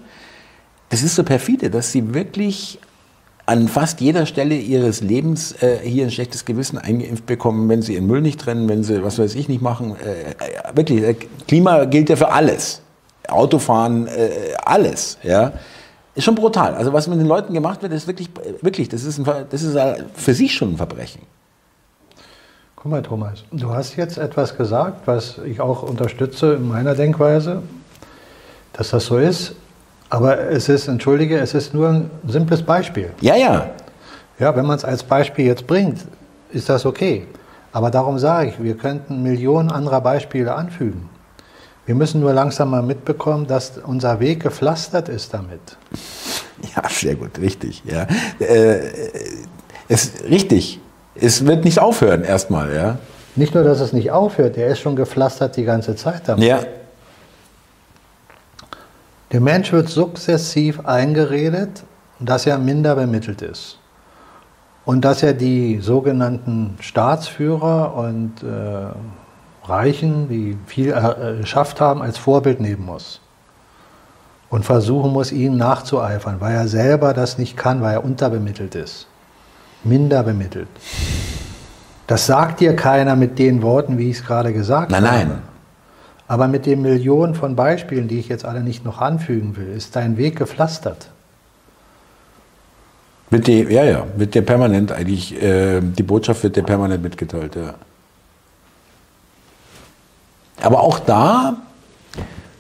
das 0.91 1.03
ist 1.03 1.17
so 1.17 1.25
perfide, 1.25 1.71
dass 1.71 1.93
sie 1.93 2.15
wirklich 2.15 2.79
an 3.51 3.67
fast 3.67 4.01
jeder 4.01 4.27
Stelle 4.27 4.55
ihres 4.55 5.01
Lebens 5.01 5.61
äh, 5.61 5.79
hier 5.83 6.05
ein 6.05 6.13
schlechtes 6.13 6.45
Gewissen 6.45 6.79
eingeimpft 6.79 7.27
bekommen, 7.27 7.69
wenn 7.69 7.83
sie 7.83 7.95
ihren 7.95 8.07
Müll 8.07 8.21
nicht 8.21 8.41
trennen, 8.41 8.69
wenn 8.69 8.85
sie 8.85 9.03
was 9.03 9.19
weiß 9.19 9.35
ich 9.35 9.49
nicht 9.49 9.61
machen. 9.61 9.97
Äh, 9.97 10.31
äh 10.31 10.77
wirklich, 10.77 11.03
äh, 11.03 11.15
Klima 11.49 11.85
gilt 11.87 12.11
ja 12.11 12.15
für 12.15 12.31
alles. 12.31 12.81
Autofahren, 13.27 14.07
äh, 14.07 14.55
alles. 14.65 15.19
Ja. 15.25 15.55
Ist 16.15 16.23
schon 16.23 16.37
brutal. 16.37 16.75
Also 16.75 16.93
was 16.93 17.09
mit 17.09 17.19
den 17.19 17.27
Leuten 17.27 17.53
gemacht 17.53 17.83
wird, 17.83 17.93
ist 17.93 18.07
wirklich, 18.07 18.31
wirklich 18.63 18.89
das, 18.89 19.03
ist 19.03 19.19
ein, 19.19 19.27
das 19.51 19.63
ist 19.65 19.77
für 20.15 20.35
sich 20.35 20.55
schon 20.55 20.75
ein 20.75 20.77
Verbrechen. 20.77 21.23
Guck 22.77 22.93
mal, 22.93 23.03
Thomas, 23.03 23.43
du 23.51 23.75
hast 23.75 23.97
jetzt 23.97 24.17
etwas 24.17 24.57
gesagt, 24.57 25.09
was 25.09 25.39
ich 25.39 25.61
auch 25.61 25.83
unterstütze 25.83 26.55
in 26.55 26.69
meiner 26.69 26.95
Denkweise, 26.95 27.65
dass 28.75 28.91
das 28.91 29.07
so 29.07 29.19
ist. 29.19 29.57
Aber 30.11 30.51
es 30.51 30.69
ist, 30.69 30.89
entschuldige, 30.89 31.39
es 31.39 31.55
ist 31.55 31.73
nur 31.73 31.89
ein 31.89 32.11
simples 32.27 32.63
Beispiel. 32.63 33.11
Ja, 33.21 33.37
ja. 33.37 33.71
Ja, 34.39 34.57
wenn 34.57 34.67
man 34.67 34.77
es 34.77 34.85
als 34.85 35.05
Beispiel 35.05 35.47
jetzt 35.47 35.67
bringt, 35.67 35.99
ist 36.51 36.69
das 36.69 36.85
okay. 36.85 37.27
Aber 37.73 37.91
darum 37.91 38.19
sage 38.19 38.51
ich, 38.51 38.63
wir 38.63 38.77
könnten 38.77 39.23
Millionen 39.23 39.71
anderer 39.71 40.01
Beispiele 40.01 40.53
anfügen. 40.53 41.09
Wir 41.87 41.95
müssen 41.95 42.21
nur 42.21 42.33
langsam 42.33 42.71
mal 42.71 42.83
mitbekommen, 42.83 43.47
dass 43.47 43.79
unser 43.79 44.19
Weg 44.21 44.43
gepflastert 44.43 45.09
ist 45.09 45.33
damit. 45.33 45.61
Ja, 46.77 46.87
sehr 46.91 47.15
gut, 47.15 47.39
richtig. 47.39 47.83
Ja. 47.87 48.07
Äh, 48.39 48.81
es, 49.89 50.23
richtig. 50.29 50.79
Es 51.15 51.47
wird 51.47 51.65
nicht 51.65 51.79
aufhören 51.79 52.23
erstmal. 52.23 52.75
Ja. 52.75 52.99
Nicht 53.35 53.55
nur, 53.55 53.65
dass 53.65 53.81
es 53.81 53.95
nicht 53.95 54.11
aufhört, 54.11 54.59
er 54.59 54.67
ist 54.67 54.81
schon 54.81 54.95
gepflastert 54.95 55.57
die 55.57 55.65
ganze 55.65 55.97
Zeit 55.97 56.21
damit. 56.27 56.45
Ja. 56.45 56.61
Der 59.33 59.41
Mensch 59.41 59.73
wird 59.73 59.89
sukzessiv 59.89 60.81
eingeredet, 60.87 61.85
dass 62.19 62.47
er 62.47 62.59
minder 62.59 62.97
bemittelt 62.97 63.43
ist 63.43 63.79
und 64.85 65.05
dass 65.05 65.23
er 65.23 65.35
die 65.35 65.79
sogenannten 65.81 66.77
Staatsführer 66.81 67.95
und 67.95 68.43
äh, 68.43 69.69
Reichen, 69.69 70.29
die 70.29 70.59
viel 70.67 70.93
äh, 70.93 71.39
geschafft 71.41 71.81
haben, 71.81 72.03
als 72.03 72.19
Vorbild 72.19 72.61
nehmen 72.61 72.85
muss 72.85 73.21
und 74.49 74.65
versuchen 74.65 75.13
muss, 75.13 75.31
ihnen 75.31 75.57
nachzueifern, 75.57 76.41
weil 76.41 76.57
er 76.57 76.67
selber 76.67 77.15
das 77.15 77.39
nicht 77.39 77.57
kann, 77.57 77.81
weil 77.83 77.95
er 77.95 78.05
unterbemittelt 78.05 78.75
ist, 78.75 79.07
minder 79.85 80.25
bemittelt. 80.25 80.69
Das 82.09 82.27
sagt 82.27 82.59
dir 82.59 82.75
keiner 82.75 83.15
mit 83.15 83.39
den 83.39 83.63
Worten, 83.63 83.97
wie 83.97 84.11
ich 84.11 84.19
es 84.19 84.27
gerade 84.27 84.53
gesagt 84.53 84.91
nein, 84.91 85.07
habe. 85.07 85.17
Nein, 85.17 85.29
nein. 85.29 85.50
Aber 86.31 86.47
mit 86.47 86.65
den 86.65 86.81
Millionen 86.83 87.35
von 87.35 87.57
Beispielen, 87.57 88.07
die 88.07 88.21
ich 88.21 88.29
jetzt 88.29 88.45
alle 88.45 88.61
nicht 88.61 88.85
noch 88.85 89.01
anfügen 89.01 89.57
will, 89.57 89.67
ist 89.77 89.97
dein 89.97 90.17
Weg 90.17 90.37
gepflastert. 90.37 91.11
Wird 93.31 93.49
die, 93.49 93.63
ja, 93.63 93.83
ja, 93.83 94.07
wird 94.15 94.37
dir 94.37 94.43
permanent 94.43 94.93
eigentlich, 94.93 95.43
äh, 95.43 95.81
die 95.81 96.05
Botschaft 96.05 96.45
wird 96.45 96.55
dir 96.55 96.63
permanent 96.63 97.03
mitgeteilt, 97.03 97.57
ja. 97.57 97.75
Aber 100.63 100.85
auch 100.85 101.01
da 101.01 101.57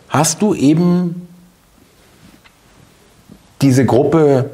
hast 0.08 0.42
du 0.42 0.52
eben 0.54 1.28
diese 3.62 3.86
Gruppe, 3.86 4.50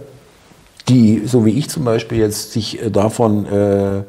die, 0.88 1.22
so 1.24 1.46
wie 1.46 1.52
ich 1.52 1.70
zum 1.70 1.85
Beispiel 1.87 2.18
jetzt, 2.18 2.52
sich 2.52 2.83
äh, 2.83 2.90
davon 2.90 3.46
äh, 3.46 4.02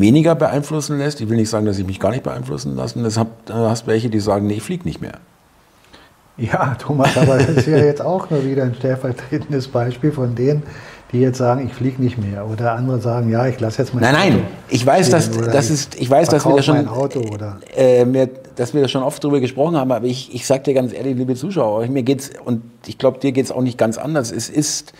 weniger 0.00 0.34
beeinflussen 0.34 0.98
lässt. 0.98 1.20
Ich 1.20 1.28
will 1.28 1.36
nicht 1.36 1.50
sagen, 1.50 1.66
dass 1.66 1.78
ich 1.78 1.86
mich 1.86 2.00
gar 2.00 2.10
nicht 2.10 2.22
beeinflussen 2.22 2.76
lassen. 2.76 3.04
Das 3.04 3.20
hast 3.50 3.86
welche, 3.86 4.10
die 4.10 4.20
sagen, 4.20 4.46
nee, 4.46 4.54
ich 4.54 4.62
fliege 4.62 4.84
nicht 4.84 5.00
mehr. 5.00 5.14
Ja, 6.36 6.74
Thomas, 6.78 7.16
aber 7.18 7.36
das 7.36 7.48
ist 7.50 7.66
ja 7.66 7.76
jetzt 7.84 8.00
auch 8.00 8.30
nur 8.30 8.44
wieder 8.44 8.62
ein 8.62 8.74
stellvertretendes 8.74 9.68
Beispiel 9.68 10.10
von 10.10 10.34
denen, 10.34 10.62
die 11.12 11.20
jetzt 11.20 11.38
sagen, 11.38 11.66
ich 11.66 11.74
fliege 11.74 12.02
nicht 12.02 12.16
mehr. 12.16 12.48
Oder 12.48 12.72
andere 12.72 13.00
sagen, 13.00 13.30
ja, 13.30 13.46
ich 13.46 13.60
lasse 13.60 13.82
jetzt 13.82 13.92
mal. 13.92 14.00
Nein, 14.00 14.14
nein, 14.14 14.42
ich 14.70 14.86
weiß, 14.86 15.10
dass, 15.10 15.30
das 15.30 15.68
ist, 15.68 16.00
ich 16.00 16.08
weiß, 16.08 16.28
dass 16.28 16.46
wir 16.46 16.56
da 16.56 16.62
schon, 16.62 16.88
äh, 17.76 18.04
mehr, 18.06 18.28
dass 18.56 18.72
wir 18.72 18.80
da 18.80 18.88
schon 18.88 19.02
oft 19.02 19.22
drüber 19.22 19.40
gesprochen 19.40 19.76
haben, 19.76 19.92
aber 19.92 20.06
ich, 20.06 20.34
ich 20.34 20.46
sage 20.46 20.62
dir 20.62 20.74
ganz 20.74 20.94
ehrlich, 20.94 21.16
liebe 21.16 21.34
Zuschauer, 21.34 21.86
mir 21.88 22.04
geht's, 22.04 22.30
und 22.42 22.62
ich 22.86 22.96
glaube, 22.96 23.18
dir 23.18 23.32
geht 23.32 23.44
es 23.44 23.52
auch 23.52 23.62
nicht 23.62 23.76
ganz 23.76 23.98
anders. 23.98 24.32
Es 24.32 24.48
ist 24.48 24.94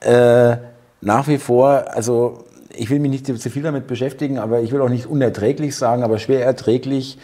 äh, 0.00 0.56
nach 1.00 1.28
wie 1.28 1.38
vor, 1.38 1.84
also 1.88 2.44
ich 2.78 2.90
will 2.90 3.00
mich 3.00 3.10
nicht 3.10 3.26
zu 3.26 3.50
viel 3.50 3.62
damit 3.62 3.86
beschäftigen, 3.86 4.38
aber 4.38 4.60
ich 4.60 4.72
will 4.72 4.80
auch 4.80 4.88
nicht 4.88 5.06
unerträglich 5.06 5.76
sagen, 5.76 6.02
aber 6.02 6.18
schwer 6.18 6.44
erträglich, 6.44 7.18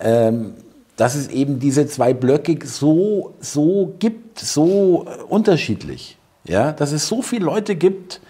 ähm, 0.00 0.54
dass 0.96 1.14
es 1.14 1.28
eben 1.28 1.58
diese 1.58 1.86
zwei 1.86 2.12
Blöcke 2.12 2.58
so, 2.64 3.34
so 3.40 3.94
gibt, 3.98 4.38
so 4.38 5.06
äh, 5.06 5.22
unterschiedlich. 5.22 6.18
Ja, 6.44 6.72
dass 6.72 6.92
es 6.92 7.06
so 7.06 7.22
viele 7.22 7.44
Leute 7.44 7.76
gibt. 7.76 8.20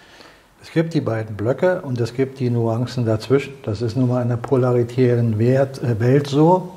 Es 0.61 0.71
gibt 0.71 0.93
die 0.93 1.01
beiden 1.01 1.37
Blöcke 1.37 1.81
und 1.81 2.01
es 2.01 2.13
gibt 2.13 2.39
die 2.39 2.49
Nuancen 2.49 3.05
dazwischen. 3.05 3.53
Das 3.63 3.81
ist 3.81 3.95
nun 3.95 4.09
mal 4.09 4.21
in 4.21 4.29
der 4.29 4.37
polaritären 4.37 5.39
äh, 5.39 5.99
Welt 5.99 6.27
so. 6.27 6.73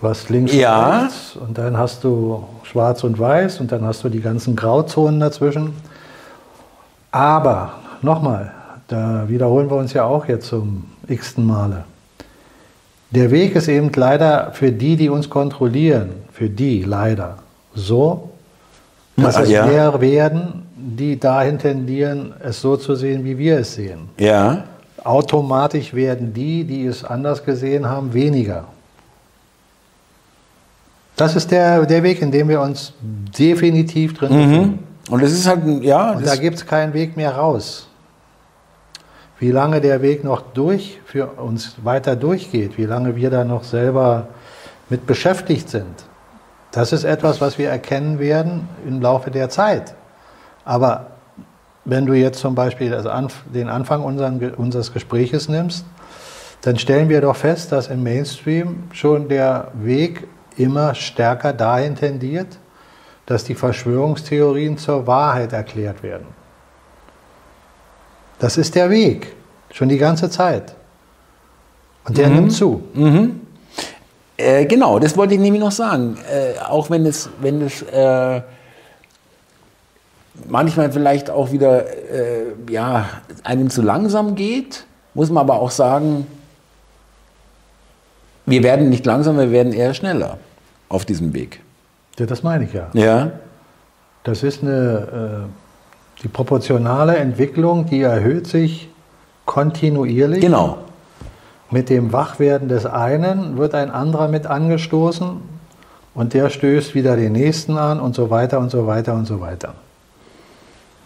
Du 0.00 0.08
hast 0.08 0.28
links 0.28 0.52
ja. 0.52 0.76
und 0.76 1.04
rechts 1.04 1.36
und 1.36 1.58
dann 1.58 1.78
hast 1.78 2.04
du 2.04 2.44
schwarz 2.64 3.04
und 3.04 3.18
weiß 3.18 3.60
und 3.60 3.72
dann 3.72 3.84
hast 3.84 4.04
du 4.04 4.08
die 4.08 4.20
ganzen 4.20 4.54
Grauzonen 4.54 5.20
dazwischen. 5.20 5.74
Aber 7.12 7.72
nochmal, 8.02 8.52
da 8.88 9.28
wiederholen 9.28 9.68
wir 9.68 9.76
uns 9.76 9.92
ja 9.92 10.04
auch 10.04 10.26
jetzt 10.26 10.46
zum 10.46 10.84
x-ten 11.08 11.44
Male. 11.44 11.84
Der 13.10 13.30
Weg 13.30 13.56
ist 13.56 13.68
eben 13.68 13.90
leider 13.94 14.52
für 14.52 14.72
die, 14.72 14.96
die 14.96 15.08
uns 15.08 15.30
kontrollieren, 15.30 16.10
für 16.32 16.48
die 16.48 16.82
leider 16.82 17.38
so, 17.74 18.30
dass 19.16 19.38
es 19.38 19.48
ja. 19.48 19.66
mehr 19.66 20.00
werden, 20.00 20.64
die 20.76 21.18
dahin 21.18 21.58
tendieren, 21.58 22.34
es 22.42 22.60
so 22.60 22.76
zu 22.76 22.94
sehen, 22.94 23.24
wie 23.24 23.38
wir 23.38 23.58
es 23.58 23.74
sehen. 23.74 24.08
Ja. 24.18 24.64
Automatisch 25.02 25.94
werden 25.94 26.32
die, 26.32 26.64
die 26.64 26.86
es 26.86 27.04
anders 27.04 27.44
gesehen 27.44 27.88
haben, 27.88 28.12
weniger. 28.12 28.64
Das 31.16 31.34
ist 31.34 31.50
der, 31.50 31.86
der 31.86 32.02
Weg, 32.02 32.20
in 32.20 32.30
dem 32.30 32.48
wir 32.48 32.60
uns 32.60 32.92
definitiv 33.38 34.14
drin 34.14 34.32
mhm. 34.32 34.50
befinden. 34.50 34.78
Und 35.08 35.22
es 35.22 35.32
ist 35.32 35.46
halt, 35.46 35.62
ja. 35.82 36.12
Und 36.12 36.26
da 36.26 36.36
gibt 36.36 36.56
es 36.56 36.66
keinen 36.66 36.92
Weg 36.92 37.16
mehr 37.16 37.34
raus 37.34 37.86
wie 39.38 39.50
lange 39.50 39.80
der 39.80 40.02
Weg 40.02 40.24
noch 40.24 40.40
durch 40.40 41.00
für 41.04 41.26
uns 41.26 41.76
weiter 41.84 42.16
durchgeht, 42.16 42.78
wie 42.78 42.86
lange 42.86 43.16
wir 43.16 43.30
da 43.30 43.44
noch 43.44 43.64
selber 43.64 44.28
mit 44.88 45.06
beschäftigt 45.06 45.68
sind. 45.68 46.06
Das 46.72 46.92
ist 46.92 47.04
etwas, 47.04 47.40
was 47.40 47.58
wir 47.58 47.68
erkennen 47.68 48.18
werden 48.18 48.68
im 48.86 49.00
Laufe 49.00 49.30
der 49.30 49.48
Zeit. 49.48 49.94
Aber 50.64 51.08
wenn 51.84 52.06
du 52.06 52.14
jetzt 52.14 52.40
zum 52.40 52.54
Beispiel 52.54 52.90
den 53.54 53.68
Anfang 53.68 54.02
unseres 54.02 54.92
Gespräches 54.92 55.48
nimmst, 55.48 55.84
dann 56.62 56.78
stellen 56.78 57.08
wir 57.08 57.20
doch 57.20 57.36
fest, 57.36 57.72
dass 57.72 57.88
im 57.88 58.02
Mainstream 58.02 58.84
schon 58.92 59.28
der 59.28 59.68
Weg 59.74 60.26
immer 60.56 60.94
stärker 60.94 61.52
dahin 61.52 61.94
tendiert, 61.94 62.58
dass 63.26 63.44
die 63.44 63.54
Verschwörungstheorien 63.54 64.78
zur 64.78 65.06
Wahrheit 65.06 65.52
erklärt 65.52 66.02
werden. 66.02 66.26
Das 68.38 68.56
ist 68.58 68.74
der 68.74 68.90
Weg, 68.90 69.34
schon 69.70 69.88
die 69.88 69.98
ganze 69.98 70.28
Zeit. 70.30 70.74
Und 72.04 72.18
der 72.18 72.28
mhm. 72.28 72.34
nimmt 72.34 72.52
zu. 72.52 72.82
Mhm. 72.94 73.40
Äh, 74.36 74.66
genau, 74.66 74.98
das 74.98 75.16
wollte 75.16 75.34
ich 75.34 75.40
nämlich 75.40 75.62
noch 75.62 75.72
sagen. 75.72 76.18
Äh, 76.30 76.58
auch 76.60 76.90
wenn 76.90 77.06
es, 77.06 77.30
wenn 77.40 77.62
es 77.62 77.82
äh, 77.82 78.42
manchmal 80.48 80.92
vielleicht 80.92 81.30
auch 81.30 81.52
wieder 81.52 81.86
äh, 81.86 82.52
ja, 82.70 83.08
einem 83.42 83.70
zu 83.70 83.82
langsam 83.82 84.34
geht, 84.34 84.84
muss 85.14 85.30
man 85.30 85.42
aber 85.42 85.60
auch 85.60 85.70
sagen, 85.70 86.26
wir 88.44 88.62
werden 88.62 88.90
nicht 88.90 89.06
langsamer, 89.06 89.42
wir 89.42 89.50
werden 89.50 89.72
eher 89.72 89.94
schneller 89.94 90.38
auf 90.88 91.04
diesem 91.04 91.34
Weg. 91.34 91.60
Ja, 92.18 92.26
das 92.26 92.42
meine 92.42 92.64
ich 92.64 92.72
ja. 92.72 92.88
Ja. 92.92 93.32
Das 94.24 94.42
ist 94.42 94.62
eine, 94.62 95.46
äh, 95.48 95.65
die 96.22 96.28
proportionale 96.28 97.16
Entwicklung, 97.16 97.86
die 97.86 98.02
erhöht 98.02 98.46
sich 98.46 98.88
kontinuierlich. 99.44 100.40
Genau. 100.40 100.78
Mit 101.70 101.90
dem 101.90 102.12
Wachwerden 102.12 102.68
des 102.68 102.86
einen 102.86 103.58
wird 103.58 103.74
ein 103.74 103.90
anderer 103.90 104.28
mit 104.28 104.46
angestoßen 104.46 105.40
und 106.14 106.32
der 106.34 106.48
stößt 106.48 106.94
wieder 106.94 107.16
den 107.16 107.32
nächsten 107.32 107.76
an 107.76 108.00
und 108.00 108.14
so 108.14 108.30
weiter 108.30 108.58
und 108.60 108.70
so 108.70 108.86
weiter 108.86 109.14
und 109.14 109.26
so 109.26 109.40
weiter. 109.40 109.74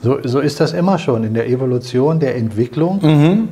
So, 0.02 0.18
so 0.22 0.40
ist 0.40 0.60
das 0.60 0.72
immer 0.72 0.98
schon 0.98 1.24
in 1.24 1.34
der 1.34 1.48
Evolution 1.48 2.20
der 2.20 2.36
Entwicklung, 2.36 3.00
Mhm. 3.02 3.48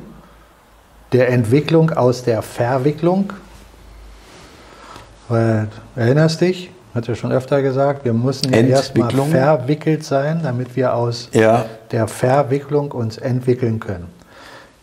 der 1.11 1.29
Entwicklung 1.29 1.91
aus 1.91 2.23
der 2.23 2.41
Verwicklung. 2.41 3.33
Weil, 5.27 5.67
erinnerst 5.95 6.41
dich, 6.41 6.71
hat 6.99 7.07
ja 7.07 7.15
schon 7.15 7.31
öfter 7.31 7.61
gesagt, 7.61 8.05
wir 8.05 8.13
müssen 8.13 8.51
ja 8.53 8.59
erstmal 8.59 9.09
verwickelt 9.11 10.03
sein, 10.03 10.41
damit 10.43 10.75
wir 10.75 10.93
aus 10.93 11.29
Ja. 11.33 11.65
der 11.91 12.07
Verwicklung 12.07 12.91
uns 12.91 13.17
entwickeln 13.17 13.79
können. 13.79 14.07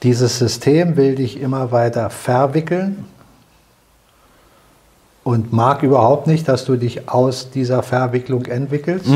Dieses 0.02 0.38
System 0.38 0.96
will 0.96 1.14
dich 1.14 1.40
immer 1.40 1.72
weiter 1.72 2.10
verwickeln 2.10 3.04
und 5.24 5.52
mag 5.52 5.82
überhaupt 5.82 6.26
nicht, 6.26 6.48
dass 6.48 6.64
du 6.64 6.76
dich 6.76 7.08
aus 7.08 7.50
dieser 7.50 7.82
Verwicklung 7.82 8.44
entwickelst. 8.46 9.08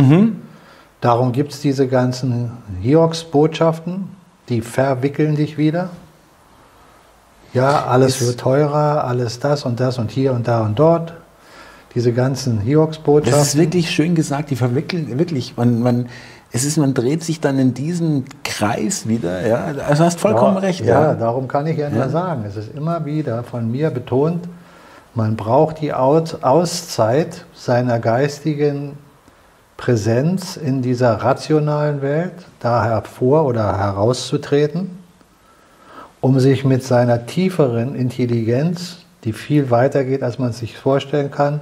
Darum 1.00 1.32
gibt 1.32 1.52
es 1.52 1.60
diese 1.60 1.86
ganzen 1.88 2.50
Hiox-Botschaften, 2.82 4.08
die 4.48 4.60
verwickeln 4.60 5.36
dich 5.36 5.56
wieder. 5.56 5.90
Ja, 7.54 7.86
alles 7.86 8.20
Ist- 8.20 8.26
wird 8.28 8.40
teurer, 8.40 9.04
alles 9.04 9.38
das 9.40 9.64
und 9.64 9.80
das 9.80 9.98
und 9.98 10.10
hier 10.10 10.32
und 10.32 10.46
da 10.48 10.62
und 10.62 10.78
dort. 10.78 11.14
Diese 11.94 12.12
ganzen 12.12 12.62
Das 13.24 13.48
ist 13.48 13.56
wirklich 13.58 13.90
schön 13.90 14.14
gesagt, 14.14 14.50
die 14.50 14.56
verwickeln, 14.56 15.18
wirklich, 15.18 15.56
man, 15.56 15.82
man, 15.82 16.08
es 16.52 16.64
ist, 16.64 16.76
man 16.76 16.94
dreht 16.94 17.24
sich 17.24 17.40
dann 17.40 17.58
in 17.58 17.74
diesen 17.74 18.24
Kreis 18.44 19.08
wieder, 19.08 19.46
ja, 19.46 19.64
also 19.88 20.04
hast 20.04 20.20
vollkommen 20.20 20.54
ja, 20.54 20.60
recht, 20.60 20.84
Ja, 20.84 21.02
ja. 21.02 21.14
darum 21.14 21.48
kann 21.48 21.66
ich 21.66 21.78
ja 21.78 21.90
nur 21.90 22.04
Ja. 22.04 22.08
sagen, 22.08 22.44
es 22.46 22.56
ist 22.56 22.74
immer 22.76 23.04
wieder 23.04 23.42
von 23.42 23.70
mir 23.70 23.90
betont, 23.90 24.48
man 25.14 25.34
braucht 25.34 25.80
die 25.80 25.92
Aus- 25.92 26.42
Auszeit 26.44 27.44
seiner 27.54 27.98
geistigen 27.98 28.96
Präsenz 29.76 30.56
in 30.56 30.82
dieser 30.82 31.14
rationalen 31.14 32.02
Welt, 32.02 32.32
da 32.60 32.84
hervor 32.84 33.46
oder 33.46 33.76
herauszutreten, 33.78 34.90
um 36.20 36.38
sich 36.38 36.64
mit 36.64 36.84
seiner 36.84 37.26
tieferen 37.26 37.94
Intelligenz, 37.96 38.98
die 39.24 39.32
viel 39.32 39.70
weiter 39.70 40.04
geht, 40.04 40.22
als 40.22 40.38
man 40.38 40.52
sich 40.52 40.76
vorstellen 40.76 41.30
kann, 41.30 41.60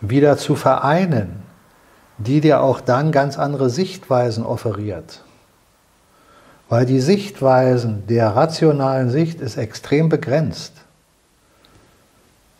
wieder 0.00 0.36
zu 0.36 0.54
vereinen, 0.54 1.42
die 2.18 2.40
dir 2.40 2.60
auch 2.62 2.80
dann 2.80 3.12
ganz 3.12 3.38
andere 3.38 3.70
Sichtweisen 3.70 4.44
offeriert. 4.44 5.22
Weil 6.68 6.84
die 6.84 7.00
Sichtweisen 7.00 8.06
der 8.08 8.28
rationalen 8.36 9.10
Sicht 9.10 9.40
ist 9.40 9.56
extrem 9.56 10.08
begrenzt. 10.08 10.72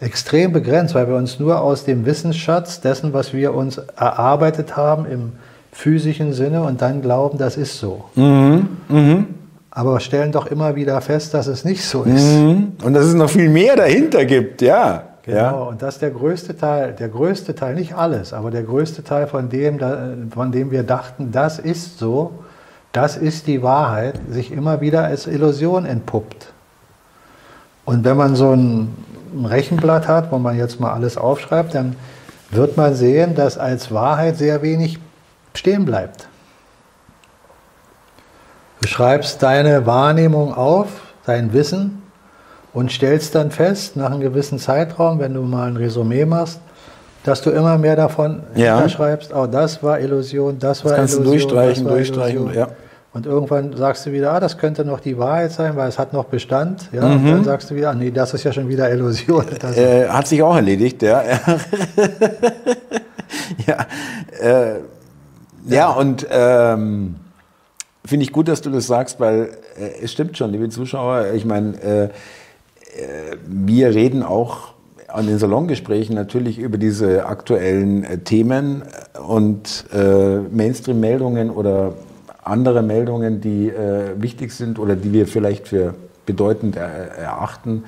Extrem 0.01 0.53
begrenzt, 0.53 0.95
weil 0.95 1.09
wir 1.09 1.16
uns 1.16 1.41
nur 1.41 1.61
aus 1.61 1.84
dem 1.84 2.07
Wissensschatz 2.07 2.80
dessen, 2.80 3.12
was 3.12 3.32
wir 3.32 3.53
uns 3.53 3.78
erarbeitet 3.78 4.76
haben 4.76 5.07
im 5.07 5.32
physischen 5.72 6.32
Sinne 6.32 6.62
und 6.62 6.80
dann 6.80 7.03
glauben, 7.03 7.36
das 7.36 7.57
ist 7.57 7.78
so. 7.78 8.05
Mhm, 8.14 8.68
mhm, 8.89 9.26
Aber 9.70 10.01
stellen 10.01 10.32
doch 10.32 10.47
immer 10.47 10.76
wieder 10.76 11.01
fest, 11.01 11.34
dass 11.34 11.47
es 11.49 11.64
nicht 11.64 11.84
so 11.84 12.05
ist. 12.05 12.24
mhm. 12.24 12.72
Und 12.82 12.95
dass 12.95 13.05
es 13.05 13.14
noch 13.14 13.28
viel 13.28 13.49
mehr 13.49 13.76
dahinter 13.76 14.24
gibt, 14.24 14.62
ja. 14.62 15.07
Genau, 15.29 15.41
ja. 15.41 15.51
und 15.51 15.83
dass 15.83 15.99
der 15.99 16.11
größte 16.11 16.57
Teil, 16.57 16.95
der 16.95 17.11
größte 17.11 17.55
Teil, 17.55 17.74
nicht 17.74 17.95
alles, 17.95 18.33
aber 18.33 18.51
der 18.51 18.62
größte 18.62 19.05
Teil 19.05 19.26
von 19.26 19.51
dem, 19.51 19.79
von 20.31 20.53
dem 20.53 20.70
wir 20.70 20.85
dachten, 20.85 21.33
das 21.33 21.59
ist 21.59 21.99
so, 21.99 22.33
das 22.93 23.18
ist 23.18 23.47
die 23.47 23.62
Wahrheit, 23.62 24.18
sich 24.31 24.51
immer 24.51 24.81
wieder 24.81 25.05
als 25.05 25.26
Illusion 25.26 25.85
entpuppt. 25.85 26.51
Und 27.85 28.05
wenn 28.05 28.16
man 28.16 28.37
so 28.37 28.55
ein 28.55 28.97
Rechenblatt 29.45 30.09
hat, 30.09 30.33
wo 30.33 30.39
man 30.39 30.57
jetzt 30.57 30.81
mal 30.81 30.95
alles 30.95 31.18
aufschreibt, 31.18 31.74
dann 31.74 31.97
wird 32.51 32.79
man 32.79 32.95
sehen, 32.95 33.35
dass 33.35 33.59
als 33.59 33.93
Wahrheit 33.93 34.39
sehr 34.39 34.62
wenig 34.62 34.99
stehen 35.53 35.85
bleibt. 35.85 36.26
Du 38.81 38.89
schreibst 38.89 39.43
deine 39.43 39.85
Wahrnehmung 39.85 40.55
auf, 40.55 40.89
dein 41.26 41.53
Wissen 41.53 42.01
und 42.75 42.93
stellst 42.93 43.35
dann 43.35 43.51
fest, 43.51 43.97
nach 43.97 44.11
einem 44.11 44.21
gewissen 44.21 44.59
Zeitraum, 44.59 45.19
wenn 45.19 45.35
du 45.35 45.43
mal 45.43 45.69
ein 45.69 45.77
Resümee 45.77 46.25
machst, 46.25 46.61
dass 47.25 47.43
du 47.43 47.51
immer 47.51 47.79
mehr 47.79 47.97
davon 47.97 48.43
Ja. 48.55 48.89
schreibst, 48.89 49.35
oh, 49.35 49.47
das 49.47 49.83
war 49.83 49.99
Illusion, 50.01 50.59
das 50.59 50.85
war 50.85 50.95
kannst 50.95 51.14
du 51.14 51.19
Illusion. 51.21 51.39
durchstreichen, 51.39 51.85
das 51.85 51.91
war 51.91 51.97
durchstreichen, 51.97 52.37
Illusion. 52.43 52.59
ja. 52.59 52.69
Und 53.14 53.27
irgendwann 53.27 53.75
sagst 53.75 54.05
du 54.07 54.12
wieder, 54.12 54.33
ah, 54.33 54.41
das 54.41 54.59
könnte 54.59 54.85
noch 54.85 55.01
die 55.01 55.19
Wahrheit 55.19 55.51
sein, 55.51 55.75
weil 55.77 55.89
es 55.89 55.99
hat 55.99 56.12
noch 56.12 56.27
Bestand. 56.27 56.89
Ja? 56.93 57.09
Mhm. 57.09 57.14
Und 57.27 57.33
dann 57.33 57.45
sagst 57.45 57.71
du 57.71 57.75
wieder, 57.75 57.91
ah, 57.91 57.95
nee, 57.95 58.11
das 58.11 58.35
ist 58.35 58.45
ja 58.45 58.53
schon 58.53 58.69
wieder 58.69 58.91
Illusion. 58.93 59.45
Das 59.61 59.77
Äh, 59.77 60.09
hat 60.09 60.27
sich 60.29 60.43
auch 60.43 60.55
erledigt, 60.55 61.03
ja. 61.03 61.23
ja, 63.66 63.87
äh, 64.41 64.81
ja, 65.69 65.91
und 65.91 66.27
ähm, 66.31 67.16
finde 68.05 68.25
ich 68.25 68.33
gut, 68.33 68.49
dass 68.49 68.61
du 68.61 68.71
das 68.71 68.87
sagst, 68.87 69.21
weil 69.21 69.51
äh, 69.79 70.05
es 70.05 70.12
stimmt 70.12 70.37
schon, 70.39 70.51
liebe 70.53 70.69
Zuschauer. 70.69 71.33
Ich 71.35 71.45
meine, 71.45 71.83
äh, 71.83 72.09
wir 73.46 73.94
reden 73.94 74.22
auch 74.22 74.74
an 75.09 75.26
den 75.26 75.38
Salongesprächen 75.38 76.14
natürlich 76.14 76.59
über 76.59 76.76
diese 76.76 77.26
aktuellen 77.26 78.05
äh, 78.05 78.18
Themen 78.18 78.82
und 79.26 79.86
äh, 79.92 80.38
Mainstream-Meldungen 80.51 81.51
oder 81.51 81.94
andere 82.44 82.82
Meldungen, 82.82 83.40
die 83.40 83.68
äh, 83.68 84.20
wichtig 84.20 84.53
sind 84.53 84.78
oder 84.78 84.96
die 84.96 85.12
wir 85.12 85.26
vielleicht 85.26 85.68
für 85.68 85.94
bedeutend 86.26 86.76
er 86.76 86.88
erachten. 87.16 87.84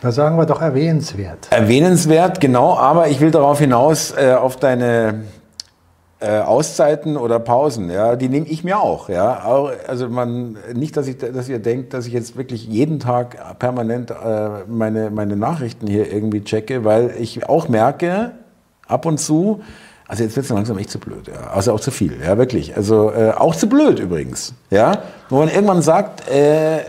Da 0.00 0.10
sagen 0.10 0.36
wir 0.36 0.46
doch 0.46 0.62
erwähnenswert. 0.62 1.48
Erwähnenswert, 1.50 2.40
genau, 2.40 2.76
aber 2.76 3.08
ich 3.08 3.20
will 3.20 3.30
darauf 3.30 3.60
hinaus 3.60 4.12
äh, 4.16 4.32
auf 4.32 4.56
deine 4.56 5.20
äh, 6.22 6.38
Auszeiten 6.40 7.16
oder 7.16 7.38
Pausen, 7.38 7.90
ja, 7.90 8.16
die 8.16 8.28
nehme 8.28 8.46
ich 8.46 8.64
mir 8.64 8.80
auch, 8.80 9.08
ja. 9.08 9.42
Also 9.86 10.08
man, 10.08 10.56
nicht, 10.72 10.96
dass 10.96 11.08
ich, 11.08 11.18
dass 11.18 11.48
ihr 11.48 11.58
denkt, 11.58 11.94
dass 11.94 12.06
ich 12.06 12.12
jetzt 12.12 12.36
wirklich 12.36 12.66
jeden 12.66 13.00
Tag 13.00 13.58
permanent 13.58 14.10
äh, 14.10 14.64
meine, 14.68 15.10
meine 15.10 15.36
Nachrichten 15.36 15.86
hier 15.86 16.12
irgendwie 16.12 16.44
checke, 16.44 16.84
weil 16.84 17.14
ich 17.18 17.48
auch 17.48 17.68
merke, 17.68 18.32
ab 18.86 19.06
und 19.06 19.18
zu, 19.18 19.62
also 20.06 20.24
jetzt 20.24 20.36
wird 20.36 20.44
es 20.44 20.52
langsam 20.52 20.78
echt 20.78 20.90
zu 20.90 20.98
blöd, 20.98 21.28
ja. 21.28 21.50
Also 21.50 21.72
auch 21.72 21.80
zu 21.80 21.90
viel, 21.90 22.20
ja, 22.22 22.38
wirklich. 22.38 22.76
Also 22.76 23.10
äh, 23.10 23.32
auch 23.32 23.56
zu 23.56 23.68
blöd 23.68 23.98
übrigens, 23.98 24.54
ja. 24.70 25.02
Wo 25.28 25.38
man 25.38 25.48
irgendwann 25.48 25.82
sagt, 25.82 26.28
äh, 26.28 26.80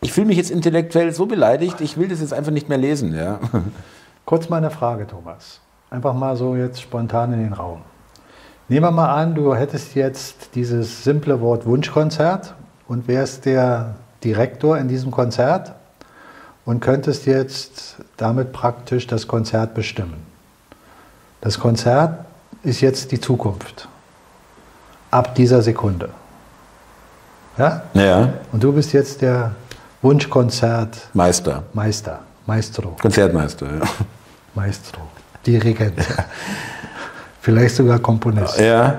ich 0.00 0.12
fühle 0.12 0.26
mich 0.26 0.36
jetzt 0.36 0.50
intellektuell 0.50 1.12
so 1.12 1.26
beleidigt, 1.26 1.80
ich 1.80 1.96
will 1.96 2.08
das 2.08 2.20
jetzt 2.20 2.34
einfach 2.34 2.52
nicht 2.52 2.68
mehr 2.68 2.78
lesen, 2.78 3.16
ja. 3.16 3.40
Kurz 4.26 4.48
mal 4.48 4.58
eine 4.58 4.70
Frage, 4.70 5.06
Thomas. 5.06 5.60
Einfach 5.90 6.14
mal 6.14 6.36
so 6.36 6.56
jetzt 6.56 6.80
spontan 6.80 7.32
in 7.32 7.42
den 7.42 7.52
Raum. 7.52 7.82
Nehmen 8.68 8.86
wir 8.86 8.90
mal 8.90 9.12
an, 9.12 9.34
du 9.34 9.54
hättest 9.54 9.94
jetzt 9.94 10.50
dieses 10.54 11.04
simple 11.04 11.40
Wort 11.42 11.66
Wunschkonzert 11.66 12.54
und 12.88 13.08
wärst 13.08 13.44
der 13.44 13.96
Direktor 14.22 14.78
in 14.78 14.88
diesem 14.88 15.10
Konzert 15.10 15.74
und 16.64 16.80
könntest 16.80 17.26
jetzt 17.26 17.96
damit 18.16 18.52
praktisch 18.52 19.06
das 19.06 19.28
Konzert 19.28 19.74
bestimmen. 19.74 20.22
Das 21.42 21.60
Konzert 21.60 22.24
ist 22.62 22.80
jetzt 22.80 23.12
die 23.12 23.20
Zukunft. 23.20 23.86
Ab 25.10 25.34
dieser 25.34 25.60
Sekunde. 25.60 26.08
Ja? 27.58 27.82
Ja, 27.92 28.32
Und 28.50 28.64
du 28.64 28.72
bist 28.72 28.94
jetzt 28.94 29.20
der 29.20 29.54
Wunschkonzertmeister, 30.00 31.62
Meister, 31.74 32.20
Maestro. 32.46 32.96
Konzertmeister. 33.00 33.66
Ja. 33.66 33.82
Maestro, 34.54 35.02
Dirigent, 35.46 35.98
vielleicht 37.44 37.76
sogar 37.76 37.98
Komponist. 37.98 38.58
ja. 38.58 38.98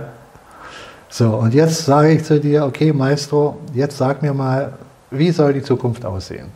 So, 1.09 1.29
und 1.29 1.53
jetzt 1.53 1.85
sage 1.85 2.11
ich 2.11 2.23
zu 2.23 2.39
dir, 2.39 2.65
okay, 2.65 2.93
Maestro, 2.93 3.57
jetzt 3.73 3.97
sag 3.97 4.21
mir 4.21 4.33
mal, 4.33 4.73
wie 5.11 5.31
soll 5.31 5.53
die 5.53 5.63
Zukunft 5.63 6.05
aussehen? 6.05 6.47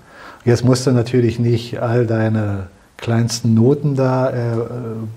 Jetzt 0.46 0.64
musst 0.64 0.86
du 0.86 0.92
natürlich 0.92 1.40
nicht 1.40 1.82
all 1.82 2.06
deine 2.06 2.68
kleinsten 2.98 3.54
Noten 3.54 3.96
da 3.96 4.30
äh, 4.30 4.34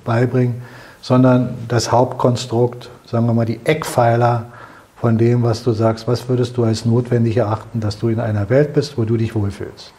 beibringen, 0.05 0.63
sondern 1.01 1.55
das 1.69 1.91
Hauptkonstrukt, 1.91 2.89
sagen 3.05 3.27
wir 3.27 3.35
mal 3.35 3.45
die 3.45 3.61
Eckpfeiler 3.65 4.47
von 4.97 5.19
dem, 5.19 5.43
was 5.43 5.65
du 5.65 5.73
sagst, 5.73 6.07
was 6.07 6.29
würdest 6.29 6.57
du 6.57 6.65
als 6.65 6.85
notwendig 6.85 7.37
erachten, 7.37 7.81
dass 7.81 7.99
du 7.99 8.09
in 8.09 8.21
einer 8.21 8.49
Welt 8.49 8.73
bist, 8.73 8.97
wo 8.97 9.05
du 9.05 9.17
dich 9.17 9.35
wohlfühlst. 9.35 9.93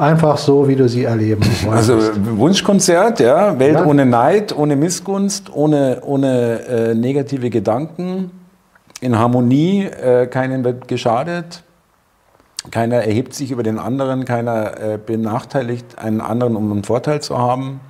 Einfach 0.00 0.38
so, 0.38 0.66
wie 0.66 0.76
du 0.76 0.88
sie 0.88 1.04
erleben 1.04 1.42
wolltest. 1.64 1.90
Also 1.90 2.10
Wunschkonzert, 2.38 3.20
ja, 3.20 3.58
Welt 3.58 3.74
Ja. 3.74 3.84
ohne 3.84 4.06
Neid, 4.06 4.56
ohne 4.56 4.74
Missgunst, 4.74 5.52
ohne, 5.54 6.00
ohne 6.02 6.60
äh, 6.66 6.94
negative 6.94 7.50
Gedanken, 7.50 8.30
in 9.02 9.18
Harmonie, 9.18 9.84
äh, 9.84 10.26
keinem 10.26 10.64
wird 10.64 10.88
geschadet, 10.88 11.62
keiner 12.70 12.96
erhebt 12.96 13.34
sich 13.34 13.50
über 13.50 13.62
den 13.62 13.78
anderen, 13.78 14.24
keiner 14.24 14.80
äh, 14.80 14.98
benachteiligt 15.04 15.98
einen 15.98 16.20
anderen, 16.22 16.56
um 16.56 16.72
einen 16.72 16.84
Vorteil 16.84 17.20
zu 17.20 17.36
haben. 17.38 17.80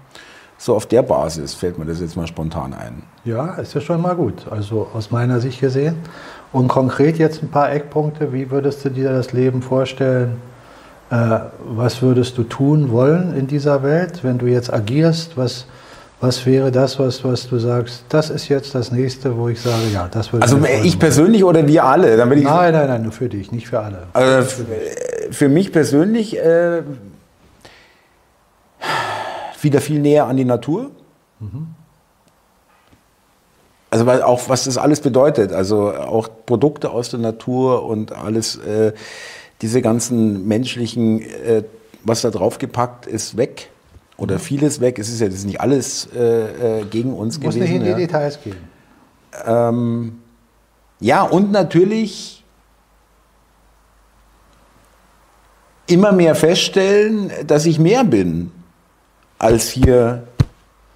So 0.59 0.75
auf 0.75 0.87
der 0.87 1.03
Basis 1.03 1.55
fällt 1.55 1.79
mir 1.79 1.87
das 1.87 2.01
jetzt 2.01 2.17
mal 2.17 2.27
spontan 2.27 2.75
ein. 2.75 3.03
Ja, 3.25 3.55
ist 3.55 3.73
ja 3.75 3.81
schon 3.81 4.01
mal 4.03 4.15
gut. 4.15 4.47
Also 4.51 4.89
aus 4.95 5.11
meiner 5.11 5.41
Sicht 5.41 5.61
gesehen. 5.61 5.97
Und 6.53 6.69
konkret 6.69 7.19
jetzt 7.19 7.43
ein 7.43 7.51
paar 7.51 7.73
Eckpunkte. 7.73 8.33
Wie 8.33 8.51
würdest 8.51 8.85
du 8.85 8.91
dir 8.91 9.11
das 9.11 9.33
Leben 9.33 9.63
vorstellen? 9.63 10.37
Äh, 11.11 11.41
was 11.65 12.03
würdest 12.03 12.39
du 12.39 12.45
tun 12.45 12.93
wollen 12.93 13.37
in 13.37 13.47
dieser 13.47 13.83
Welt, 13.83 14.23
wenn 14.23 14.39
du 14.39 14.47
jetzt 14.47 14.73
agierst? 14.73 15.37
Was, 15.37 15.67
was 16.21 16.47
wäre 16.47 16.71
das, 16.71 16.99
was, 16.99 17.25
was 17.25 17.49
du 17.49 17.59
sagst, 17.59 18.05
das 18.09 18.31
ist 18.31 18.49
jetzt 18.49 18.75
das 18.75 18.93
nächste, 18.93 19.37
wo 19.37 19.49
ich 19.49 19.61
sage, 19.61 19.89
ja, 19.93 20.09
das 20.09 20.33
würde 20.33 20.45
Also 20.45 20.59
ich 20.85 20.99
persönlich 20.99 21.43
oder 21.43 21.67
wir 21.67 21.85
alle? 21.85 22.17
nein, 22.17 22.45
nein, 22.45 22.73
nein, 22.73 23.03
nur 23.03 23.13
für 23.13 23.29
dich, 23.29 23.51
nicht 23.51 23.67
für 23.67 23.81
alle. 23.81 24.07
Also 24.13 24.49
für, 24.49 25.33
für 25.33 25.49
mich 25.49 25.73
persönlich 25.73 26.39
äh, 26.39 26.83
wieder 29.61 29.81
viel 29.81 29.99
näher 30.01 30.27
an 30.27 30.37
die 30.37 30.45
Natur. 30.45 30.91
Mhm. 31.41 31.75
Also 33.91 34.07
weil 34.07 34.23
auch 34.23 34.49
was 34.49 34.65
das 34.65 34.79
alles 34.79 35.01
bedeutet, 35.01 35.53
also 35.53 35.93
auch 35.93 36.29
Produkte 36.47 36.91
aus 36.91 37.11
der 37.11 37.19
Natur 37.19 37.85
und 37.85 38.13
alles, 38.13 38.57
äh, 38.57 38.93
diese 39.63 39.83
ganzen 39.83 40.47
menschlichen, 40.47 41.21
äh, 41.23 41.65
was 42.05 42.23
da 42.23 42.31
drauf 42.31 42.59
gepackt 42.59 43.07
ist, 43.07 43.37
weg 43.37 43.71
oder 44.17 44.37
mhm. 44.37 44.41
vieles 44.41 44.81
weg. 44.81 44.99
Es 44.99 45.09
ist 45.09 45.21
ja 45.21 45.27
das 45.27 45.37
ist 45.37 45.47
nicht 45.47 45.61
alles 45.61 46.09
äh, 46.15 46.81
äh 46.81 46.85
gegen 46.85 47.13
uns 47.13 47.39
du 47.39 47.47
musst 47.47 47.59
gewesen. 47.59 47.61
Muss 47.61 47.69
nicht 47.69 47.75
in 47.77 47.83
die 47.85 47.91
ja. 47.91 47.97
Details 47.97 48.39
gehen. 48.43 48.57
Ähm, 49.47 50.19
ja, 51.01 51.23
und 51.23 51.51
natürlich 51.53 52.45
immer 55.87 56.13
mehr 56.13 56.35
feststellen, 56.35 57.31
dass 57.47 57.67
ich 57.67 57.79
mehr 57.79 58.05
bin 58.05 58.53
als 59.39 59.71
hier 59.71 60.25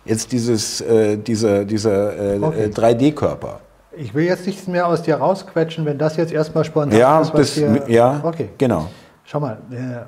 jetzt 0.05 0.33
dieses, 0.33 0.81
äh, 0.83 1.17
dieser, 1.17 1.65
dieser 1.65 2.35
äh, 2.35 2.39
okay. 2.39 2.67
3D-Körper. 2.67 3.61
Ich 3.97 4.15
will 4.15 4.25
jetzt 4.25 4.47
nichts 4.47 4.67
mehr 4.67 4.87
aus 4.87 5.03
dir 5.03 5.17
rausquetschen, 5.17 5.85
wenn 5.85 5.99
das 5.99 6.17
jetzt 6.17 6.33
erstmal 6.33 6.65
spontan 6.65 6.99
ja, 6.99 7.21
ist. 7.21 7.33
Was 7.35 7.55
das, 7.55 7.89
ja, 7.89 8.21
okay. 8.23 8.51
genau. 8.59 8.89
Schau 9.25 9.41
mal, 9.41 9.59
äh, 9.71 10.05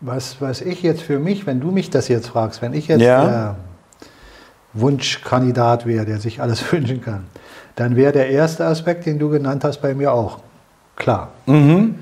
was, 0.00 0.40
was 0.40 0.60
ich 0.60 0.82
jetzt 0.82 1.02
für 1.02 1.18
mich, 1.18 1.46
wenn 1.46 1.60
du 1.60 1.70
mich 1.70 1.90
das 1.90 2.08
jetzt 2.08 2.28
fragst, 2.28 2.62
wenn 2.62 2.72
ich 2.72 2.88
jetzt 2.88 3.02
ja. 3.02 3.24
der 3.24 3.56
Wunschkandidat 4.72 5.86
wäre, 5.86 6.06
der 6.06 6.18
sich 6.18 6.40
alles 6.40 6.72
wünschen 6.72 7.00
kann, 7.02 7.24
dann 7.76 7.96
wäre 7.96 8.12
der 8.12 8.30
erste 8.30 8.66
Aspekt, 8.66 9.06
den 9.06 9.18
du 9.18 9.28
genannt 9.28 9.64
hast, 9.64 9.80
bei 9.80 9.94
mir 9.94 10.12
auch 10.12 10.38
klar. 10.96 11.28
Mhm. 11.46 11.96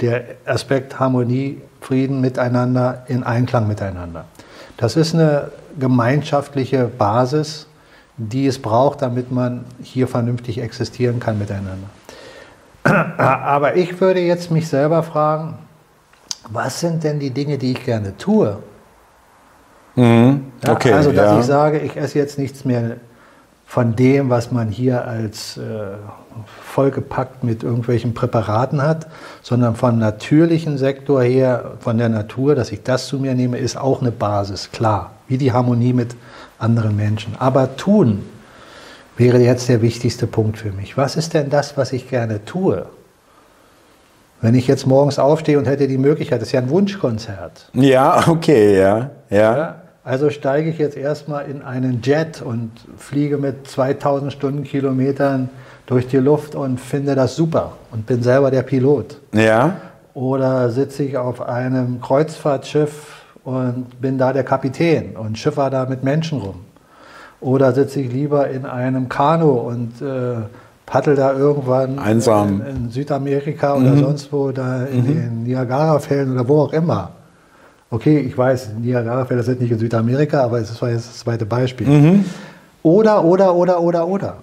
Der 0.00 0.24
Aspekt 0.44 0.98
Harmonie, 0.98 1.60
Frieden 1.80 2.20
miteinander, 2.20 3.04
in 3.08 3.22
Einklang 3.22 3.68
miteinander. 3.68 4.24
Das 4.76 4.96
ist 4.96 5.14
eine 5.14 5.50
gemeinschaftliche 5.78 6.84
Basis, 6.86 7.66
die 8.16 8.46
es 8.46 8.60
braucht, 8.60 9.02
damit 9.02 9.32
man 9.32 9.64
hier 9.82 10.06
vernünftig 10.08 10.58
existieren 10.58 11.20
kann 11.20 11.38
miteinander. 11.38 11.88
Aber 13.18 13.76
ich 13.76 14.00
würde 14.00 14.20
jetzt 14.20 14.50
mich 14.50 14.68
selber 14.68 15.02
fragen, 15.02 15.58
was 16.50 16.80
sind 16.80 17.02
denn 17.04 17.18
die 17.18 17.30
Dinge, 17.30 17.58
die 17.58 17.72
ich 17.72 17.84
gerne 17.84 18.16
tue? 18.16 18.58
Mhm. 19.96 20.52
Okay, 20.66 20.90
ja, 20.90 20.96
also, 20.96 21.12
dass 21.12 21.30
ja. 21.30 21.40
ich 21.40 21.46
sage, 21.46 21.78
ich 21.78 21.96
esse 21.96 22.18
jetzt 22.18 22.38
nichts 22.38 22.64
mehr 22.64 22.96
von 23.74 23.96
dem, 23.96 24.30
was 24.30 24.52
man 24.52 24.68
hier 24.68 25.04
als 25.04 25.56
äh, 25.56 25.96
vollgepackt 26.62 27.42
mit 27.42 27.64
irgendwelchen 27.64 28.14
Präparaten 28.14 28.80
hat, 28.80 29.08
sondern 29.42 29.74
vom 29.74 29.98
natürlichen 29.98 30.78
Sektor 30.78 31.24
her, 31.24 31.72
von 31.80 31.98
der 31.98 32.08
Natur, 32.08 32.54
dass 32.54 32.70
ich 32.70 32.84
das 32.84 33.08
zu 33.08 33.18
mir 33.18 33.34
nehme, 33.34 33.58
ist 33.58 33.76
auch 33.76 34.00
eine 34.00 34.12
Basis, 34.12 34.70
klar, 34.70 35.10
wie 35.26 35.38
die 35.38 35.50
Harmonie 35.50 35.92
mit 35.92 36.14
anderen 36.56 36.94
Menschen. 36.94 37.34
Aber 37.40 37.76
tun 37.76 38.24
wäre 39.16 39.40
jetzt 39.40 39.68
der 39.68 39.82
wichtigste 39.82 40.28
Punkt 40.28 40.56
für 40.56 40.70
mich. 40.70 40.96
Was 40.96 41.16
ist 41.16 41.34
denn 41.34 41.50
das, 41.50 41.76
was 41.76 41.92
ich 41.92 42.08
gerne 42.08 42.44
tue? 42.44 42.86
Wenn 44.40 44.54
ich 44.54 44.68
jetzt 44.68 44.86
morgens 44.86 45.18
aufstehe 45.18 45.58
und 45.58 45.64
hätte 45.64 45.88
die 45.88 45.98
Möglichkeit, 45.98 46.40
das 46.40 46.50
ist 46.50 46.52
ja 46.52 46.60
ein 46.60 46.70
Wunschkonzert. 46.70 47.70
Ja, 47.72 48.22
okay, 48.28 48.78
ja. 48.78 49.10
ja. 49.30 49.56
ja 49.56 49.83
also 50.04 50.28
steige 50.28 50.68
ich 50.68 50.78
jetzt 50.78 50.98
erstmal 50.98 51.46
in 51.46 51.62
einen 51.62 52.02
Jet 52.02 52.42
und 52.42 52.70
fliege 52.98 53.38
mit 53.38 53.66
2000 53.66 54.32
Stundenkilometern 54.32 55.48
durch 55.86 56.06
die 56.06 56.18
Luft 56.18 56.54
und 56.54 56.78
finde 56.78 57.14
das 57.14 57.36
super 57.36 57.72
und 57.90 58.04
bin 58.04 58.22
selber 58.22 58.50
der 58.50 58.62
Pilot. 58.62 59.18
Ja. 59.32 59.76
Oder 60.12 60.70
sitze 60.70 61.04
ich 61.04 61.16
auf 61.16 61.40
einem 61.40 62.02
Kreuzfahrtschiff 62.02 63.22
und 63.44 64.00
bin 64.00 64.18
da 64.18 64.32
der 64.34 64.44
Kapitän 64.44 65.16
und 65.16 65.38
schiffer 65.38 65.70
da 65.70 65.86
mit 65.86 66.04
Menschen 66.04 66.40
rum. 66.40 66.60
Oder 67.40 67.72
sitze 67.72 68.00
ich 68.00 68.12
lieber 68.12 68.48
in 68.48 68.66
einem 68.66 69.08
Kanu 69.08 69.52
und 69.52 70.02
äh, 70.02 70.36
paddel 70.86 71.16
da 71.16 71.32
irgendwann 71.32 71.98
Einsam. 71.98 72.60
In, 72.60 72.76
in 72.76 72.90
Südamerika 72.90 73.76
mhm. 73.76 73.86
oder 73.86 73.96
sonst 73.96 74.32
wo, 74.32 74.50
da 74.50 74.84
in 74.84 75.02
mhm. 75.02 75.06
den 75.06 75.42
Niagara-Fällen 75.44 76.32
oder 76.32 76.46
wo 76.46 76.60
auch 76.60 76.72
immer. 76.72 77.10
Okay, 77.90 78.18
ich 78.18 78.36
weiß, 78.36 78.70
Niagara-Fälle 78.80 79.42
sind 79.42 79.60
nicht 79.60 79.70
in 79.70 79.78
Südamerika, 79.78 80.42
aber 80.42 80.58
es 80.58 80.80
war 80.80 80.90
jetzt 80.90 81.08
das 81.08 81.18
zweite 81.20 81.46
Beispiel. 81.46 81.86
Mhm. 81.86 82.24
Oder, 82.82 83.24
oder, 83.24 83.54
oder, 83.54 83.80
oder, 83.80 84.06
oder. 84.06 84.36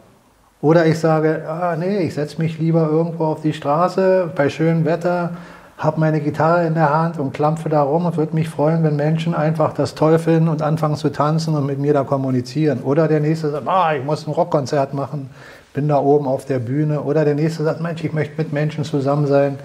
Oder 0.62 0.86
ich 0.86 1.00
sage, 1.00 1.44
ah, 1.48 1.76
nee, 1.76 2.00
ich 2.00 2.14
setze 2.14 2.40
mich 2.42 2.60
lieber 2.60 2.88
irgendwo 2.88 3.26
auf 3.26 3.42
die 3.42 3.54
Straße 3.54 4.32
bei 4.36 4.50
schönem 4.50 4.86
Wetter, 4.86 5.32
habe 5.78 6.00
meine 6.00 6.22
Gitarre 6.22 6.68
in 6.68 6.76
der 6.76 6.94
Hand 6.94 7.18
und 7.18 7.34
klampfe 7.34 7.68
da 7.68 7.82
rum 7.82 8.06
und 8.06 8.16
würde 8.16 8.36
mich 8.36 8.48
freuen, 8.48 8.84
wenn 8.84 8.96
Menschen 8.96 9.34
einfach 9.34 9.74
das 9.74 9.96
toll 9.96 10.20
finden 10.20 10.48
und 10.48 10.62
anfangen 10.62 10.96
zu 10.96 11.10
tanzen 11.12 11.56
und 11.56 11.66
mit 11.66 11.80
mir 11.80 11.94
da 11.94 12.04
kommunizieren. 12.04 12.82
Oder 12.84 13.08
der 13.08 13.20
nächste 13.20 13.50
sagt, 13.50 13.68
ah, 13.68 13.96
ich 13.96 14.04
muss 14.06 14.28
ein 14.28 14.32
Rockkonzert 14.32 14.94
machen, 14.94 15.32
bin 15.74 15.88
da 15.88 15.98
oben 15.98 16.28
auf 16.28 16.46
der 16.46 16.60
Bühne. 16.60 17.02
Oder 17.02 17.26
der 17.26 17.34
nächste 17.34 17.64
sagt, 17.64 17.82
Mensch, 17.82 18.04
ich 18.04 18.14
möchte 18.14 18.34
mit 18.38 18.54
Menschen 18.54 18.84
zusammen 18.84 19.26
sein. 19.26 19.58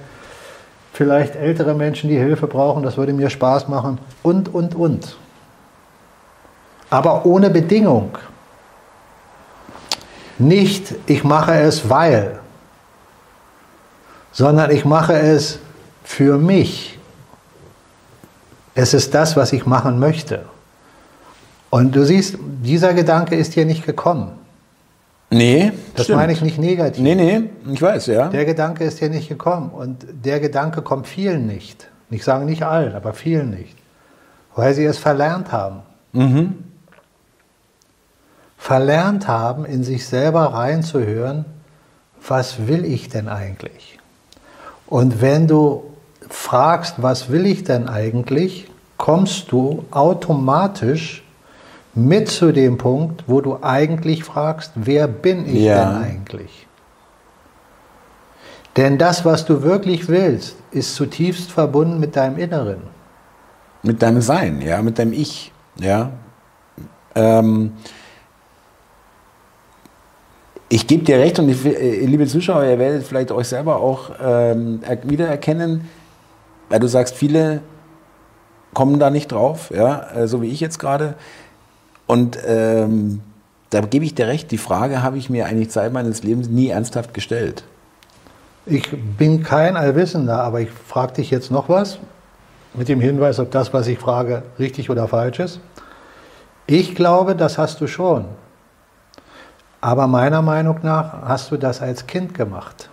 Vielleicht 0.97 1.36
ältere 1.36 1.74
Menschen, 1.74 2.09
die 2.09 2.16
Hilfe 2.16 2.47
brauchen, 2.47 2.82
das 2.82 2.97
würde 2.97 3.12
mir 3.12 3.28
Spaß 3.28 3.68
machen. 3.68 3.99
Und, 4.22 4.55
und, 4.55 4.74
und. 4.74 5.18
Aber 6.88 7.26
ohne 7.26 7.51
Bedingung. 7.51 8.16
Nicht, 10.38 10.94
ich 11.05 11.22
mache 11.22 11.53
es 11.53 11.90
weil, 11.90 12.38
sondern 14.32 14.70
ich 14.70 14.86
mache 14.86 15.12
es 15.12 15.59
für 16.03 16.38
mich. 16.38 16.99
Es 18.74 18.94
ist 18.94 19.14
das, 19.14 19.36
was 19.36 19.53
ich 19.53 19.66
machen 19.66 19.99
möchte. 19.99 20.47
Und 21.68 21.94
du 21.94 22.07
siehst, 22.07 22.38
dieser 22.40 22.94
Gedanke 22.94 23.34
ist 23.34 23.53
hier 23.53 23.66
nicht 23.66 23.84
gekommen. 23.84 24.45
Nee. 25.30 25.72
Das 25.94 26.04
stimmt. 26.04 26.18
meine 26.18 26.32
ich 26.32 26.42
nicht 26.42 26.58
negativ. 26.58 27.02
Nee, 27.02 27.14
nee, 27.14 27.42
ich 27.72 27.82
weiß, 27.82 28.06
ja. 28.06 28.28
Der 28.28 28.44
Gedanke 28.44 28.84
ist 28.84 28.98
hier 28.98 29.10
nicht 29.10 29.28
gekommen. 29.28 29.70
Und 29.70 30.06
der 30.24 30.40
Gedanke 30.40 30.82
kommt 30.82 31.06
vielen 31.06 31.46
nicht. 31.46 31.88
Ich 32.10 32.22
sage 32.22 32.44
nicht 32.44 32.62
allen, 32.62 32.94
aber 32.94 33.12
vielen 33.12 33.50
nicht. 33.50 33.76
Weil 34.54 34.74
sie 34.74 34.84
es 34.84 34.98
verlernt 34.98 35.52
haben. 35.52 35.80
Mhm 36.12 36.66
verlernt 38.66 39.28
haben, 39.28 39.64
in 39.64 39.84
sich 39.84 40.06
selber 40.08 40.46
reinzuhören, 40.46 41.44
was 42.26 42.66
will 42.66 42.84
ich 42.84 43.08
denn 43.08 43.28
eigentlich? 43.28 44.00
Und 44.88 45.20
wenn 45.20 45.46
du 45.46 45.84
fragst, 46.28 46.94
was 46.98 47.30
will 47.30 47.46
ich 47.46 47.62
denn 47.62 47.88
eigentlich, 47.88 48.66
kommst 48.96 49.52
du 49.52 49.84
automatisch 49.92 51.22
mit 51.97 52.28
zu 52.28 52.53
dem 52.53 52.78
Punkt, 52.78 53.24
wo 53.26 53.40
du 53.40 53.59
eigentlich 53.62 54.22
fragst, 54.22 54.72
wer 54.74 55.09
bin 55.09 55.47
ich 55.47 55.62
ja. 55.62 55.84
denn 55.84 56.03
eigentlich? 56.03 56.66
Denn 58.76 58.99
das, 58.99 59.24
was 59.24 59.47
du 59.47 59.62
wirklich 59.62 60.09
willst, 60.09 60.57
ist 60.70 60.94
zutiefst 60.94 61.51
verbunden 61.51 61.99
mit 61.99 62.14
deinem 62.14 62.36
Inneren. 62.36 62.82
Mit 63.82 64.03
deinem 64.03 64.20
Sein, 64.20 64.61
ja, 64.61 64.82
mit 64.82 64.99
deinem 64.99 65.14
Ich, 65.14 65.53
ja. 65.76 66.11
Ähm, 67.14 67.72
ich 70.68 70.86
gebe 70.86 71.05
dir 71.05 71.18
recht 71.18 71.38
und 71.38 71.49
ich, 71.49 71.64
äh, 71.64 72.05
liebe 72.05 72.26
Zuschauer, 72.26 72.64
ihr 72.64 72.78
werdet 72.78 73.05
vielleicht 73.05 73.32
euch 73.32 73.49
selber 73.49 73.76
auch 73.76 74.11
ähm, 74.22 74.80
wiedererkennen, 75.05 75.88
weil 76.68 76.80
du 76.80 76.88
sagst, 76.88 77.14
viele 77.14 77.62
kommen 78.74 78.99
da 78.99 79.09
nicht 79.09 79.32
drauf, 79.32 79.70
ja, 79.74 80.11
äh, 80.14 80.28
so 80.28 80.42
wie 80.42 80.49
ich 80.49 80.61
jetzt 80.61 80.78
gerade. 80.78 81.14
Und 82.07 82.38
ähm, 82.46 83.20
da 83.70 83.80
gebe 83.80 84.04
ich 84.04 84.14
dir 84.14 84.26
recht, 84.28 84.50
die 84.50 84.59
Frage 84.59 85.02
habe 85.02 85.18
ich 85.18 85.28
mir 85.28 85.46
eigentlich 85.46 85.70
Zeit 85.70 85.92
meines 85.92 86.22
Lebens 86.22 86.48
nie 86.48 86.68
ernsthaft 86.68 87.14
gestellt. 87.14 87.64
Ich 88.64 88.88
bin 89.16 89.42
kein 89.42 89.76
Allwissender, 89.76 90.42
aber 90.42 90.61
ich 90.61 90.70
frage 90.70 91.14
dich 91.14 91.30
jetzt 91.30 91.50
noch 91.50 91.68
was 91.68 91.98
mit 92.74 92.88
dem 92.88 93.00
Hinweis, 93.00 93.38
ob 93.40 93.50
das, 93.50 93.72
was 93.72 93.86
ich 93.86 93.98
frage, 93.98 94.42
richtig 94.59 94.90
oder 94.90 95.09
falsch 95.09 95.38
ist. 95.40 95.61
Ich 96.66 96.94
glaube, 96.94 97.34
das 97.36 97.59
hast 97.59 97.80
du 97.80 97.86
schon. 97.86 98.24
Aber 99.80 100.07
meiner 100.09 100.42
Meinung 100.42 100.78
nach 100.82 101.22
hast 101.22 101.50
du 101.52 101.57
das 101.57 101.80
als 101.80 102.07
Kind 102.07 102.34
gemacht. 102.34 102.88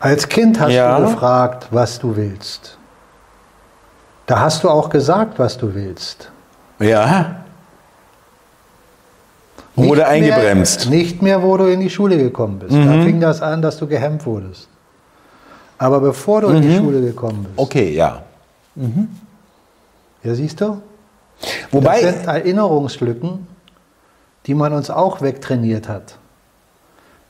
Als 0.00 0.28
Kind 0.28 0.60
hast 0.60 0.72
Ja. 0.72 0.98
du 0.98 1.06
gefragt, 1.06 1.68
was 1.70 1.98
du 1.98 2.16
willst. 2.16 2.76
Da 4.26 4.40
hast 4.40 4.64
du 4.64 4.70
auch 4.70 4.88
gesagt, 4.88 5.38
was 5.38 5.56
du 5.58 5.74
willst. 5.74 6.30
Ja. 6.80 7.36
Nicht 9.76 9.88
Wurde 9.88 10.00
mehr- 10.02 10.08
eingebremst. 10.08 10.86
Mhm. 10.86 10.90
Nicht 10.92 11.22
mehr, 11.22 11.42
wo 11.42 11.56
du 11.56 11.64
in 11.70 11.80
die 11.80 11.90
Schule 11.90 12.16
gekommen 12.16 12.58
bist. 12.60 12.72
Da 12.74 13.02
fing 13.02 13.20
das 13.20 13.42
an, 13.42 13.60
dass 13.60 13.76
du 13.78 13.86
gehemmt 13.86 14.24
wurdest. 14.24 14.68
Aber 15.78 16.00
bevor 16.00 16.40
du 16.42 16.48
in 16.48 16.62
die 16.62 16.76
Schule 16.76 17.00
gekommen 17.00 17.42
bist, 17.44 17.56
Mhm. 17.56 17.62
Okay, 17.62 17.90
ja. 17.94 18.22
ja 20.22 20.34
siehst 20.34 20.60
du, 20.60 20.80
Wobei, 21.72 22.00
das 22.00 22.14
sind 22.14 22.26
Erinnerungslücken, 22.28 23.46
die 24.46 24.54
man 24.54 24.72
uns 24.72 24.88
auch 24.88 25.20
wegtrainiert 25.20 25.88
hat. 25.88 26.16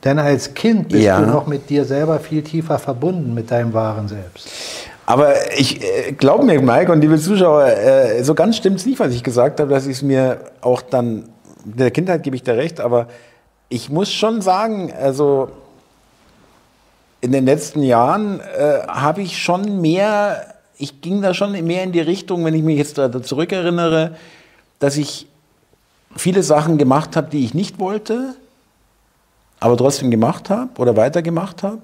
Denn 0.03 0.19
als 0.19 0.53
Kind 0.53 0.89
bist 0.89 1.03
Ja. 1.03 1.19
du 1.19 1.25
noch 1.25 1.47
mit 1.47 1.69
dir 1.71 1.83
selber 1.83 2.19
viel 2.19 2.43
tiefer 2.43 2.77
verbunden, 2.77 3.33
mit 3.33 3.49
deinem 3.49 3.73
wahren 3.73 4.07
Selbst. 4.07 4.47
Aber 5.05 5.57
ich 5.57 5.83
äh, 5.83 6.13
glaube 6.13 6.45
mir, 6.45 6.59
Mike 6.61 6.91
und 6.91 7.01
liebe 7.01 7.19
Zuschauer, 7.19 7.67
äh, 7.67 8.23
so 8.23 8.33
ganz 8.33 8.57
stimmt 8.57 8.79
es 8.79 8.85
nicht, 8.85 8.99
was 8.99 9.13
ich 9.13 9.23
gesagt 9.23 9.59
habe, 9.59 9.71
dass 9.71 9.85
ich 9.85 9.97
es 9.97 10.01
mir 10.01 10.39
auch 10.61 10.81
dann, 10.81 11.29
in 11.63 11.77
der 11.77 11.91
Kindheit 11.91 12.23
gebe 12.23 12.35
ich 12.35 12.43
dir 12.43 12.57
recht, 12.57 12.79
aber 12.79 13.07
ich 13.69 13.89
muss 13.89 14.11
schon 14.11 14.41
sagen, 14.41 14.91
also 14.99 15.49
in 17.21 17.31
den 17.31 17.45
letzten 17.45 17.83
Jahren 17.83 18.39
äh, 18.39 18.87
habe 18.87 19.21
ich 19.21 19.41
schon 19.41 19.81
mehr, 19.81 20.53
ich 20.77 21.01
ging 21.01 21.21
da 21.21 21.33
schon 21.33 21.51
mehr 21.51 21.83
in 21.83 21.91
die 21.91 22.01
Richtung, 22.01 22.43
wenn 22.43 22.53
ich 22.53 22.63
mich 22.63 22.77
jetzt 22.77 22.97
da 22.97 23.21
zurückerinnere, 23.21 24.15
dass 24.79 24.97
ich 24.97 25.27
viele 26.15 26.43
Sachen 26.43 26.77
gemacht 26.77 27.15
habe, 27.15 27.29
die 27.29 27.45
ich 27.45 27.53
nicht 27.53 27.79
wollte, 27.79 28.35
aber 29.59 29.77
trotzdem 29.77 30.11
gemacht 30.11 30.49
habe 30.49 30.69
oder 30.77 30.95
weitergemacht 30.95 31.63
habe 31.63 31.81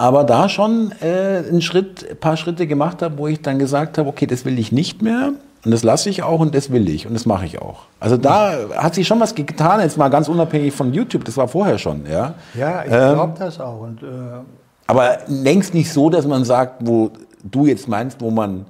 aber 0.00 0.24
da 0.24 0.48
schon 0.48 0.92
äh, 1.02 1.42
einen 1.46 1.60
Schritt, 1.60 2.06
ein 2.10 2.16
paar 2.16 2.38
Schritte 2.38 2.66
gemacht 2.66 3.02
habe, 3.02 3.18
wo 3.18 3.26
ich 3.26 3.42
dann 3.42 3.58
gesagt 3.58 3.98
habe, 3.98 4.08
okay, 4.08 4.26
das 4.26 4.46
will 4.46 4.58
ich 4.58 4.72
nicht 4.72 5.02
mehr 5.02 5.32
und 5.62 5.70
das 5.72 5.82
lasse 5.82 6.08
ich 6.08 6.22
auch 6.22 6.40
und 6.40 6.54
das 6.54 6.72
will 6.72 6.88
ich 6.88 7.06
und 7.06 7.12
das 7.12 7.26
mache 7.26 7.44
ich 7.44 7.60
auch. 7.60 7.80
Also 8.00 8.16
da 8.16 8.54
hat 8.76 8.94
sich 8.94 9.06
schon 9.06 9.20
was 9.20 9.34
getan, 9.34 9.80
jetzt 9.80 9.98
mal 9.98 10.08
ganz 10.08 10.26
unabhängig 10.28 10.72
von 10.72 10.94
YouTube, 10.94 11.26
das 11.26 11.36
war 11.36 11.48
vorher 11.48 11.76
schon, 11.76 12.06
ja. 12.10 12.32
Ja, 12.54 12.82
ich 12.82 12.90
Ähm, 12.90 13.14
glaube 13.14 13.34
das 13.38 13.60
auch. 13.60 13.78
Und, 13.82 14.02
äh, 14.02 14.06
Aber 14.86 15.18
längst 15.26 15.74
nicht 15.74 15.92
so, 15.92 16.08
dass 16.08 16.26
man 16.26 16.44
sagt, 16.44 16.76
wo 16.80 17.10
du 17.44 17.66
jetzt 17.66 17.86
meinst, 17.86 18.22
wo 18.22 18.30
man 18.30 18.64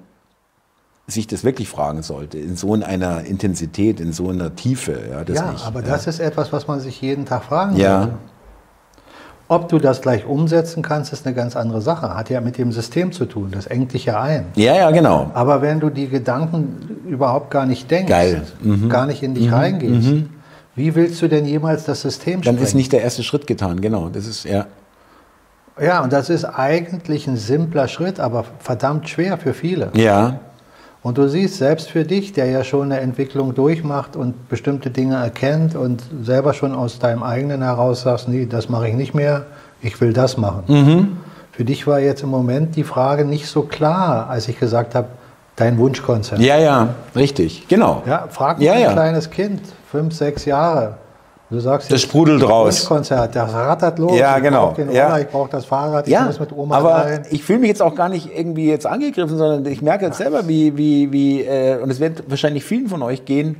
sich 1.07 1.29
das 1.29 1.45
wirklich 1.45 1.69
fragen 1.69 2.03
sollte, 2.03 2.39
in 2.39 2.57
so 2.57 2.75
einer 2.75 3.23
Intensität, 3.25 4.01
in 4.01 4.13
so 4.13 4.31
einer 4.31 4.57
Tiefe. 4.57 4.99
Ja, 5.11 5.23
ja 5.33 5.53
nicht, 5.53 5.65
aber 5.65 5.81
ja. 5.83 5.87
das 5.87 6.09
ist 6.09 6.19
etwas, 6.19 6.53
was 6.53 6.67
man 6.67 6.81
sich 6.81 7.01
jeden 7.01 7.25
Tag 7.25 7.45
fragen 7.45 7.77
Ja. 7.77 8.01
sollte. 8.01 8.15
Ob 9.51 9.69
du 9.69 9.81
das 9.81 10.01
gleich 10.01 10.27
umsetzen 10.27 10.81
kannst, 10.81 11.13
ist 11.13 11.27
eine 11.27 11.35
ganz 11.35 11.57
andere 11.57 11.81
Sache. 11.81 12.15
Hat 12.15 12.31
ja 12.31 12.41
mit 12.41 12.57
dem 12.57 12.71
System 12.71 13.11
zu 13.11 13.25
tun. 13.25 13.49
Das 13.51 13.67
engt 13.67 13.93
dich 13.95 14.05
ja 14.05 14.23
ein. 14.23 14.47
Ja, 14.55 14.77
ja, 14.77 14.93
genau. 14.93 15.33
Aber 15.35 15.61
wenn 15.61 15.81
du 15.81 15.91
die 15.91 16.07
Gedanken 16.07 17.01
überhaupt 17.05 17.51
gar 17.51 17.67
nicht 17.67 17.91
denkst. 17.91 18.13
Mhm. 18.63 18.89
gar 18.89 19.07
nicht 19.07 19.25
in 19.25 19.35
dich 19.35 19.51
reingehst, 19.51 20.09
wie 20.77 20.95
willst 20.95 21.21
du 21.21 21.29
denn 21.29 21.47
jemals 21.47 21.85
das 21.85 22.03
System 22.03 22.35
Dann 22.35 22.43
sprengen? 22.43 22.63
ist 22.63 22.75
nicht 22.75 22.93
der 22.93 23.03
erste 23.03 23.25
Schritt 23.25 23.49
getan, 23.49 23.81
genau. 23.81 24.09
Das 24.09 24.29
ist, 24.29 24.45
ja. 24.45 24.67
ja, 25.83 26.01
und 26.01 26.13
das 26.13 26.31
ist 26.31 26.45
eigentlich 26.45 27.27
ein 27.27 27.37
simpler 27.37 27.89
Schritt, 27.89 28.21
aber 28.21 28.45
verdammt 28.61 29.09
schwer 29.09 29.37
für 29.37 29.53
viele. 29.53 29.91
Ja, 29.95 30.39
Und 31.03 31.17
du 31.17 31.29
siehst, 31.29 31.57
selbst 31.57 31.89
für 31.89 32.05
dich, 32.05 32.33
der 32.35 32.47
ja 32.47 32.63
schon 32.63 32.93
eine 32.93 33.01
Entwicklung 33.01 33.55
durchmacht 33.55 34.17
und 34.17 34.49
bestimmte 34.51 34.91
Dinge 34.91 35.17
erkennt 35.17 35.75
und 35.75 36.03
selber 36.23 36.53
schon 36.53 36.75
aus 36.75 36.99
deinem 36.99 37.23
eigenen 37.23 37.63
heraus 37.63 38.03
sagst, 38.03 38.29
nee, 38.29 38.45
das 38.47 38.69
mache 38.69 38.89
ich 38.89 38.95
nicht 38.95 39.15
mehr, 39.15 39.47
ich 39.81 39.99
will 40.01 40.13
das 40.13 40.37
machen. 40.37 40.65
Mhm. 40.69 41.17
Für 41.53 41.65
dich 41.65 41.87
war 41.87 42.01
jetzt 42.01 42.23
im 42.23 42.29
Moment 42.29 42.77
die 42.77 42.85
Frage 42.85 43.25
nicht 43.25 43.47
so 43.47 43.63
klar, 43.63 44.29
als 44.29 44.47
ich 44.49 44.59
gesagt 44.61 44.95
habe, 44.95 45.09
dein 45.57 45.79
Wunschkonzert. 45.79 46.39
Ja, 46.41 46.59
ja, 46.59 46.89
richtig, 47.17 47.67
genau. 47.69 48.03
Ja, 48.07 48.27
frag 48.31 48.59
mal 48.59 48.65
Ja, 48.65 48.73
ein 48.75 48.81
ja. 48.81 48.93
kleines 48.93 49.31
Kind, 49.31 49.61
fünf, 49.91 50.15
sechs 50.15 50.45
Jahre. 50.45 50.97
Du 51.51 51.59
sagst 51.59 51.91
Das 51.91 52.01
sprudelt 52.01 52.43
raus. 52.49 52.81
Wunschkonzert, 52.81 53.35
das 53.35 53.53
rattert 53.53 53.99
los. 53.99 54.17
Ja, 54.17 54.37
ich 54.37 54.43
genau. 54.45 54.69
brauch 54.69 54.75
den 54.75 54.93
Ja. 54.93 55.19
Ich 55.19 55.27
brauche 55.27 55.51
das 55.51 55.65
Fahrrad, 55.65 56.07
ich 56.07 56.13
Ja, 56.13 56.23
muss 56.27 56.39
mit 56.39 56.53
Oma 56.53 56.77
aber 56.77 56.91
rein. 56.95 57.23
ich 57.31 57.43
fühle 57.43 57.59
mich 57.59 57.69
jetzt 57.69 57.83
auch 57.83 57.97
gar 57.97 58.09
nicht 58.09 58.31
irgendwie 58.33 58.69
jetzt 58.69 58.87
angegriffen, 58.87 59.37
sondern 59.37 59.67
ich 59.71 59.83
merke 59.83 60.07
jetzt 60.07 60.19
selber, 60.19 60.47
wie, 60.47 60.77
wie, 60.77 61.11
wie 61.13 61.43
äh, 61.43 61.79
und 61.83 61.91
es 61.91 61.99
wird 61.99 62.31
wahrscheinlich 62.31 62.65
vielen 62.65 62.89
von 62.89 63.03
euch 63.03 63.25
gehen, 63.25 63.57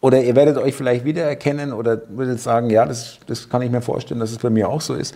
oder 0.00 0.20
ihr 0.22 0.34
werdet 0.36 0.58
euch 0.58 0.74
vielleicht 0.74 1.04
wiedererkennen 1.04 1.72
oder 1.72 2.02
würdet 2.08 2.40
sagen, 2.40 2.70
ja, 2.70 2.84
das, 2.86 3.18
das 3.26 3.48
kann 3.48 3.62
ich 3.62 3.70
mir 3.70 3.82
vorstellen, 3.82 4.20
dass 4.20 4.30
es 4.32 4.38
bei 4.38 4.50
mir 4.50 4.68
auch 4.68 4.80
so 4.80 4.94
ist, 4.94 5.14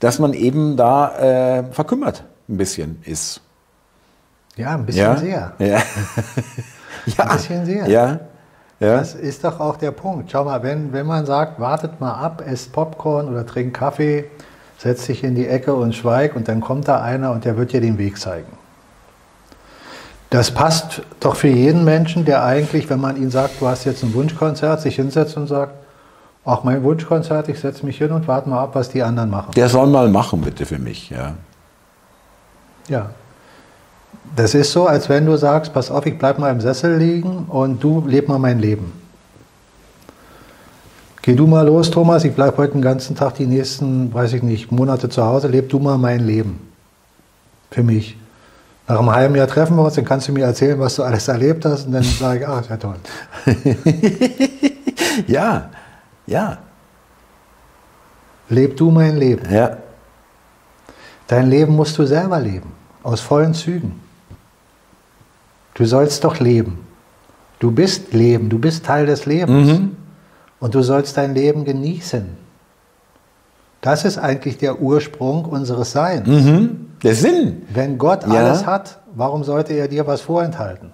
dass 0.00 0.18
man 0.18 0.32
eben 0.32 0.76
da 0.76 1.58
äh, 1.58 1.64
verkümmert 1.72 2.24
ein 2.48 2.56
bisschen 2.56 3.00
ist. 3.04 3.40
Ja, 4.56 4.74
ein 4.74 4.86
bisschen 4.86 5.02
Ja, 5.02 5.16
sehr. 5.16 5.52
ja. 5.58 5.66
ja. 7.06 7.24
Ein 7.24 7.36
bisschen 7.36 7.66
sehr. 7.66 7.88
Ja, 7.88 8.20
ja. 8.80 8.98
Das 8.98 9.14
ist 9.14 9.44
doch 9.44 9.58
auch 9.60 9.76
der 9.76 9.90
Punkt. 9.90 10.30
Schau 10.30 10.44
mal, 10.44 10.62
wenn, 10.62 10.92
wenn 10.92 11.06
man 11.06 11.26
sagt, 11.26 11.58
wartet 11.58 12.00
mal 12.00 12.12
ab, 12.12 12.42
esst 12.46 12.72
Popcorn 12.72 13.28
oder 13.28 13.44
trinkt 13.44 13.76
Kaffee, 13.76 14.26
setzt 14.78 15.08
dich 15.08 15.24
in 15.24 15.34
die 15.34 15.48
Ecke 15.48 15.74
und 15.74 15.94
schweig 15.94 16.36
und 16.36 16.46
dann 16.48 16.60
kommt 16.60 16.86
da 16.86 17.02
einer 17.02 17.32
und 17.32 17.44
der 17.44 17.56
wird 17.56 17.72
dir 17.72 17.80
den 17.80 17.98
Weg 17.98 18.18
zeigen. 18.18 18.52
Das 20.30 20.50
passt 20.50 21.02
doch 21.20 21.36
für 21.36 21.48
jeden 21.48 21.84
Menschen, 21.84 22.24
der 22.24 22.44
eigentlich, 22.44 22.88
wenn 22.90 23.00
man 23.00 23.16
ihm 23.16 23.30
sagt, 23.30 23.60
du 23.60 23.66
hast 23.66 23.84
jetzt 23.84 24.02
ein 24.04 24.12
Wunschkonzert, 24.14 24.80
sich 24.80 24.96
hinsetzt 24.96 25.36
und 25.36 25.46
sagt, 25.46 25.72
ach 26.44 26.64
mein 26.64 26.82
Wunschkonzert, 26.82 27.48
ich 27.48 27.58
setze 27.58 27.84
mich 27.84 27.98
hin 27.98 28.12
und 28.12 28.28
warte 28.28 28.48
mal 28.48 28.62
ab, 28.62 28.70
was 28.74 28.90
die 28.90 29.02
anderen 29.02 29.30
machen. 29.30 29.52
Der 29.56 29.68
soll 29.68 29.86
mal 29.86 30.08
machen, 30.08 30.42
bitte 30.42 30.66
für 30.66 30.78
mich, 30.78 31.10
ja. 31.10 31.34
Ja. 32.88 33.10
Das 34.36 34.54
ist 34.54 34.72
so, 34.72 34.86
als 34.86 35.08
wenn 35.08 35.26
du 35.26 35.36
sagst, 35.36 35.72
pass 35.72 35.90
auf, 35.90 36.06
ich 36.06 36.18
bleib 36.18 36.38
mal 36.38 36.50
im 36.50 36.60
Sessel 36.60 36.96
liegen 36.96 37.46
und 37.48 37.82
du 37.82 38.04
leb 38.06 38.28
mal 38.28 38.38
mein 38.38 38.58
Leben. 38.60 38.92
Geh 41.22 41.34
du 41.34 41.46
mal 41.46 41.66
los, 41.66 41.90
Thomas, 41.90 42.24
ich 42.24 42.34
bleib 42.34 42.56
heute 42.56 42.74
den 42.74 42.82
ganzen 42.82 43.16
Tag 43.16 43.34
die 43.34 43.46
nächsten, 43.46 44.14
weiß 44.14 44.32
ich 44.34 44.42
nicht, 44.42 44.70
Monate 44.70 45.08
zu 45.08 45.24
Hause, 45.24 45.48
leb 45.48 45.68
du 45.68 45.78
mal 45.78 45.98
mein 45.98 46.20
Leben. 46.20 46.60
Für 47.70 47.82
mich. 47.82 48.16
Nach 48.86 48.98
einem 48.98 49.10
halben 49.10 49.34
Jahr 49.34 49.46
treffen 49.48 49.76
wir 49.76 49.84
uns, 49.84 49.94
dann 49.94 50.04
kannst 50.04 50.28
du 50.28 50.32
mir 50.32 50.44
erzählen, 50.44 50.78
was 50.78 50.94
du 50.96 51.02
alles 51.02 51.28
erlebt 51.28 51.64
hast 51.64 51.86
und 51.86 51.92
dann 51.92 52.02
sage 52.20 52.40
ich, 52.40 52.48
ah, 52.48 52.60
ist 52.60 52.70
ja 52.70 52.76
toll. 52.76 52.96
Ja, 55.26 55.70
ja, 56.26 56.58
Leb 58.48 58.76
du 58.76 58.90
mein 58.90 59.16
Leben. 59.16 59.52
ja. 59.52 59.76
Dein 61.26 61.50
Leben 61.50 61.76
musst 61.76 61.98
du 61.98 62.06
selber 62.06 62.40
leben, 62.40 62.72
aus 63.08 63.20
vollen 63.22 63.54
Zügen. 63.54 64.00
Du 65.74 65.86
sollst 65.86 66.24
doch 66.24 66.38
leben. 66.40 66.86
Du 67.58 67.70
bist 67.70 68.12
Leben, 68.12 68.50
du 68.50 68.58
bist 68.58 68.84
Teil 68.84 69.06
des 69.06 69.24
Lebens. 69.26 69.80
Und 70.60 70.74
du 70.74 70.82
sollst 70.82 71.16
dein 71.16 71.34
Leben 71.34 71.64
genießen. 71.64 72.26
Das 73.80 74.04
ist 74.04 74.18
eigentlich 74.18 74.58
der 74.58 74.80
Ursprung 74.80 75.44
unseres 75.44 75.92
Seins. 75.92 76.26
Mhm. 76.26 76.90
Der 77.02 77.14
Sinn. 77.14 77.62
Wenn 77.72 77.96
Gott 77.96 78.26
Ja. 78.26 78.40
alles 78.44 78.66
hat, 78.66 78.98
warum 79.14 79.42
sollte 79.44 79.72
er 79.72 79.88
dir 79.88 80.06
was 80.06 80.20
vorenthalten? 80.20 80.90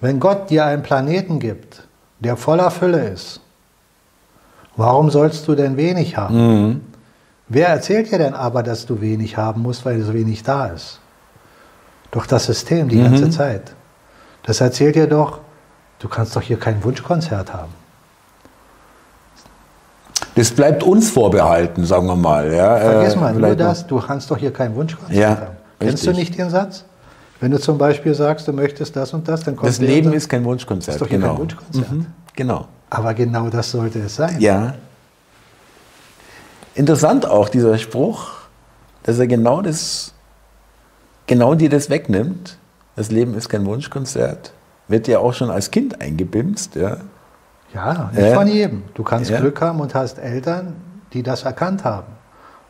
Wenn 0.00 0.20
Gott 0.20 0.50
dir 0.50 0.66
einen 0.66 0.82
Planeten 0.82 1.40
gibt, 1.40 1.82
der 2.20 2.36
voller 2.36 2.70
Fülle 2.70 3.08
ist, 3.08 3.40
warum 4.76 5.10
sollst 5.10 5.48
du 5.48 5.54
denn 5.54 5.76
wenig 5.76 6.16
haben? 6.16 6.36
Mhm. 6.68 6.80
Wer 7.52 7.68
erzählt 7.68 8.10
dir 8.12 8.18
denn 8.18 8.34
aber, 8.34 8.62
dass 8.62 8.86
du 8.86 9.00
wenig 9.00 9.36
haben 9.36 9.62
musst, 9.62 9.84
weil 9.84 10.00
so 10.02 10.14
wenig 10.14 10.44
da 10.44 10.66
ist? 10.68 11.00
Doch 12.12 12.24
das 12.26 12.46
System 12.46 12.88
die 12.88 13.02
ganze 13.02 13.26
Mhm. 13.26 13.32
Zeit. 13.32 13.74
Das 14.44 14.60
erzählt 14.60 14.94
dir 14.94 15.08
doch, 15.08 15.40
du 15.98 16.08
kannst 16.08 16.34
doch 16.36 16.42
hier 16.42 16.58
kein 16.58 16.82
Wunschkonzert 16.84 17.52
haben. 17.52 17.72
Das 20.36 20.52
bleibt 20.52 20.82
uns 20.84 21.10
vorbehalten, 21.10 21.84
sagen 21.84 22.06
wir 22.06 22.14
mal. 22.16 22.52
Ja, 22.52 22.76
Vergiss 22.76 23.14
Äh, 23.14 23.18
mal, 23.18 23.34
nur 23.34 23.56
das, 23.56 23.84
du 23.86 23.98
kannst 24.00 24.30
doch 24.30 24.36
hier 24.38 24.52
kein 24.52 24.74
Wunschkonzert 24.76 25.16
Ja, 25.16 25.30
haben. 25.30 25.46
Kennst 25.80 26.04
du 26.06 26.10
richtig. 26.10 26.28
nicht 26.30 26.38
den 26.38 26.50
Satz? 26.50 26.84
Wenn 27.40 27.50
du 27.50 27.58
zum 27.58 27.78
Beispiel 27.78 28.14
sagst, 28.14 28.46
du 28.46 28.52
möchtest 28.52 28.94
das 28.94 29.12
und 29.12 29.26
das, 29.26 29.42
dann 29.42 29.56
kommt 29.56 29.68
Das 29.68 29.80
Leben 29.80 30.12
ist 30.12 30.28
kein 30.28 30.44
Wunschkonzert. 30.44 30.94
Ist 30.96 31.00
doch 31.02 31.08
hier 31.08 31.18
genau. 31.18 31.32
kein 31.32 31.38
Wunschkonzert. 31.38 31.90
Mhm. 31.90 32.06
Genau. 32.36 32.68
Aber 32.90 33.14
genau 33.14 33.48
das 33.48 33.70
sollte 33.72 33.98
es 34.00 34.14
sein. 34.14 34.38
Ja. 34.40 34.74
Interessant 36.74 37.26
auch 37.28 37.48
dieser 37.48 37.78
Spruch, 37.78 38.28
dass 39.02 39.18
er 39.18 39.26
genau 39.26 39.60
das, 39.62 40.14
genau 41.26 41.54
dir 41.54 41.68
das 41.68 41.90
wegnimmt. 41.90 42.58
Das 42.96 43.10
Leben 43.10 43.34
ist 43.34 43.48
kein 43.48 43.64
Wunschkonzert. 43.66 44.52
Wird 44.88 45.08
ja 45.08 45.18
auch 45.20 45.32
schon 45.32 45.50
als 45.50 45.70
Kind 45.70 46.00
eingebimst, 46.00 46.74
ja. 46.74 46.98
Ja, 47.72 48.10
nicht 48.12 48.26
Ja. 48.26 48.34
von 48.34 48.48
jedem. 48.48 48.82
Du 48.94 49.02
kannst 49.04 49.30
Ja. 49.30 49.38
Glück 49.40 49.60
haben 49.60 49.80
und 49.80 49.94
hast 49.94 50.18
Eltern, 50.18 50.74
die 51.12 51.22
das 51.22 51.44
erkannt 51.44 51.84
haben 51.84 52.08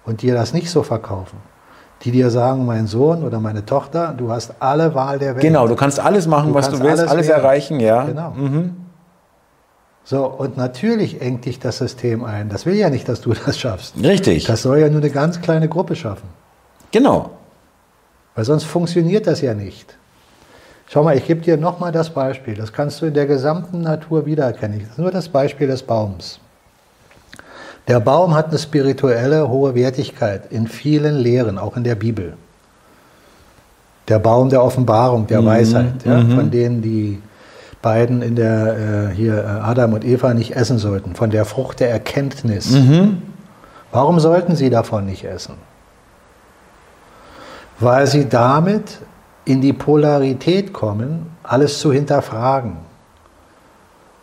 und 0.04 0.22
dir 0.22 0.34
das 0.34 0.52
nicht 0.52 0.70
so 0.70 0.82
verkaufen. 0.82 1.38
Die 2.02 2.10
dir 2.10 2.30
sagen, 2.30 2.64
mein 2.66 2.86
Sohn 2.86 3.24
oder 3.24 3.40
meine 3.40 3.64
Tochter, 3.66 4.14
du 4.16 4.30
hast 4.30 4.54
alle 4.60 4.94
Wahl 4.94 5.18
der 5.18 5.34
Welt. 5.34 5.42
Genau, 5.42 5.66
du 5.68 5.74
kannst 5.76 6.00
alles 6.00 6.26
machen, 6.26 6.48
Du 6.50 6.54
was 6.54 6.66
kannst 6.66 6.80
du 6.80 6.84
willst, 6.86 7.00
alles 7.00 7.12
alles, 7.12 7.28
erreichen, 7.28 7.80
ja. 7.80 8.04
Genau. 8.04 8.30
Mhm. 8.30 8.76
So, 10.04 10.26
und 10.26 10.56
natürlich 10.56 11.20
engt 11.20 11.44
dich 11.44 11.60
das 11.60 11.78
System 11.78 12.24
ein. 12.24 12.48
Das 12.48 12.66
will 12.66 12.74
ja 12.74 12.90
nicht, 12.90 13.08
dass 13.08 13.20
du 13.20 13.32
das 13.46 13.58
schaffst. 13.58 13.94
Richtig. 14.02 14.44
Das 14.44 14.62
soll 14.62 14.78
ja 14.78 14.88
nur 14.88 15.00
eine 15.00 15.10
ganz 15.10 15.40
kleine 15.40 15.68
Gruppe 15.68 15.94
schaffen. 15.96 16.28
Genau. 16.90 17.30
Weil 18.34 18.44
sonst 18.44 18.64
funktioniert 18.64 19.26
das 19.26 19.40
ja 19.40 19.54
nicht. 19.54 19.96
Schau 20.88 21.04
mal, 21.04 21.16
ich 21.16 21.26
gebe 21.26 21.40
dir 21.40 21.56
nochmal 21.56 21.92
das 21.92 22.10
Beispiel. 22.10 22.54
Das 22.54 22.72
kannst 22.72 23.00
du 23.00 23.06
in 23.06 23.14
der 23.14 23.26
gesamten 23.26 23.82
Natur 23.82 24.26
wiedererkennen. 24.26 24.80
Das 24.80 24.90
ist 24.90 24.98
nur 24.98 25.12
das 25.12 25.28
Beispiel 25.28 25.68
des 25.68 25.82
Baums. 25.82 26.40
Der 27.86 28.00
Baum 28.00 28.34
hat 28.34 28.48
eine 28.48 28.58
spirituelle 28.58 29.48
hohe 29.48 29.74
Wertigkeit 29.74 30.50
in 30.50 30.66
vielen 30.66 31.16
Lehren, 31.16 31.58
auch 31.58 31.76
in 31.76 31.84
der 31.84 31.94
Bibel. 31.94 32.34
Der 34.08 34.18
Baum 34.18 34.48
der 34.48 34.62
Offenbarung, 34.64 35.26
der 35.28 35.40
Mhm, 35.42 35.46
Weisheit, 35.46 36.04
ja, 36.04 36.18
mhm. 36.20 36.34
von 36.34 36.50
denen 36.50 36.82
die 36.82 37.20
beiden 37.82 38.22
in 38.22 38.36
der 38.36 39.10
äh, 39.10 39.14
hier 39.14 39.38
äh, 39.38 39.46
Adam 39.46 39.94
und 39.94 40.04
Eva 40.04 40.34
nicht 40.34 40.54
essen 40.54 40.78
sollten, 40.78 41.14
von 41.14 41.30
der 41.30 41.44
Frucht 41.44 41.80
der 41.80 41.90
Erkenntnis. 41.90 42.70
Mhm. 42.70 43.22
Warum 43.92 44.20
sollten 44.20 44.54
sie 44.54 44.70
davon 44.70 45.06
nicht 45.06 45.24
essen? 45.24 45.54
Weil 47.78 48.06
sie 48.06 48.28
damit 48.28 48.98
in 49.44 49.60
die 49.62 49.72
Polarität 49.72 50.72
kommen, 50.72 51.26
alles 51.42 51.78
zu 51.78 51.92
hinterfragen 51.92 52.76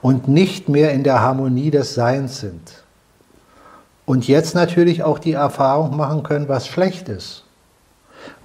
und 0.01 0.27
nicht 0.27 0.69
mehr 0.69 0.91
in 0.91 1.03
der 1.03 1.21
Harmonie 1.21 1.71
des 1.71 1.95
Seins 1.95 2.39
sind. 2.39 2.83
Und 4.05 4.27
jetzt 4.27 4.55
natürlich 4.55 5.03
auch 5.03 5.19
die 5.19 5.33
Erfahrung 5.33 5.97
machen 5.97 6.23
können, 6.23 6.47
was 6.47 6.67
schlecht 6.67 7.09
ist. 7.09 7.43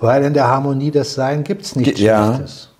Weil 0.00 0.24
in 0.24 0.34
der 0.34 0.48
Harmonie 0.48 0.90
des 0.90 1.14
Seins 1.14 1.46
gibt 1.46 1.62
es 1.62 1.76
nichts 1.76 2.00
Ja. 2.00 2.34
Schlechtes. 2.34 2.71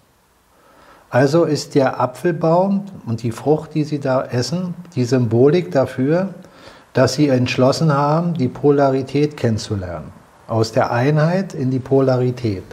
Also 1.12 1.44
ist 1.44 1.74
der 1.74 2.00
Apfelbaum 2.00 2.86
und 3.04 3.22
die 3.22 3.32
Frucht, 3.32 3.74
die 3.74 3.84
sie 3.84 4.00
da 4.00 4.24
essen, 4.24 4.74
die 4.94 5.04
Symbolik 5.04 5.70
dafür, 5.70 6.30
dass 6.94 7.12
sie 7.12 7.28
entschlossen 7.28 7.92
haben, 7.92 8.32
die 8.32 8.48
Polarität 8.48 9.36
kennenzulernen. 9.36 10.10
Aus 10.48 10.72
der 10.72 10.90
Einheit 10.90 11.52
in 11.52 11.70
die 11.70 11.80
Polarität. 11.80 12.64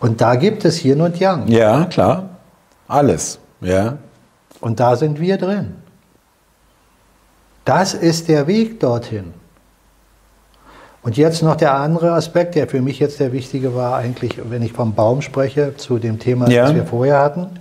Und 0.00 0.20
da 0.20 0.34
gibt 0.34 0.66
es 0.66 0.84
Yin 0.84 1.00
und 1.00 1.18
Yang. 1.18 1.48
Ja, 1.48 1.86
klar. 1.86 2.28
Alles. 2.88 3.38
Ja. 3.62 3.96
Und 4.60 4.78
da 4.78 4.94
sind 4.94 5.18
wir 5.18 5.38
drin. 5.38 5.76
Das 7.64 7.94
ist 7.94 8.28
der 8.28 8.46
Weg 8.46 8.80
dorthin. 8.80 9.32
Und 11.04 11.18
jetzt 11.18 11.42
noch 11.42 11.54
der 11.54 11.74
andere 11.74 12.12
Aspekt, 12.12 12.54
der 12.54 12.66
für 12.66 12.80
mich 12.80 12.98
jetzt 12.98 13.20
der 13.20 13.32
wichtige 13.32 13.74
war, 13.74 13.96
eigentlich, 13.96 14.40
wenn 14.50 14.62
ich 14.62 14.72
vom 14.72 14.94
Baum 14.94 15.20
spreche, 15.20 15.76
zu 15.76 15.98
dem 15.98 16.18
Thema, 16.18 16.48
Ja. 16.48 16.64
das 16.64 16.74
wir 16.74 16.86
vorher 16.86 17.20
hatten. 17.20 17.60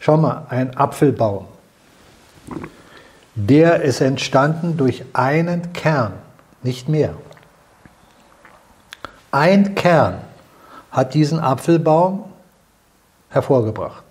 Schau 0.00 0.16
mal, 0.16 0.46
ein 0.48 0.74
Apfelbaum. 0.74 1.44
Der 3.34 3.82
ist 3.82 4.00
entstanden 4.00 4.78
durch 4.78 5.04
einen 5.12 5.74
Kern, 5.74 6.14
nicht 6.62 6.88
mehr. 6.88 7.10
Ein 9.30 9.74
Kern 9.74 10.14
hat 10.90 11.12
diesen 11.12 11.40
Apfelbaum 11.40 12.24
hervorgebracht. 13.28 14.04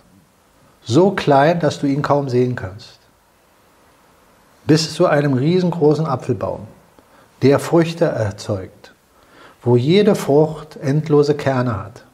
So 0.83 1.11
klein, 1.11 1.59
dass 1.59 1.79
du 1.79 1.87
ihn 1.87 2.03
kaum 2.03 2.29
sehen 2.29 2.55
kannst. 2.55 2.99
Bis 4.67 4.93
zu 4.93 5.07
einem 5.07 5.33
riesengroßen 5.33 6.05
Apfelbaum, 6.05 6.67
der 7.43 7.59
Früchte 7.59 8.05
erzeugt, 8.05 8.93
wo 9.61 9.75
jede 9.75 10.15
Frucht 10.15 10.77
endlose 10.81 11.35
Kerne 11.35 11.77
hat. 11.77 12.05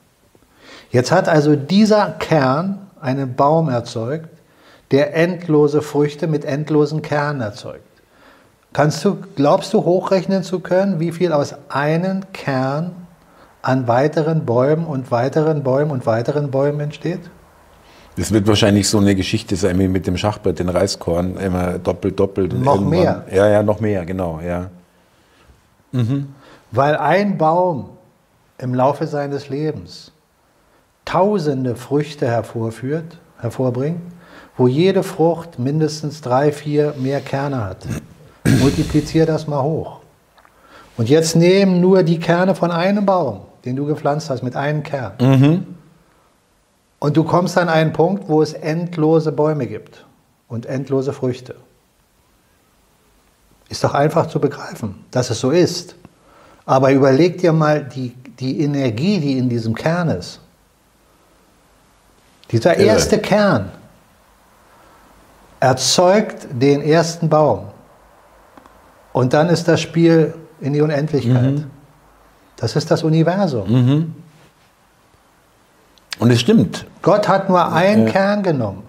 Jetzt 0.91 1.11
hat 1.11 1.29
also 1.29 1.55
dieser 1.55 2.15
Kern 2.19 2.87
einen 2.99 3.35
Baum 3.35 3.69
erzeugt, 3.69 4.29
der 4.89 5.15
endlose 5.15 5.83
Früchte 5.83 6.25
mit 6.25 6.45
endlosen 6.45 7.03
Kernen 7.03 7.41
erzeugt. 7.41 7.83
Kannst 8.73 9.05
du, 9.05 9.17
glaubst 9.35 9.73
du 9.73 9.83
hochrechnen 9.85 10.43
zu 10.43 10.59
können, 10.59 10.99
wie 10.99 11.11
viel 11.11 11.31
aus 11.31 11.55
einem 11.69 12.21
Kern 12.33 12.91
an 13.61 13.87
weiteren 13.87 14.45
Bäumen 14.45 14.85
und 14.85 15.11
weiteren 15.11 15.63
Bäumen 15.63 15.91
und 15.91 16.07
weiteren 16.07 16.49
Bäumen 16.49 16.79
entsteht? 16.79 17.21
Das 18.15 18.31
wird 18.31 18.47
wahrscheinlich 18.47 18.89
so 18.89 18.97
eine 18.97 19.15
Geschichte 19.15 19.55
sein 19.55 19.77
wie 19.77 19.87
mit 19.87 20.07
dem 20.07 20.17
Schachbrett, 20.17 20.57
den 20.57 20.69
Reiskorn, 20.69 21.37
immer 21.37 21.77
doppelt, 21.77 22.19
doppelt. 22.19 22.53
und 22.53 22.63
Noch 22.63 22.81
mehr. 22.81 23.25
Ja, 23.31 23.47
ja, 23.47 23.63
noch 23.63 23.79
mehr, 23.79 24.05
genau, 24.05 24.39
ja. 24.45 24.69
Weil 26.71 26.97
ein 26.97 27.37
Baum 27.37 27.89
im 28.57 28.73
Laufe 28.73 29.07
seines 29.07 29.49
Lebens 29.49 30.11
tausende 31.05 31.75
Früchte 31.75 32.27
hervorführt, 32.27 33.17
hervorbringt, 33.39 34.01
wo 34.57 34.67
jede 34.67 35.03
Frucht 35.03 35.57
mindestens 35.57 36.21
drei, 36.21 36.51
vier 36.51 36.93
mehr 36.97 37.21
Kerne 37.21 37.65
hat. 37.65 37.87
Multiplizier 38.59 39.25
das 39.25 39.47
mal 39.47 39.63
hoch. 39.63 40.01
Und 40.97 41.09
jetzt 41.09 41.35
nehmen 41.35 41.79
nur 41.79 42.03
die 42.03 42.19
Kerne 42.19 42.53
von 42.55 42.71
einem 42.71 43.05
Baum, 43.05 43.41
den 43.63 43.75
du 43.75 43.85
gepflanzt 43.85 44.29
hast, 44.29 44.43
mit 44.43 44.55
einem 44.55 44.83
Kern. 44.83 45.13
Und 46.99 47.15
du 47.15 47.23
kommst 47.23 47.57
an 47.57 47.69
einen 47.69 47.93
Punkt, 47.93 48.27
wo 48.27 48.41
es 48.41 48.51
endlose 48.53 49.31
Bäume 49.31 49.65
gibt 49.65 50.05
und 50.49 50.65
endlose 50.65 51.13
Früchte. 51.13 51.55
Ist 53.69 53.83
doch 53.83 53.93
einfach 53.93 54.27
zu 54.27 54.39
begreifen, 54.39 55.05
dass 55.11 55.29
es 55.29 55.39
so 55.39 55.51
ist. 55.51 55.95
Aber 56.65 56.91
überleg 56.91 57.37
dir 57.37 57.53
mal 57.53 57.83
die, 57.83 58.09
die 58.39 58.61
Energie, 58.61 59.19
die 59.19 59.37
in 59.37 59.47
diesem 59.47 59.73
Kern 59.75 60.09
ist. 60.09 60.39
Dieser 62.51 62.77
Irre. 62.77 62.87
erste 62.87 63.19
Kern 63.19 63.71
erzeugt 65.59 66.47
den 66.51 66.81
ersten 66.81 67.29
Baum. 67.29 67.67
Und 69.13 69.33
dann 69.33 69.49
ist 69.49 69.67
das 69.67 69.81
Spiel 69.81 70.33
in 70.61 70.73
die 70.73 70.81
Unendlichkeit. 70.81 71.65
Das 72.55 72.75
ist 72.75 72.89
das 72.89 73.03
Universum. 73.03 74.13
Und 76.19 76.31
es 76.31 76.39
stimmt. 76.41 76.85
Gott 77.01 77.27
hat 77.27 77.49
nur 77.49 77.71
einen 77.71 78.05
Ja. 78.07 78.11
Kern 78.11 78.43
genommen 78.43 78.83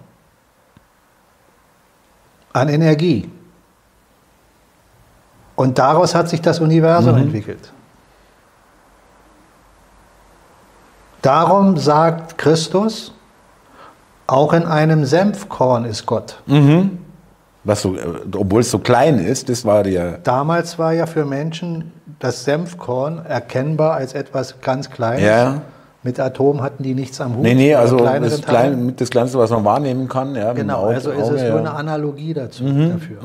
an 2.53 2.67
Energie. 2.69 3.29
Und 5.61 5.77
daraus 5.77 6.15
hat 6.15 6.27
sich 6.27 6.41
das 6.41 6.59
Universum 6.59 7.15
entwickelt. 7.17 7.71
Darum 11.21 11.77
sagt 11.77 12.37
Christus, 12.39 13.13
auch 14.25 14.53
in 14.53 14.63
einem 14.65 15.05
Senfkorn 15.05 15.85
ist 15.85 16.05
Gott. 16.07 16.41
Was 17.63 17.83
so, 17.83 17.95
äh, 17.95 17.99
obwohl 18.35 18.61
es 18.61 18.71
so 18.71 18.79
klein 18.79 19.19
ist, 19.19 19.47
das 19.49 19.63
war 19.65 19.85
ja. 19.85 20.13
Damals 20.23 20.79
war 20.79 20.93
ja 20.93 21.05
für 21.05 21.25
Menschen 21.25 21.91
das 22.17 22.43
Senfkorn 22.43 23.23
erkennbar 23.23 23.93
als 23.93 24.13
etwas 24.15 24.59
ganz 24.61 24.89
Kleines. 24.89 25.21
Ja. 25.21 25.61
Mit 26.01 26.19
Atom 26.19 26.63
hatten 26.63 26.81
die 26.81 26.95
nichts 26.95 27.21
am 27.21 27.35
Hut. 27.35 27.43
Nee, 27.43 27.53
nee, 27.53 27.75
also 27.75 27.97
das, 27.97 28.07
Teile. 28.07 28.41
klein, 28.41 28.85
mit 28.87 28.99
das 28.99 29.11
Kleinste, 29.11 29.37
was 29.37 29.51
man 29.51 29.63
wahrnehmen 29.63 30.07
kann. 30.07 30.33
Ja, 30.33 30.53
Genau, 30.53 30.85
Auge- 30.85 30.95
also 30.95 31.11
ist 31.11 31.19
es 31.29 31.41
nur 31.43 31.49
ja. 31.49 31.57
eine 31.57 31.71
Analogie 31.75 32.33
dazu, 32.33 32.63
Mhm, 32.63 32.93
dafür. 32.93 33.17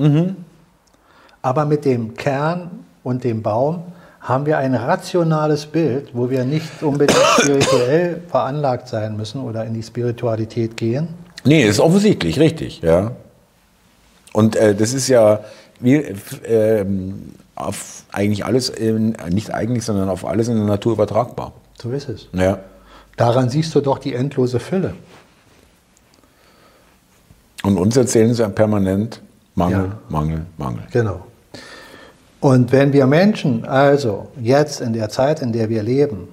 Aber 1.47 1.65
mit 1.65 1.85
dem 1.85 2.15
Kern 2.15 2.85
und 3.05 3.23
dem 3.23 3.41
Baum 3.41 3.85
haben 4.21 4.47
wir 4.47 4.59
ein 4.59 4.75
rationales 4.75 5.65
Bild, 5.67 6.09
wo 6.13 6.29
wir 6.29 6.45
nicht 6.45 6.83
unbedingt 6.83 7.21
spirituell 7.39 8.21
veranlagt 8.27 8.89
sein 8.89 9.17
müssen 9.17 9.41
oder 9.41 9.65
in 9.65 9.73
die 9.73 9.85
Spiritualität 9.85 10.77
gehen. 10.77 11.07
Nee, 11.45 11.63
ist 11.63 11.79
offensichtlich, 11.79 12.41
richtig, 12.41 12.81
ja. 12.81 13.13
Und 14.33 14.57
äh, 14.57 14.75
das 14.75 14.93
ist 14.93 15.07
ja 15.07 15.45
wie, 15.79 15.95
äh, 15.95 16.85
auf 17.55 18.03
eigentlich 18.11 18.45
alles, 18.45 18.69
in, 18.69 19.17
nicht 19.31 19.55
eigentlich, 19.55 19.85
sondern 19.85 20.09
auf 20.09 20.27
alles 20.27 20.49
in 20.49 20.57
der 20.57 20.67
Natur 20.67 20.95
übertragbar. 20.95 21.53
So 21.81 21.93
ist 21.93 22.09
es. 22.09 22.27
Ja. 22.33 22.59
Daran 23.17 23.51
siehst 23.51 23.73
du 23.73 23.81
doch 23.81 24.01
die 24.01 24.15
endlose 24.15 24.59
Fülle. 24.59 24.95
Und 27.63 27.79
uns 27.79 27.97
erzählen 27.97 28.35
sie 28.35 28.43
ja 28.43 28.49
permanent 28.49 29.23
Mangel, 29.55 29.85
Ja. 29.85 29.99
Mangel, 30.09 30.47
Mangel. 30.59 30.83
Genau. 30.91 31.26
Und 32.41 32.71
wenn 32.73 32.93
wir 32.93 33.07
Menschen 33.07 33.65
also 33.65 34.29
jetzt 34.41 34.81
in 34.81 34.93
der 34.93 35.09
Zeit, 35.09 35.43
in 35.43 35.53
der 35.53 35.69
wir 35.69 35.83
leben, 35.83 36.29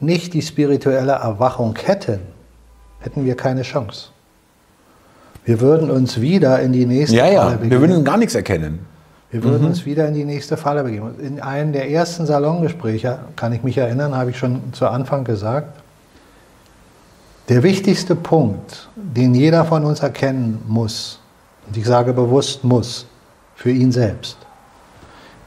nicht 0.00 0.34
die 0.34 0.42
spirituelle 0.42 1.12
Erwachung 1.12 1.74
hätten, 1.82 2.20
hätten 3.00 3.24
wir 3.24 3.36
keine 3.36 3.62
Chance. 3.62 4.08
Wir 5.44 5.60
würden 5.60 5.90
uns 5.90 6.20
wieder 6.20 6.60
in 6.60 6.72
die 6.72 6.86
nächste 6.86 7.16
Ja, 7.16 7.24
Falle 7.24 7.34
ja, 7.34 7.50
wir 7.50 7.56
begeben. 7.58 7.80
würden 7.80 8.04
gar 8.04 8.16
nichts 8.16 8.34
erkennen. 8.34 8.86
Wir 9.30 9.42
würden 9.42 9.66
uns 9.66 9.84
wieder 9.84 10.06
in 10.06 10.14
die 10.14 10.24
nächste 10.24 10.56
Falle 10.56 10.84
begeben. 10.84 11.16
In 11.18 11.40
einem 11.40 11.72
der 11.72 11.90
ersten 11.90 12.24
Salongespräche, 12.24 13.18
kann 13.34 13.52
ich 13.52 13.64
mich 13.64 13.76
erinnern, 13.76 14.16
habe 14.16 14.30
ich 14.30 14.38
schon 14.38 14.72
zu 14.72 14.86
Anfang 14.86 15.24
gesagt, 15.24 15.80
der 17.48 17.62
wichtigste 17.62 18.14
Punkt, 18.14 18.88
den 18.96 19.34
jeder 19.34 19.64
von 19.64 19.84
uns 19.84 20.00
erkennen 20.00 20.62
muss, 20.66 21.18
und 21.66 21.76
ich 21.76 21.84
sage 21.84 22.12
bewusst 22.12 22.64
muss, 22.64 23.06
für 23.56 23.70
ihn 23.70 23.92
selbst, 23.92 24.38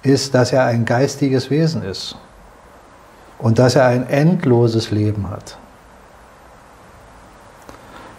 ist, 0.03 0.33
dass 0.33 0.53
er 0.53 0.65
ein 0.65 0.85
geistiges 0.85 1.49
Wesen 1.49 1.83
ist 1.83 2.15
und 3.39 3.59
dass 3.59 3.75
er 3.75 3.85
ein 3.85 4.07
endloses 4.09 4.91
Leben 4.91 5.29
hat. 5.29 5.57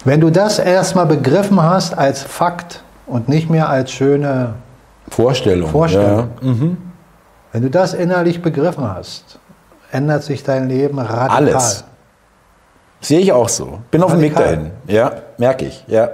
Wenn 0.05 0.21
du 0.21 0.31
das 0.31 0.59
erstmal 0.59 1.07
begriffen 1.07 1.61
hast 1.63 1.97
als 1.97 2.23
Fakt 2.23 2.83
und 3.07 3.29
nicht 3.29 3.51
mehr 3.51 3.69
als 3.69 3.91
schöne 3.91 4.55
Vorstellung. 5.09 5.71
Vorstellung. 5.71 6.31
Ja. 6.41 6.49
Mhm. 6.49 6.77
Wenn 7.53 7.63
du 7.63 7.71
das 7.71 7.95
innerlich 7.95 8.43
begriffen 8.43 8.85
hast, 8.85 9.39
ändert 9.91 10.23
sich 10.23 10.45
dein 10.45 10.69
Leben 10.69 10.99
radikal. 10.99 11.31
Alles. 11.31 11.85
Sehe 13.01 13.21
ich 13.21 13.33
auch 13.33 13.49
so. 13.49 13.79
Bin 13.91 14.03
auf 14.03 14.13
dem 14.13 14.21
Weg 14.21 14.37
Radikal. 14.37 14.57
dahin. 14.57 14.71
Ja, 14.87 15.13
merke 15.39 15.67
ich. 15.67 15.85
Ja. 15.87 16.11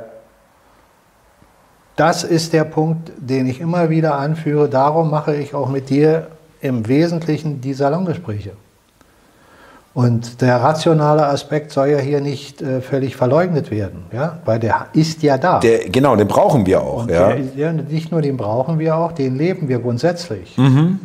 Das 1.97 2.25
ist 2.25 2.53
der 2.53 2.65
Punkt, 2.65 3.13
den 3.17 3.47
ich 3.47 3.61
immer 3.61 3.89
wieder 3.89 4.17
anführe. 4.17 4.69
Darum 4.69 5.11
mache 5.11 5.35
ich 5.37 5.55
auch 5.55 5.69
mit 5.69 5.91
dir 5.91 6.29
im 6.61 6.89
Wesentlichen 6.89 7.61
die 7.61 7.75
Salongespräche. 7.75 8.53
Und 9.95 10.41
der 10.41 10.61
rationale 10.61 11.25
Aspekt 11.27 11.71
soll 11.71 11.89
ja 11.89 11.99
hier 11.99 12.21
nicht 12.21 12.61
äh, 12.61 12.81
völlig 12.81 13.15
verleugnet 13.15 13.71
werden, 13.71 14.07
ja? 14.13 14.39
weil 14.45 14.59
der 14.59 14.87
ist 14.93 15.23
ja 15.23 15.39
da. 15.39 15.61
Der, 15.61 15.89
genau, 15.89 16.17
den 16.17 16.27
brauchen 16.27 16.67
wir 16.67 16.83
auch. 16.83 17.09
Ja. 17.09 17.29
der, 17.29 17.39
ja, 17.55 17.73
nicht 17.73 18.11
nur 18.11 18.21
den 18.21 18.37
brauchen 18.37 18.81
wir 18.81 18.97
auch, 18.97 19.13
den 19.13 19.37
leben 19.37 19.69
wir 19.69 19.79
grundsätzlich. 19.79 20.59
Mhm. 20.59 20.99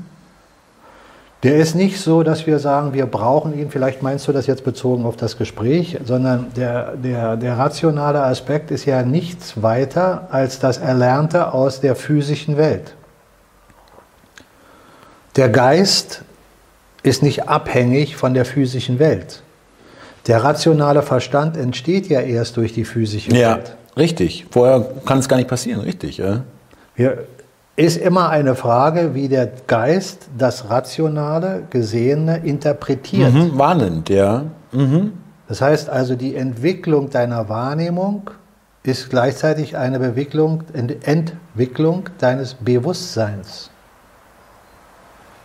Der 1.44 1.56
ist 1.56 1.74
nicht 1.74 2.02
so, 2.02 2.22
dass 2.24 2.48
wir 2.48 2.60
sagen, 2.60 2.94
wir 2.94 3.06
brauchen 3.06 3.58
ihn, 3.58 3.70
vielleicht 3.72 4.04
meinst 4.04 4.28
du 4.28 4.34
das 4.34 4.46
jetzt 4.46 4.66
bezogen 4.66 5.06
auf 5.06 5.16
das 5.16 5.38
Gespräch, 5.38 5.98
sondern 6.04 6.48
der, 6.58 6.98
der, 6.98 7.38
der 7.38 7.58
rationale 7.58 8.22
Aspekt 8.22 8.72
ist 8.72 8.86
ja 8.86 9.04
nichts 9.04 9.62
weiter 9.62 10.28
als 10.32 10.60
das 10.60 10.80
Erlernte 10.80 11.54
aus 11.54 11.80
der 11.80 11.96
physischen 11.96 12.58
Welt. 12.58 12.94
Der 15.38 15.48
Geist 15.48 16.24
ist 17.04 17.24
nicht 17.24 17.48
abhängig 17.48 18.18
von 18.18 18.34
der 18.34 18.44
physischen 18.44 19.00
Welt. 19.00 19.42
Der 20.28 20.44
rationale 20.44 21.02
Verstand 21.02 21.56
entsteht 21.56 22.08
ja 22.08 22.20
erst 22.20 22.58
durch 22.58 22.74
die 22.74 22.84
physische 22.84 23.32
ja, 23.32 23.56
Welt. 23.56 23.78
richtig. 23.96 24.46
Vorher 24.52 24.86
kann 25.06 25.20
es 25.20 25.30
gar 25.30 25.38
nicht 25.38 25.48
passieren, 25.48 25.80
richtig. 25.80 26.18
Ja. 26.18 26.44
Wir, 26.96 27.20
ist 27.80 27.98
immer 27.98 28.30
eine 28.30 28.56
Frage, 28.56 29.16
wie 29.16 29.30
der 29.30 29.50
Geist 29.68 30.28
das 30.38 30.70
Rationale, 30.70 31.64
Gesehene 31.70 32.40
interpretiert. 32.40 33.34
Mhm. 33.34 33.58
Warnend, 33.58 34.10
ja. 34.10 34.46
Mhm. 34.74 35.14
Das 35.48 35.62
heißt 35.62 35.90
also, 35.90 36.16
die 36.16 36.36
Entwicklung 36.36 37.10
deiner 37.10 37.48
Wahrnehmung 37.48 38.32
ist 38.84 39.10
gleichzeitig 39.10 39.78
eine 39.78 39.98
Bewicklung, 39.98 40.64
Ent- 40.74 41.08
Entwicklung 41.08 42.10
deines 42.18 42.54
Bewusstseins. 42.54 43.70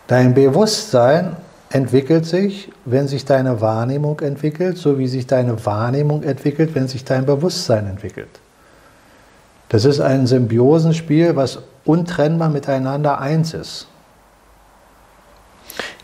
Dein 0.07 0.33
Bewusstsein 0.33 1.37
entwickelt 1.69 2.25
sich, 2.25 2.69
wenn 2.83 3.07
sich 3.07 3.23
deine 3.23 3.61
Wahrnehmung 3.61 4.19
entwickelt, 4.19 4.77
so 4.77 4.99
wie 4.99 5.07
sich 5.07 5.25
deine 5.25 5.65
Wahrnehmung 5.65 6.23
entwickelt, 6.23 6.75
wenn 6.75 6.89
sich 6.89 7.05
dein 7.05 7.25
Bewusstsein 7.25 7.87
entwickelt. 7.87 8.41
Das 9.69 9.85
ist 9.85 10.01
ein 10.01 10.27
Symbiosenspiel, 10.27 11.35
was 11.37 11.59
untrennbar 11.85 12.49
miteinander 12.49 13.19
eins 13.19 13.53
ist. 13.53 13.87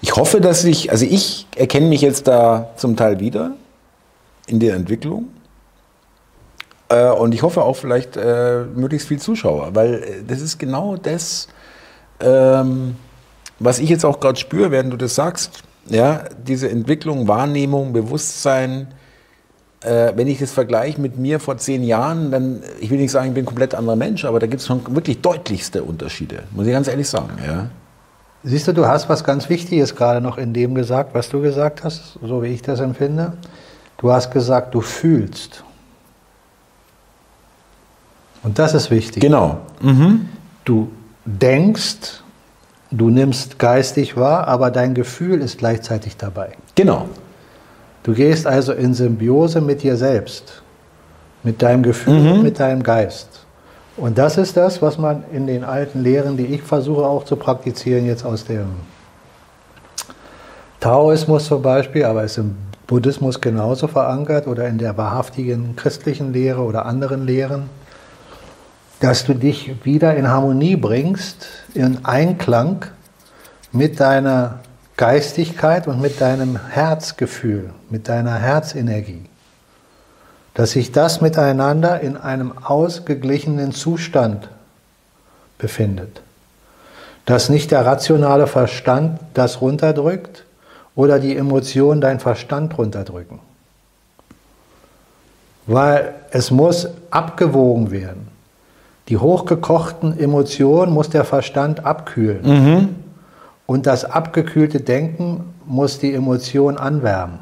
Ich 0.01 0.15
hoffe, 0.15 0.41
dass 0.41 0.63
ich, 0.63 0.91
also 0.91 1.05
ich 1.05 1.47
erkenne 1.55 1.87
mich 1.87 2.01
jetzt 2.01 2.27
da 2.27 2.71
zum 2.75 2.95
Teil 2.95 3.19
wieder 3.19 3.51
in 4.47 4.59
der 4.59 4.75
Entwicklung. 4.75 5.29
Äh, 6.89 7.09
und 7.11 7.33
ich 7.33 7.41
hoffe 7.41 7.61
auch 7.61 7.75
vielleicht 7.75 8.17
äh, 8.17 8.63
möglichst 8.75 9.07
viel 9.07 9.19
Zuschauer, 9.19 9.73
weil 9.75 9.93
äh, 9.95 10.23
das 10.27 10.41
ist 10.41 10.57
genau 10.57 10.97
das, 10.97 11.47
ähm, 12.19 12.95
was 13.59 13.79
ich 13.79 13.89
jetzt 13.89 14.05
auch 14.05 14.19
gerade 14.19 14.39
spüre, 14.39 14.71
während 14.71 14.91
du 14.91 14.97
das 14.97 15.15
sagst. 15.15 15.63
Ja, 15.87 16.25
diese 16.45 16.69
Entwicklung, 16.69 17.27
Wahrnehmung, 17.27 17.93
Bewusstsein. 17.93 18.87
Äh, 19.81 20.13
wenn 20.15 20.27
ich 20.27 20.39
das 20.39 20.51
vergleiche 20.51 21.01
mit 21.01 21.17
mir 21.17 21.39
vor 21.39 21.57
zehn 21.57 21.83
Jahren, 21.83 22.29
dann, 22.29 22.61
ich 22.79 22.91
will 22.91 22.99
nicht 22.99 23.11
sagen, 23.11 23.29
ich 23.29 23.33
bin 23.33 23.43
ein 23.43 23.47
komplett 23.47 23.73
anderer 23.73 23.95
Mensch, 23.95 24.25
aber 24.25 24.39
da 24.39 24.45
gibt 24.45 24.61
es 24.61 24.67
schon 24.67 24.95
wirklich 24.95 25.21
deutlichste 25.21 25.83
Unterschiede, 25.83 26.43
muss 26.51 26.67
ich 26.67 26.71
ganz 26.71 26.87
ehrlich 26.87 27.09
sagen. 27.09 27.31
Ja. 27.45 27.69
Siehst 28.43 28.67
du, 28.67 28.73
du 28.73 28.87
hast 28.87 29.09
was 29.09 29.23
ganz 29.23 29.49
Wichtiges 29.49 29.95
gerade 29.95 30.21
noch 30.21 30.37
in 30.37 30.53
dem 30.53 30.75
gesagt, 30.75 31.13
was 31.13 31.29
du 31.29 31.41
gesagt 31.41 31.83
hast, 31.83 32.19
so 32.23 32.43
wie 32.43 32.47
ich 32.47 32.61
das 32.61 32.79
empfinde. 32.79 33.33
Du 33.97 34.11
hast 34.11 34.31
gesagt, 34.31 34.73
du 34.73 34.81
fühlst. 34.81 35.63
Und 38.43 38.57
das 38.57 38.73
ist 38.73 38.89
wichtig. 38.89 39.21
Genau. 39.21 39.59
Mhm. 39.79 40.27
Du 40.65 40.91
denkst, 41.25 42.21
du 42.89 43.09
nimmst 43.09 43.59
geistig 43.59 44.17
wahr, 44.17 44.47
aber 44.47 44.71
dein 44.71 44.95
Gefühl 44.95 45.41
ist 45.41 45.59
gleichzeitig 45.59 46.17
dabei. 46.17 46.53
Genau. 46.73 47.09
Du 48.03 48.13
gehst 48.13 48.47
also 48.47 48.73
in 48.73 48.93
Symbiose 48.93 49.61
mit 49.61 49.83
dir 49.83 49.95
selbst, 49.95 50.61
mit 51.43 51.61
deinem 51.61 51.83
Gefühl 51.83 52.31
und 52.31 52.43
mit 52.43 52.59
deinem 52.59 52.81
Geist. 52.81 53.45
Und 53.97 54.17
das 54.17 54.37
ist 54.37 54.57
das, 54.57 54.81
was 54.81 54.97
man 54.97 55.23
in 55.31 55.45
den 55.45 55.63
alten 55.63 56.01
Lehren, 56.01 56.37
die 56.37 56.45
ich 56.45 56.63
versuche 56.63 57.05
auch 57.05 57.25
zu 57.25 57.35
praktizieren, 57.35 58.05
jetzt 58.05 58.25
aus 58.25 58.45
dem 58.45 58.67
Taoismus 60.79 61.45
zum 61.45 61.61
Beispiel, 61.61 62.05
aber 62.05 62.23
ist 62.23 62.39
im 62.39 62.55
Buddhismus 62.87 63.39
genauso 63.39 63.87
verankert 63.87 64.47
oder 64.47 64.67
in 64.67 64.79
der 64.79 64.97
wahrhaftigen 64.97 65.75
christlichen 65.75 66.33
Lehre 66.33 66.61
oder 66.61 66.85
anderen 66.85 67.27
Lehren, 67.27 67.69
dass 68.99 69.23
du 69.25 69.33
dich 69.35 69.85
wieder 69.85 70.15
in 70.15 70.27
Harmonie 70.27 70.75
bringst, 70.75 71.47
in 71.73 72.03
Einklang 72.03 72.85
mit 73.71 73.99
deiner 73.99 74.59
Geistigkeit 74.97 75.87
und 75.87 76.01
mit 76.01 76.21
deinem 76.21 76.59
Herzgefühl, 76.69 77.71
mit 77.89 78.07
deiner 78.07 78.35
Herzenergie. 78.35 79.25
Dass 80.53 80.71
sich 80.71 80.91
das 80.91 81.21
miteinander 81.21 82.01
in 82.01 82.17
einem 82.17 82.53
ausgeglichenen 82.57 83.71
Zustand 83.71 84.49
befindet. 85.57 86.21
Dass 87.25 87.49
nicht 87.49 87.71
der 87.71 87.85
rationale 87.85 88.47
Verstand 88.47 89.19
das 89.33 89.61
runterdrückt 89.61 90.45
oder 90.95 91.19
die 91.19 91.37
Emotionen 91.37 92.01
deinen 92.01 92.19
Verstand 92.19 92.77
runterdrücken. 92.77 93.39
Weil 95.67 96.13
es 96.31 96.51
muss 96.51 96.89
abgewogen 97.11 97.91
werden. 97.91 98.27
Die 99.07 99.17
hochgekochten 99.17 100.19
Emotionen 100.19 100.91
muss 100.93 101.09
der 101.09 101.23
Verstand 101.23 101.85
abkühlen. 101.85 102.95
Und 103.65 103.85
das 103.87 104.05
abgekühlte 104.05 104.81
Denken 104.81 105.53
muss 105.65 105.99
die 105.99 106.13
Emotion 106.13 106.77
anwärmen. 106.77 107.39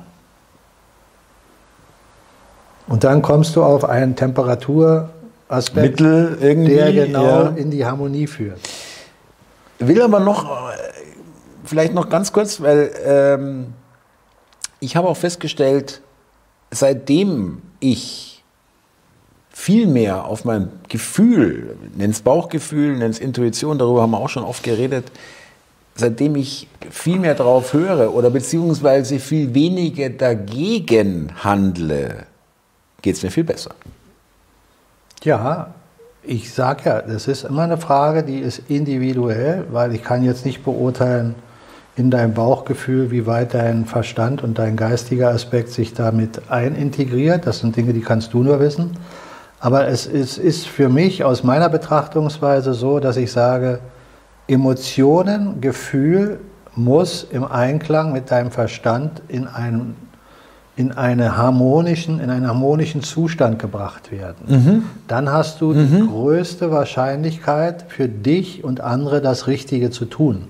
Und 2.88 3.04
dann 3.04 3.22
kommst 3.22 3.56
du 3.56 3.64
auf 3.64 3.86
einen 3.86 4.16
Temperaturaspekt, 4.16 6.00
der 6.00 6.92
genau 6.92 7.24
ja. 7.24 7.50
in 7.50 7.70
die 7.70 7.86
Harmonie 7.86 8.28
führt. 8.28 8.60
Will 9.78 10.02
aber 10.02 10.20
noch, 10.20 10.72
äh, 10.72 10.74
vielleicht 11.64 11.94
noch 11.94 12.10
ganz 12.10 12.34
kurz, 12.34 12.60
weil 12.62 12.92
ähm, 13.06 13.74
ich 14.80 14.96
habe 14.96 15.08
auch 15.08 15.18
festgestellt, 15.18 16.02
seitdem 16.72 17.62
ich 17.80 18.44
viel 19.52 19.88
mehr 19.88 20.26
auf 20.26 20.46
mein 20.46 20.70
Gefühl, 20.88 21.76
nenn 21.96 22.12
es 22.12 22.22
Bauchgefühl, 22.22 22.98
nenn 22.98 23.12
es 23.12 23.20
Intuition, 23.20 23.78
darüber 23.78 24.02
haben 24.02 24.12
wir 24.12 24.20
auch 24.20 24.30
schon 24.30 24.44
oft 24.44 24.64
geredet, 24.64 25.12
seitdem 26.00 26.36
ich 26.36 26.68
viel 26.90 27.20
mehr 27.20 27.36
drauf 27.36 27.74
höre 27.74 28.14
oder 28.14 28.30
beziehungsweise 28.30 29.20
viel 29.20 29.54
weniger 29.54 30.10
dagegen 30.10 31.32
handle, 31.44 32.26
geht 33.02 33.16
es 33.16 33.24
mir 33.24 33.32
viel 33.32 33.44
besser. 33.44 33.72
Ja, 35.24 35.74
ich 36.24 36.54
sage 36.54 36.82
ja, 36.86 37.02
das 37.02 37.28
ist 37.28 37.44
immer 37.44 37.64
eine 37.64 37.78
Frage, 37.78 38.24
die 38.24 38.40
ist 38.40 38.64
individuell, 38.70 39.66
weil 39.72 39.94
ich 39.94 40.04
kann 40.04 40.24
jetzt 40.24 40.46
nicht 40.46 40.64
beurteilen 40.64 41.36
in 41.96 42.10
deinem 42.10 42.34
Bauchgefühl, 42.34 43.12
wie 43.12 43.26
weit 43.26 43.54
dein 43.54 43.86
Verstand 43.86 44.42
und 44.42 44.58
dein 44.58 44.78
geistiger 44.78 45.30
Aspekt 45.30 45.70
sich 45.70 45.94
damit 45.94 46.50
einintegriert. 46.50 47.46
Das 47.46 47.60
sind 47.60 47.76
Dinge, 47.76 47.94
die 47.94 48.02
kannst 48.02 48.34
du 48.34 48.42
nur 48.42 48.60
wissen. 48.60 48.92
Aber 49.60 49.88
es 49.88 50.06
ist, 50.06 50.38
ist 50.38 50.68
für 50.68 50.88
mich 50.88 51.26
aus 51.26 51.44
meiner 51.44 51.68
Betrachtungsweise 51.68 52.74
so, 52.74 53.00
dass 53.00 53.18
ich 53.18 53.32
sage, 53.32 53.80
Emotionen, 54.50 55.62
Gefühl 55.62 56.40
muss 56.76 57.24
im 57.24 57.44
Einklang 57.46 58.12
mit 58.12 58.32
deinem 58.32 58.52
Verstand 58.52 59.22
in 59.28 59.48
einen 59.48 59.96
in, 60.80 60.94
eine 60.94 61.36
harmonischen, 61.36 62.22
in 62.22 62.30
einen 62.30 62.48
harmonischen 62.48 63.04
Zustand 63.04 63.60
gebracht 63.60 64.14
werden. 64.14 64.46
Dann 65.10 65.30
hast 65.30 65.60
du 65.60 65.74
die 65.74 66.08
größte 66.08 66.72
Wahrscheinlichkeit 66.72 67.86
für 67.90 68.08
dich 68.08 68.64
und 68.64 68.80
andere 68.80 69.20
das 69.20 69.48
Richtige 69.48 69.92
zu 69.92 70.06
tun. 70.06 70.48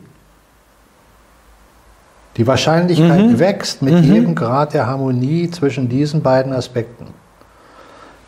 Die 2.38 2.46
Wahrscheinlichkeit 2.46 3.40
wächst 3.40 3.82
mit 3.82 4.04
jedem 4.06 4.36
Grad 4.36 4.76
der 4.76 4.86
Harmonie 4.86 5.50
zwischen 5.50 5.90
diesen 5.90 6.22
beiden 6.22 6.54
Aspekten. 6.54 7.08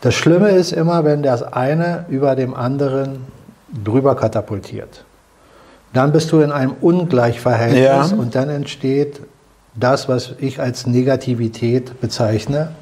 Das 0.00 0.14
Schlimme 0.14 0.48
ist 0.48 0.72
immer, 0.72 1.04
wenn 1.04 1.22
das 1.22 1.44
eine 1.44 2.06
über 2.08 2.34
dem 2.34 2.52
anderen 2.52 3.20
drüber 3.84 4.16
katapultiert. 4.16 5.04
Dann 5.92 6.12
bist 6.12 6.32
du 6.32 6.40
in 6.40 6.52
einem 6.52 6.72
Ungleichverhältnis 6.80 8.10
Ja. 8.10 8.16
und 8.16 8.34
dann 8.34 8.48
entsteht 8.48 9.20
das, 9.74 10.08
was 10.08 10.34
ich 10.38 10.60
als 10.60 10.86
Negativität 10.86 12.00
bezeichne. 12.00 12.72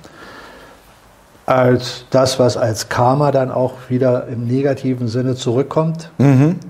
als 1.47 2.05
das, 2.11 2.39
was 2.39 2.57
als 2.57 2.89
Karma 2.89 3.33
dann 3.33 3.51
auch 3.51 3.73
wieder 3.89 4.29
im 4.29 4.47
negativen 4.47 5.09
Sinne 5.09 5.35
zurückkommt. 5.35 6.11
Mhm. 6.19 6.61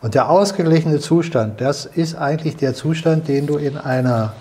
Und 0.00 0.14
der 0.14 0.30
ausgeglichene 0.30 1.00
Zustand, 1.00 1.60
das 1.60 1.84
ist 1.84 2.14
eigentlich 2.14 2.54
der 2.56 2.74
Zustand, 2.74 3.26
den 3.26 3.48
du 3.48 3.56
in 3.56 3.76
einer 3.76 4.32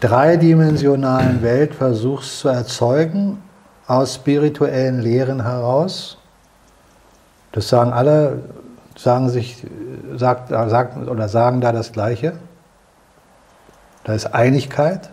dreidimensionalen 0.00 1.42
Welt 1.42 1.74
versuchst 1.74 2.38
zu 2.38 2.48
erzeugen, 2.48 3.42
aus 3.86 4.14
spirituellen 4.14 5.02
Lehren 5.02 5.42
heraus. 5.42 6.16
Das 7.52 7.68
sagen 7.68 7.92
alle, 7.92 8.38
sagen 8.98 9.28
sich, 9.28 9.64
sagt, 10.16 10.48
sagt, 10.48 11.08
oder 11.08 11.28
sagen 11.28 11.60
da 11.60 11.72
das 11.72 11.92
Gleiche. 11.92 12.34
Da 14.04 14.14
ist 14.14 14.26
Einigkeit. 14.34 15.10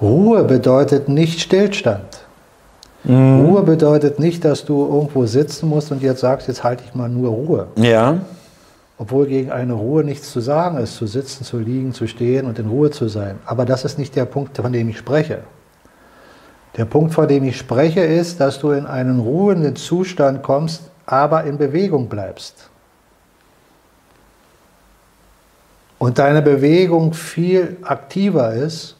Ruhe 0.00 0.44
bedeutet 0.44 1.08
nicht 1.08 1.40
Stillstand. 1.40 2.24
Mhm. 3.04 3.46
Ruhe 3.46 3.62
bedeutet 3.62 4.18
nicht, 4.18 4.44
dass 4.44 4.64
du 4.64 4.86
irgendwo 4.86 5.26
sitzen 5.26 5.68
musst 5.68 5.92
und 5.92 6.02
jetzt 6.02 6.20
sagst, 6.20 6.48
jetzt 6.48 6.64
halte 6.64 6.84
ich 6.86 6.94
mal 6.94 7.08
nur 7.08 7.30
Ruhe. 7.30 7.66
Ja. 7.76 8.18
Obwohl 8.98 9.26
gegen 9.26 9.52
eine 9.52 9.74
Ruhe 9.74 10.02
nichts 10.02 10.32
zu 10.32 10.40
sagen 10.40 10.78
ist, 10.78 10.96
zu 10.96 11.06
sitzen, 11.06 11.44
zu 11.44 11.58
liegen, 11.58 11.92
zu 11.92 12.08
stehen 12.08 12.46
und 12.46 12.58
in 12.58 12.68
Ruhe 12.68 12.90
zu 12.90 13.08
sein. 13.08 13.38
Aber 13.46 13.64
das 13.64 13.84
ist 13.84 13.98
nicht 13.98 14.16
der 14.16 14.24
Punkt, 14.24 14.56
von 14.56 14.72
dem 14.72 14.88
ich 14.88 14.98
spreche. 14.98 15.40
Der 16.76 16.84
Punkt, 16.84 17.14
von 17.14 17.28
dem 17.28 17.44
ich 17.44 17.56
spreche, 17.56 18.00
ist, 18.00 18.40
dass 18.40 18.58
du 18.58 18.72
in 18.72 18.86
einen 18.86 19.20
ruhenden 19.20 19.76
Zustand 19.76 20.42
kommst, 20.42 20.87
aber 21.08 21.44
in 21.44 21.56
Bewegung 21.56 22.06
bleibst. 22.08 22.68
Und 25.98 26.18
deine 26.18 26.42
Bewegung 26.42 27.14
viel 27.14 27.78
aktiver 27.82 28.52
ist 28.52 28.94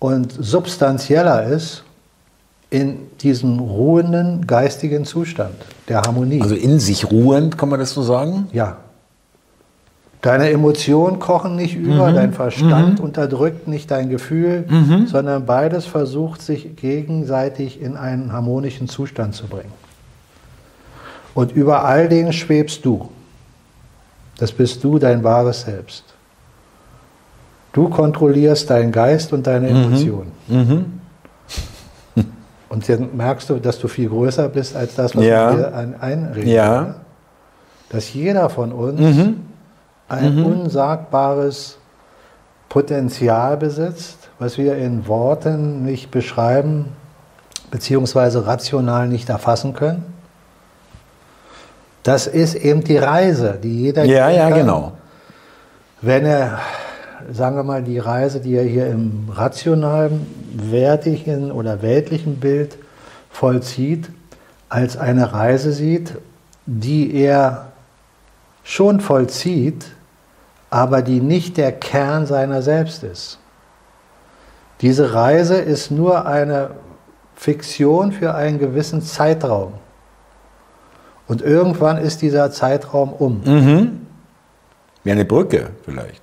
und 0.00 0.32
substanzieller 0.32 1.44
ist 1.44 1.84
in 2.70 3.08
diesem 3.20 3.60
ruhenden 3.60 4.48
geistigen 4.48 5.04
Zustand 5.04 5.54
der 5.88 6.02
Harmonie. 6.02 6.42
Also 6.42 6.56
in 6.56 6.80
sich 6.80 7.10
ruhend, 7.10 7.56
kann 7.56 7.68
man 7.68 7.78
das 7.78 7.92
so 7.92 8.02
sagen? 8.02 8.48
Ja. 8.52 8.78
Deine 10.22 10.50
Emotionen 10.50 11.20
kochen 11.20 11.54
nicht 11.54 11.76
über, 11.76 12.10
dein 12.10 12.32
Verstand 12.32 12.98
unterdrückt 12.98 13.68
nicht 13.68 13.92
dein 13.92 14.10
Gefühl, 14.10 14.66
sondern 15.06 15.46
beides 15.46 15.86
versucht 15.86 16.42
sich 16.42 16.74
gegenseitig 16.74 17.80
in 17.80 17.96
einen 17.96 18.32
harmonischen 18.32 18.88
Zustand 18.88 19.36
zu 19.36 19.46
bringen. 19.46 19.72
Und 21.38 21.52
über 21.52 21.84
all 21.84 22.08
dem 22.08 22.32
schwebst 22.32 22.84
du. 22.84 23.10
Das 24.38 24.50
bist 24.50 24.82
du, 24.82 24.98
dein 24.98 25.22
wahres 25.22 25.60
Selbst. 25.60 26.02
Du 27.72 27.88
kontrollierst 27.88 28.68
deinen 28.68 28.90
Geist 28.90 29.32
und 29.32 29.46
deine 29.46 29.68
Emotionen. 29.68 30.32
Und 32.68 32.88
dann 32.88 33.16
merkst 33.16 33.50
du, 33.50 33.60
dass 33.60 33.78
du 33.78 33.86
viel 33.86 34.08
größer 34.08 34.48
bist 34.48 34.74
als 34.74 34.96
das, 34.96 35.14
was 35.14 35.24
Ja. 35.24 35.50
du 35.52 35.56
dir 35.58 35.74
ein 35.76 36.00
einredest. 36.00 36.48
Ja. 36.48 36.80
ne? 36.82 36.94
Dass 37.90 38.12
jeder 38.12 38.50
von 38.50 38.72
uns 38.72 38.98
Mhm. 39.00 39.36
ein 40.08 40.42
unsagbares 40.44 41.78
Potenzial 42.68 43.56
besitzt, 43.56 44.28
was 44.40 44.58
wir 44.58 44.76
in 44.76 45.06
Worten 45.06 45.84
nicht 45.84 46.10
beschreiben, 46.10 46.86
beziehungsweise 47.70 48.44
rational 48.44 49.06
nicht 49.06 49.28
erfassen 49.28 49.72
können. 49.72 50.17
Das 52.08 52.26
ist 52.26 52.54
eben 52.54 52.82
die 52.82 52.96
Reise, 52.96 53.58
die 53.62 53.82
jeder 53.82 54.02
Ja, 54.04 54.30
ja, 54.30 54.48
kann, 54.48 54.60
genau. 54.60 54.92
wenn 56.00 56.24
er, 56.24 56.58
sagen 57.30 57.54
wir 57.56 57.64
mal, 57.64 57.82
die 57.82 57.98
Reise, 57.98 58.40
die 58.40 58.54
er 58.54 58.64
hier 58.64 58.86
im 58.86 59.28
rationalen, 59.30 60.26
wertigen 60.54 61.52
oder 61.52 61.82
weltlichen 61.82 62.36
Bild 62.36 62.78
vollzieht, 63.28 64.08
als 64.70 64.96
eine 64.96 65.34
Reise 65.34 65.70
sieht, 65.72 66.14
die 66.64 67.14
er 67.14 67.72
schon 68.64 69.00
vollzieht, 69.00 69.84
aber 70.70 71.02
die 71.02 71.20
nicht 71.20 71.58
der 71.58 71.72
Kern 71.72 72.24
seiner 72.24 72.62
selbst 72.62 73.02
ist. 73.02 73.38
Diese 74.80 75.12
Reise 75.12 75.56
ist 75.56 75.90
nur 75.90 76.24
eine 76.24 76.70
Fiktion 77.34 78.12
für 78.12 78.34
einen 78.34 78.58
gewissen 78.58 79.02
Zeitraum. 79.02 79.74
Und 81.28 81.42
irgendwann 81.42 81.98
ist 81.98 82.22
dieser 82.22 82.50
Zeitraum 82.50 83.12
um. 83.12 83.42
Mhm. 83.44 84.06
Wie 85.04 85.12
eine 85.12 85.24
Brücke 85.24 85.70
vielleicht. 85.84 86.22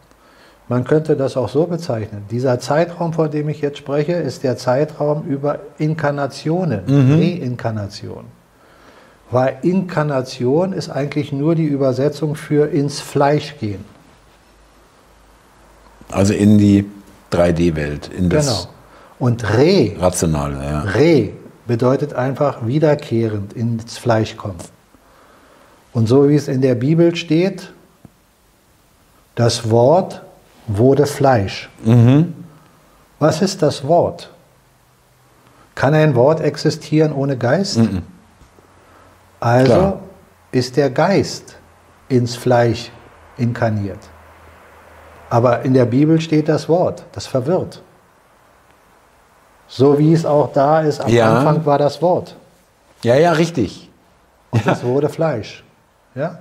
Man 0.68 0.84
könnte 0.84 1.16
das 1.16 1.38
auch 1.38 1.50
so 1.50 1.68
bezeichnen. 1.68 2.24
Dieser 2.32 2.60
Zeitraum, 2.60 3.14
von 3.14 3.30
dem 3.30 3.50
ich 3.50 3.62
jetzt 3.62 3.78
spreche, 3.78 4.14
ist 4.14 4.44
der 4.44 4.58
Zeitraum 4.58 5.24
über 5.28 5.60
Inkarnationen, 5.78 6.82
Reinkarnation. 6.88 8.26
Weil 9.30 9.58
Inkarnation 9.62 10.74
ist 10.74 10.90
eigentlich 10.90 11.32
nur 11.32 11.54
die 11.54 11.66
Übersetzung 11.66 12.36
für 12.36 12.68
ins 12.68 13.00
Fleisch 13.00 13.56
gehen. 13.60 13.86
Also 16.12 16.34
in 16.34 16.58
die 16.58 16.86
3D-Welt, 17.32 18.10
in 18.16 18.30
das 18.30 18.48
Genau. 18.48 18.76
Und 19.18 19.44
Re, 19.58 19.94
Rationale. 20.00 20.64
Ja. 20.64 20.80
Re 20.82 21.30
bedeutet 21.68 22.14
einfach 22.14 22.66
wiederkehrend 22.66 23.54
ins 23.54 23.98
Fleisch 23.98 24.36
kommen. 24.36 24.58
Und 25.96 26.08
so 26.08 26.28
wie 26.28 26.36
es 26.36 26.50
in 26.50 26.62
der 26.62 26.76
Bibel 26.76 27.16
steht, 27.16 27.72
das 29.36 29.70
Wort 29.72 30.22
wurde 30.68 31.06
Fleisch. 31.06 31.70
Mhm. 31.86 32.34
Was 33.18 33.42
ist 33.42 33.62
das 33.62 33.88
Wort? 33.88 34.30
Kann 35.74 35.94
ein 35.94 36.14
Wort 36.16 36.42
existieren 36.42 37.14
ohne 37.14 37.38
Geist? 37.38 37.80
Also 39.40 39.72
Klar. 39.74 40.00
ist 40.52 40.76
der 40.76 40.90
Geist 40.90 41.56
ins 42.10 42.36
Fleisch 42.36 42.92
inkarniert. 43.38 44.00
Aber 45.30 45.62
in 45.64 45.74
der 45.74 45.86
Bibel 45.86 46.20
steht 46.20 46.50
das 46.50 46.68
Wort, 46.68 47.04
das 47.14 47.26
verwirrt. 47.26 47.82
So 49.68 49.98
wie 49.98 50.14
es 50.14 50.26
auch 50.26 50.52
da 50.52 50.82
ist, 50.82 51.00
am 51.00 51.10
Ja. 51.10 51.38
Anfang 51.40 51.66
war 51.66 51.78
das 51.78 52.02
Wort 52.02 52.36
ja, 53.02 53.16
ja, 53.16 53.32
richtig. 53.32 53.90
und 54.52 54.66
es 54.68 54.84
wurde 54.84 55.10
Fleisch. 55.10 55.65
Ja? 56.16 56.40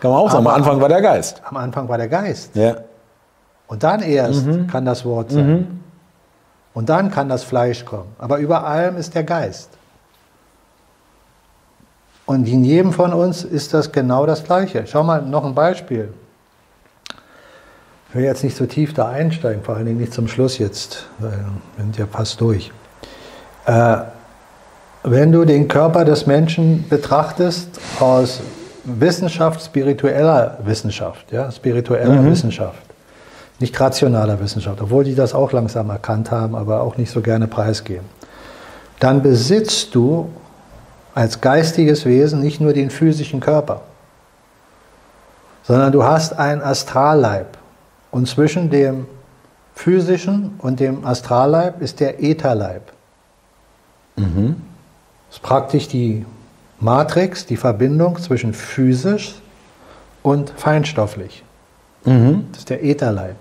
Kann 0.00 0.10
man 0.10 0.20
auch 0.20 0.30
sagen. 0.30 0.46
Am 0.46 0.54
Anfang 0.54 0.80
war 0.80 0.88
der 0.88 1.02
Geist. 1.02 1.42
Am 1.44 1.56
Anfang 1.56 1.88
war 1.88 1.98
der 1.98 2.08
Geist. 2.08 2.54
Ja. 2.54 2.76
Und 3.66 3.82
dann 3.82 4.02
erst 4.02 4.46
kann 4.70 4.84
das 4.84 5.04
Wort 5.04 5.32
sein. 5.32 5.82
Und 6.74 6.88
dann 6.88 7.10
kann 7.10 7.28
das 7.28 7.42
Fleisch 7.42 7.84
kommen. 7.84 8.14
Aber 8.18 8.38
über 8.38 8.64
allem 8.64 8.96
ist 8.96 9.14
der 9.14 9.24
Geist. 9.24 9.70
Und 12.26 12.46
in 12.48 12.64
jedem 12.64 12.92
von 12.92 13.12
uns 13.12 13.44
ist 13.44 13.72
das 13.72 13.92
genau 13.92 14.26
das 14.26 14.44
Gleiche. 14.44 14.84
Schau 14.86 15.02
mal, 15.02 15.22
noch 15.22 15.44
ein 15.44 15.54
Beispiel. 15.54 16.12
Ich 18.08 18.14
will 18.14 18.24
jetzt 18.24 18.44
nicht 18.44 18.56
so 18.56 18.66
tief 18.66 18.94
da 18.94 19.08
einsteigen, 19.08 19.62
vor 19.62 19.76
allen 19.76 19.86
Dingen 19.86 19.98
nicht 19.98 20.12
zum 20.12 20.28
Schluss 20.28 20.58
jetzt, 20.58 21.06
weil 21.18 21.32
wir 21.76 21.84
sind 21.84 21.96
ja 21.96 22.06
fast 22.06 22.40
durch. 22.40 22.72
Äh, 23.64 23.98
wenn 25.02 25.32
du 25.32 25.44
den 25.44 25.68
Körper 25.68 26.04
des 26.04 26.26
Menschen 26.26 26.88
betrachtest 26.88 27.80
aus 28.00 28.40
Wissenschaft, 28.86 29.62
spiritueller 29.64 30.58
Wissenschaft, 30.64 31.30
ja, 31.32 31.50
spiritueller 31.50 32.24
Wissenschaft, 32.24 32.82
nicht 33.58 33.78
rationaler 33.78 34.38
Wissenschaft, 34.40 34.80
obwohl 34.80 35.04
die 35.04 35.14
das 35.14 35.34
auch 35.34 35.52
langsam 35.52 35.90
erkannt 35.90 36.30
haben, 36.30 36.54
aber 36.54 36.82
auch 36.82 36.96
nicht 36.96 37.10
so 37.10 37.20
gerne 37.20 37.48
preisgeben, 37.48 38.06
dann 39.00 39.22
besitzt 39.22 39.94
du 39.94 40.30
als 41.14 41.40
geistiges 41.40 42.04
Wesen 42.04 42.40
nicht 42.40 42.60
nur 42.60 42.72
den 42.72 42.90
physischen 42.90 43.40
Körper, 43.40 43.80
sondern 45.64 45.90
du 45.92 46.04
hast 46.04 46.38
einen 46.38 46.62
Astralleib. 46.62 47.58
Und 48.10 48.28
zwischen 48.28 48.70
dem 48.70 49.06
physischen 49.74 50.54
und 50.58 50.80
dem 50.80 51.04
Astralleib 51.04 51.82
ist 51.82 52.00
der 52.00 52.22
Ätherleib. 52.22 52.92
Das 55.28 55.36
ist 55.36 55.42
praktisch 55.42 55.88
die 55.88 56.24
Matrix, 56.80 57.46
die 57.46 57.56
Verbindung 57.56 58.18
zwischen 58.18 58.52
physisch 58.52 59.34
und 60.22 60.50
feinstofflich. 60.56 61.42
Das 62.52 62.58
ist 62.58 62.70
der 62.70 62.84
Ätherleib. 62.84 63.36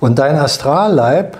Und 0.00 0.18
dein 0.18 0.36
Astralleib 0.36 1.36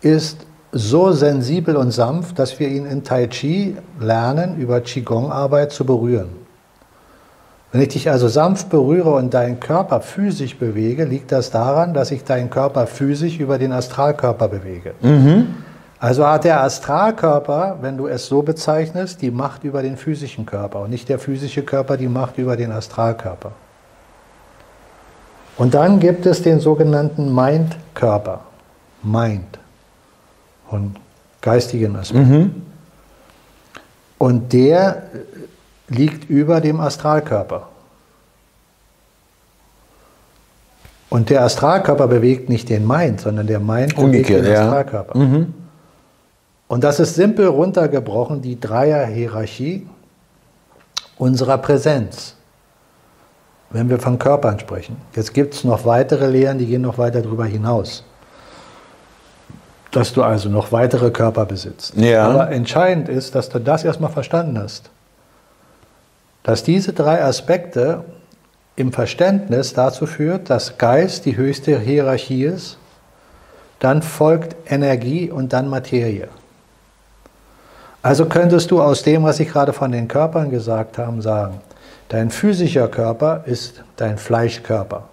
ist 0.00 0.46
so 0.70 1.12
sensibel 1.12 1.76
und 1.76 1.90
sanft, 1.90 2.38
dass 2.38 2.58
wir 2.58 2.68
ihn 2.68 2.86
in 2.86 3.04
Tai 3.04 3.26
Chi 3.28 3.76
lernen, 4.00 4.56
über 4.58 4.80
Qigong-Arbeit 4.80 5.72
zu 5.72 5.84
berühren. 5.84 6.30
Wenn 7.72 7.80
ich 7.80 7.88
dich 7.88 8.10
also 8.10 8.28
sanft 8.28 8.70
berühre 8.70 9.14
und 9.14 9.34
deinen 9.34 9.58
Körper 9.58 10.00
physisch 10.00 10.56
bewege, 10.56 11.04
liegt 11.04 11.32
das 11.32 11.50
daran, 11.50 11.92
dass 11.92 12.12
ich 12.12 12.22
deinen 12.22 12.48
Körper 12.48 12.86
physisch 12.86 13.40
über 13.40 13.58
den 13.58 13.72
Astralkörper 13.72 14.46
bewege. 14.48 14.94
Also 16.04 16.26
hat 16.26 16.44
der 16.44 16.62
Astralkörper, 16.62 17.78
wenn 17.80 17.96
du 17.96 18.08
es 18.08 18.26
so 18.26 18.42
bezeichnest, 18.42 19.22
die 19.22 19.30
Macht 19.30 19.64
über 19.64 19.80
den 19.80 19.96
physischen 19.96 20.44
Körper 20.44 20.80
und 20.80 20.90
nicht 20.90 21.08
der 21.08 21.18
physische 21.18 21.62
Körper 21.62 21.96
die 21.96 22.08
Macht 22.08 22.36
über 22.36 22.58
den 22.58 22.72
Astralkörper. 22.72 23.52
Und 25.56 25.72
dann 25.72 26.00
gibt 26.00 26.26
es 26.26 26.42
den 26.42 26.60
sogenannten 26.60 27.34
Mind-Körper. 27.34 28.40
Mind. 29.02 29.58
von 30.68 30.94
geistigen 31.40 31.96
Aspekten. 31.96 32.30
Mhm. 32.30 32.62
Und 34.18 34.52
der 34.52 35.04
liegt 35.88 36.28
über 36.28 36.60
dem 36.60 36.80
Astralkörper. 36.80 37.70
Und 41.08 41.30
der 41.30 41.44
Astralkörper 41.44 42.08
bewegt 42.08 42.50
nicht 42.50 42.68
den 42.68 42.86
Mind, 42.86 43.22
sondern 43.22 43.46
der 43.46 43.60
Mind 43.60 43.96
bewegt 43.96 44.28
den 44.28 44.44
Astralkörper. 44.44 45.18
Ja. 45.18 45.24
Mhm. 45.24 45.63
Und 46.68 46.82
das 46.82 47.00
ist 47.00 47.14
simpel 47.14 47.46
runtergebrochen, 47.46 48.40
die 48.40 48.58
Dreierhierarchie 48.58 49.86
unserer 51.18 51.58
Präsenz, 51.58 52.34
wenn 53.70 53.88
wir 53.90 53.98
von 53.98 54.18
Körpern 54.18 54.58
sprechen. 54.58 54.96
Jetzt 55.14 55.34
gibt 55.34 55.54
es 55.54 55.64
noch 55.64 55.84
weitere 55.84 56.26
Lehren, 56.26 56.58
die 56.58 56.66
gehen 56.66 56.82
noch 56.82 56.98
weiter 56.98 57.22
darüber 57.22 57.44
hinaus. 57.44 58.04
Dass 59.90 60.12
du 60.12 60.22
also 60.22 60.48
noch 60.48 60.72
weitere 60.72 61.10
Körper 61.10 61.44
besitzt. 61.44 61.94
Ja. 61.96 62.28
Aber 62.28 62.50
entscheidend 62.50 63.08
ist, 63.08 63.34
dass 63.34 63.48
du 63.48 63.60
das 63.60 63.84
erstmal 63.84 64.10
verstanden 64.10 64.58
hast. 64.58 64.90
Dass 66.42 66.64
diese 66.64 66.92
drei 66.92 67.22
Aspekte 67.22 68.04
im 68.76 68.92
Verständnis 68.92 69.72
dazu 69.72 70.06
führt, 70.06 70.50
dass 70.50 70.78
Geist 70.78 71.26
die 71.26 71.36
höchste 71.36 71.78
Hierarchie 71.78 72.44
ist, 72.44 72.78
dann 73.78 74.02
folgt 74.02 74.56
Energie 74.68 75.30
und 75.30 75.52
dann 75.52 75.68
Materie. 75.68 76.28
Also 78.04 78.26
könntest 78.26 78.70
du 78.70 78.82
aus 78.82 79.02
dem, 79.02 79.22
was 79.22 79.40
ich 79.40 79.48
gerade 79.48 79.72
von 79.72 79.90
den 79.90 80.08
Körpern 80.08 80.50
gesagt 80.50 80.98
habe, 80.98 81.22
sagen, 81.22 81.62
dein 82.10 82.28
physischer 82.30 82.86
Körper 82.86 83.44
ist 83.46 83.82
dein 83.96 84.18
Fleischkörper, 84.18 85.04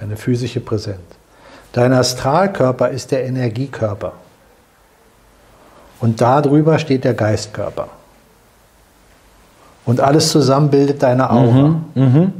deine 0.00 0.16
physische 0.16 0.58
Präsenz. 0.58 0.98
Dein 1.72 1.92
Astralkörper 1.92 2.88
ist 2.88 3.12
der 3.12 3.24
Energiekörper. 3.26 4.14
Und 6.00 6.20
darüber 6.20 6.80
steht 6.80 7.04
der 7.04 7.14
Geistkörper. 7.14 7.86
Und 9.84 10.00
alles 10.00 10.30
zusammen 10.30 10.68
bildet 10.68 11.04
deine 11.04 11.30
Aura. 11.30 11.80
Mhm, 11.94 12.32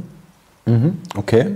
mh, 0.65 0.73
mh, 0.73 0.91
okay. 1.15 1.55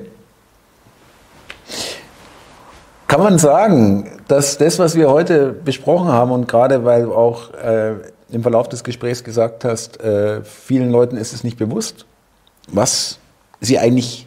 Kann 3.08 3.22
man 3.22 3.38
sagen, 3.38 4.10
dass 4.28 4.58
das, 4.58 4.80
was 4.80 4.95
wir 4.95 5.10
heute 5.10 5.51
besprochen 5.51 6.08
haben 6.08 6.32
und 6.32 6.47
gerade 6.47 6.86
weil 6.86 7.03
du 7.03 7.14
auch 7.14 7.53
äh, 7.53 7.93
im 8.30 8.41
Verlauf 8.41 8.68
des 8.68 8.84
Gesprächs 8.84 9.24
gesagt 9.24 9.64
hast, 9.64 10.01
äh, 10.01 10.43
vielen 10.43 10.91
Leuten 10.91 11.16
ist 11.16 11.34
es 11.34 11.43
nicht 11.43 11.58
bewusst, 11.58 12.06
was 12.68 13.20
sie 13.62 13.78
eigentlich, 13.78 14.26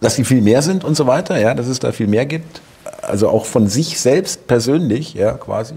dass 0.00 0.14
sie 0.14 0.24
viel 0.24 0.40
mehr 0.40 0.62
sind 0.62 0.82
und 0.82 0.96
so 0.96 1.06
weiter, 1.06 1.38
ja, 1.38 1.54
dass 1.54 1.66
es 1.66 1.78
da 1.78 1.92
viel 1.92 2.06
mehr 2.06 2.24
gibt, 2.24 2.62
also 3.02 3.28
auch 3.28 3.44
von 3.44 3.68
sich 3.68 4.00
selbst 4.00 4.46
persönlich, 4.46 5.12
ja, 5.12 5.32
quasi. 5.32 5.74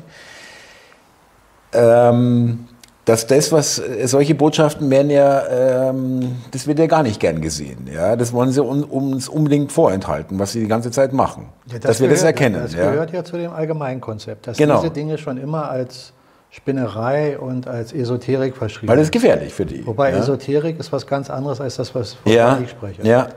Ähm, 1.74 2.68
dass 3.06 3.28
das, 3.28 3.52
was 3.52 3.80
äh, 3.80 4.08
solche 4.08 4.36
Botschaften 4.36 4.90
werden 4.90 5.10
ja, 5.12 5.90
ähm, 5.90 6.38
das 6.52 6.68
wird 6.68 6.80
ja 6.80 6.88
gar 6.88 7.04
nicht 7.04 7.20
gern 7.20 7.40
gesehen. 7.40 7.88
Ja, 7.94 8.16
das 8.16 8.34
wollen 8.34 8.52
sie 8.52 8.64
un, 8.64 8.84
uns 8.84 9.30
unbedingt 9.30 9.72
vorenthalten, 9.72 10.40
was 10.40 10.52
sie 10.52 10.62
die 10.62 10.68
ganze 10.68 10.92
Zeit 10.92 11.14
machen, 11.14 11.46
ja, 11.68 11.74
das 11.74 11.82
dass 11.82 12.02
wir 12.02 12.10
das 12.10 12.24
erkennen. 12.24 12.62
Das 12.62 12.74
ja. 12.74 12.92
gehört 12.92 13.12
ja 13.14 13.24
zu 13.24 13.38
dem 13.38 13.54
Allgemeinkonzept, 13.54 14.48
dass 14.48 14.58
genau. 14.58 14.82
diese 14.82 14.92
Dinge 14.92 15.18
schon 15.18 15.38
immer 15.38 15.70
als 15.70 16.14
Spinnerei 16.50 17.38
und 17.38 17.68
als 17.68 17.94
Esoterik 17.94 18.56
verschrieben. 18.56 18.88
Weil 18.88 18.98
das 18.98 19.08
ist 19.08 19.12
gefährlich 19.12 19.54
für 19.54 19.66
die. 19.66 19.86
Wobei 19.86 20.12
ja. 20.12 20.18
Esoterik 20.18 20.80
ist 20.80 20.92
was 20.92 21.06
ganz 21.06 21.30
anderes 21.30 21.62
als 21.62 21.76
das, 21.76 21.94
was 21.94 22.18
ja. 22.26 22.58
ich 22.64 22.72
spreche. 22.72 23.06
Ja. 23.06 23.28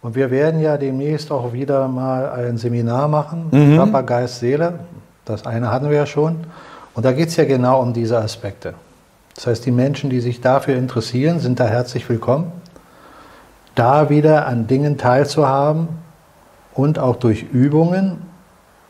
Und 0.00 0.14
wir 0.14 0.30
werden 0.30 0.60
ja 0.60 0.76
demnächst 0.76 1.32
auch 1.32 1.52
wieder 1.52 1.88
mal 1.88 2.30
ein 2.30 2.56
Seminar 2.56 3.08
machen, 3.08 3.48
mhm. 3.50 3.76
Körper, 3.76 4.02
Geist, 4.02 4.38
Seele. 4.38 4.78
Das 5.24 5.46
eine 5.46 5.70
hatten 5.70 5.90
wir 5.90 5.96
ja 5.96 6.06
schon. 6.06 6.44
Und 6.94 7.04
da 7.04 7.12
geht 7.12 7.28
es 7.28 7.36
ja 7.36 7.44
genau 7.44 7.82
um 7.82 7.92
diese 7.92 8.18
Aspekte. 8.18 8.74
Das 9.34 9.46
heißt, 9.46 9.66
die 9.66 9.70
Menschen, 9.70 10.10
die 10.10 10.20
sich 10.20 10.40
dafür 10.40 10.76
interessieren, 10.76 11.40
sind 11.40 11.58
da 11.60 11.66
herzlich 11.66 12.08
willkommen, 12.08 12.52
da 13.74 14.10
wieder 14.10 14.46
an 14.46 14.66
Dingen 14.66 14.96
teilzuhaben 14.96 15.88
und 16.72 16.98
auch 16.98 17.16
durch 17.16 17.42
Übungen 17.42 18.22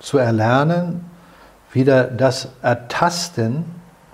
zu 0.00 0.18
erlernen, 0.18 1.06
wieder 1.72 2.04
das 2.04 2.48
Ertasten 2.62 3.64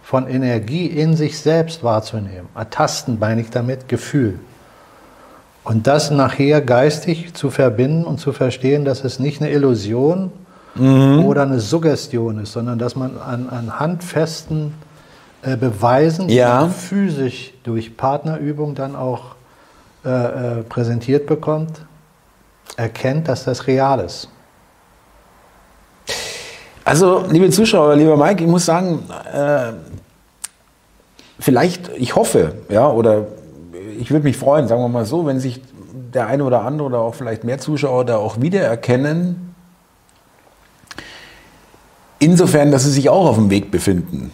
von 0.02 0.28
Energie 0.28 0.86
in 0.86 1.16
sich 1.16 1.38
selbst 1.38 1.84
wahrzunehmen. 1.84 2.48
Ertasten 2.54 3.18
meine 3.18 3.40
ich 3.40 3.50
damit 3.50 3.88
Gefühl. 3.88 4.38
Und 5.62 5.86
das 5.86 6.10
nachher 6.10 6.62
geistig 6.62 7.34
zu 7.34 7.50
verbinden 7.50 8.04
und 8.04 8.18
zu 8.18 8.32
verstehen, 8.32 8.84
dass 8.84 9.04
es 9.04 9.18
nicht 9.18 9.42
eine 9.42 9.50
Illusion 9.50 10.32
mhm. 10.74 11.24
oder 11.24 11.42
eine 11.42 11.60
Suggestion 11.60 12.38
ist, 12.40 12.52
sondern 12.52 12.78
dass 12.78 12.96
man 12.96 13.18
an, 13.18 13.48
an 13.50 13.78
handfesten 13.78 14.72
äh, 15.42 15.56
Beweisen, 15.56 16.28
ja. 16.28 16.66
die 16.66 16.72
physisch 16.72 17.54
durch 17.62 17.96
Partnerübung 17.96 18.74
dann 18.74 18.94
auch 18.94 19.36
äh, 20.04 20.08
äh, 20.08 20.62
präsentiert 20.64 21.26
bekommt, 21.26 21.82
erkennt, 22.76 23.28
dass 23.28 23.44
das 23.44 23.66
real 23.66 24.00
ist. 24.00 24.28
Also, 26.84 27.24
liebe 27.28 27.48
Zuschauer, 27.50 27.96
lieber 27.96 28.16
Mike, 28.16 28.42
ich 28.42 28.50
muss 28.50 28.66
sagen, 28.66 29.02
äh, 29.32 29.72
vielleicht, 31.38 31.90
ich 31.96 32.16
hoffe, 32.16 32.54
ja, 32.68 32.88
oder 32.88 33.26
ich 33.98 34.10
würde 34.10 34.24
mich 34.24 34.36
freuen, 34.36 34.68
sagen 34.68 34.82
wir 34.82 34.88
mal 34.88 35.06
so, 35.06 35.24
wenn 35.26 35.40
sich 35.40 35.62
der 36.12 36.26
eine 36.26 36.44
oder 36.44 36.62
andere 36.62 36.88
oder 36.88 36.98
auch 36.98 37.14
vielleicht 37.14 37.44
mehr 37.44 37.58
Zuschauer 37.58 38.04
da 38.04 38.16
auch 38.16 38.40
wiedererkennen, 38.40 39.54
insofern, 42.18 42.70
dass 42.72 42.84
sie 42.84 42.90
sich 42.90 43.08
auch 43.08 43.26
auf 43.26 43.36
dem 43.36 43.50
Weg 43.50 43.70
befinden 43.70 44.32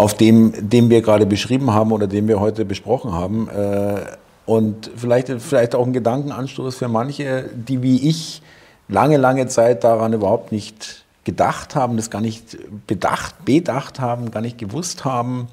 auf 0.00 0.14
dem, 0.14 0.54
den 0.70 0.88
wir 0.88 1.02
gerade 1.02 1.26
beschrieben 1.26 1.74
haben 1.74 1.92
oder 1.92 2.06
den 2.06 2.26
wir 2.26 2.40
heute 2.40 2.64
besprochen 2.64 3.12
haben. 3.12 3.50
Äh, 3.50 4.00
und 4.46 4.90
vielleicht, 4.96 5.28
vielleicht 5.42 5.74
auch 5.74 5.86
ein 5.86 5.92
Gedankenanstoß 5.92 6.74
für 6.76 6.88
manche, 6.88 7.50
die 7.52 7.82
wie 7.82 8.08
ich 8.08 8.40
lange, 8.88 9.18
lange 9.18 9.46
Zeit 9.48 9.84
daran 9.84 10.14
überhaupt 10.14 10.52
nicht 10.52 11.04
gedacht 11.24 11.74
haben, 11.74 11.98
das 11.98 12.08
gar 12.08 12.22
nicht 12.22 12.56
bedacht, 12.86 13.44
bedacht 13.44 14.00
haben, 14.00 14.30
gar 14.30 14.40
nicht 14.40 14.56
gewusst 14.56 15.04
haben. 15.04 15.48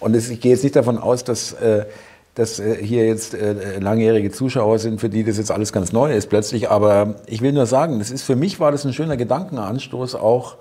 Und 0.00 0.16
ich 0.16 0.40
gehe 0.40 0.52
jetzt 0.52 0.64
nicht 0.64 0.74
davon 0.74 0.96
aus, 0.96 1.22
dass, 1.24 1.52
äh, 1.52 1.84
dass 2.34 2.60
äh, 2.60 2.82
hier 2.82 3.06
jetzt 3.06 3.36
langjährige 3.78 4.30
Zuschauer 4.30 4.78
sind, 4.78 5.02
für 5.02 5.10
die 5.10 5.22
das 5.22 5.36
jetzt 5.36 5.50
alles 5.50 5.70
ganz 5.70 5.92
neu 5.92 6.14
ist 6.14 6.30
plötzlich. 6.30 6.70
Aber 6.70 7.16
ich 7.26 7.42
will 7.42 7.52
nur 7.52 7.66
sagen, 7.66 7.98
das 7.98 8.10
ist, 8.10 8.22
für 8.22 8.36
mich 8.36 8.58
war 8.58 8.72
das 8.72 8.86
ein 8.86 8.94
schöner 8.94 9.18
Gedankenanstoß 9.18 10.14
auch, 10.14 10.56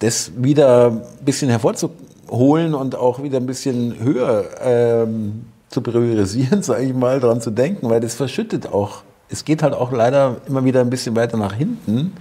das 0.00 0.32
wieder 0.36 0.90
ein 0.90 1.24
bisschen 1.24 1.50
hervorzuheben 1.50 2.15
holen 2.30 2.74
und 2.74 2.94
auch 2.94 3.22
wieder 3.22 3.38
ein 3.38 3.46
bisschen 3.46 3.98
höher 3.98 4.44
ähm, 4.62 5.46
zu 5.68 5.80
priorisieren, 5.80 6.62
sage 6.64 6.84
ich 6.84 6.94
mal, 6.94 7.20
daran 7.20 7.40
zu 7.40 7.50
denken, 7.50 7.88
weil 7.90 8.00
das 8.00 8.14
verschüttet 8.14 8.66
auch. 8.66 9.02
Es 9.28 9.44
geht 9.44 9.62
halt 9.62 9.74
auch 9.74 9.92
leider 9.92 10.36
immer 10.46 10.64
wieder 10.64 10.80
ein 10.80 10.90
bisschen 10.90 11.16
weiter 11.16 11.36
nach 11.36 11.52
hinten. 11.52 12.12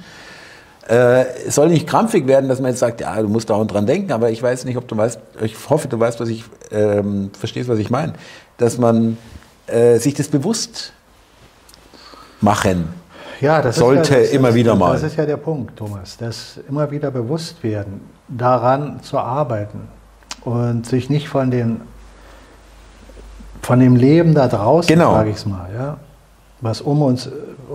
Äh, 0.90 1.26
es 1.48 1.56
soll 1.56 1.70
nicht 1.70 1.88
krampfig 1.88 2.28
werden, 2.28 2.50
dass 2.50 2.60
man 2.60 2.72
jetzt 2.72 2.80
sagt, 2.80 3.02
ja, 3.02 3.22
du 3.22 3.28
musst 3.28 3.50
da 3.50 3.56
und 3.56 3.72
dran 3.72 3.86
denken, 3.86 4.12
aber 4.12 4.30
ich 4.30 4.42
weiß 4.42 4.66
nicht, 4.66 4.78
ob 4.78 4.88
du 4.88 4.98
weißt, 4.98 5.20
ich 5.42 5.56
hoffe, 5.70 5.88
du 5.88 6.00
weißt, 6.00 6.20
was 6.20 6.30
ich, 6.30 6.44
ähm, 6.72 7.32
verstehst, 7.38 7.70
was 7.70 7.80
ich 7.80 7.90
meine, 7.90 8.14
dass 8.58 8.78
man 8.78 9.18
äh, 9.68 9.98
sich 9.98 10.14
das 10.14 10.28
bewusst 10.28 10.94
machen 12.42 12.90
ja, 13.42 13.62
das 13.62 13.76
sollte 13.76 14.14
ja, 14.14 14.20
das 14.22 14.30
immer 14.32 14.50
ist, 14.50 14.56
wieder 14.56 14.76
mal. 14.76 14.94
Das 14.94 15.04
ist 15.04 15.18
ja 15.18 15.26
der 15.26 15.38
Punkt, 15.38 15.78
Thomas, 15.78 16.18
dass 16.18 16.60
immer 16.70 16.90
wieder 16.90 17.12
bewusst 17.12 17.62
werden, 17.64 18.02
daran 18.28 19.02
zu 19.02 19.20
arbeiten 19.20 19.88
und 20.42 20.86
sich 20.86 21.10
nicht 21.10 21.28
von, 21.30 21.52
den, 21.52 21.82
von 23.62 23.80
dem 23.80 23.96
Leben 23.96 24.34
da 24.34 24.48
draußen, 24.48 24.88
genau. 24.88 25.14
sage 25.14 25.30
ich 25.30 25.38
es 25.38 25.46
mal, 25.46 25.70
ja, 25.76 25.98
was 26.62 26.82
um 26.82 27.02
uns 27.02 27.30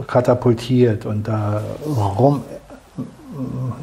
katapultiert 0.07 1.07
und 1.07 1.29
da 1.29 1.63
rum 1.85 2.43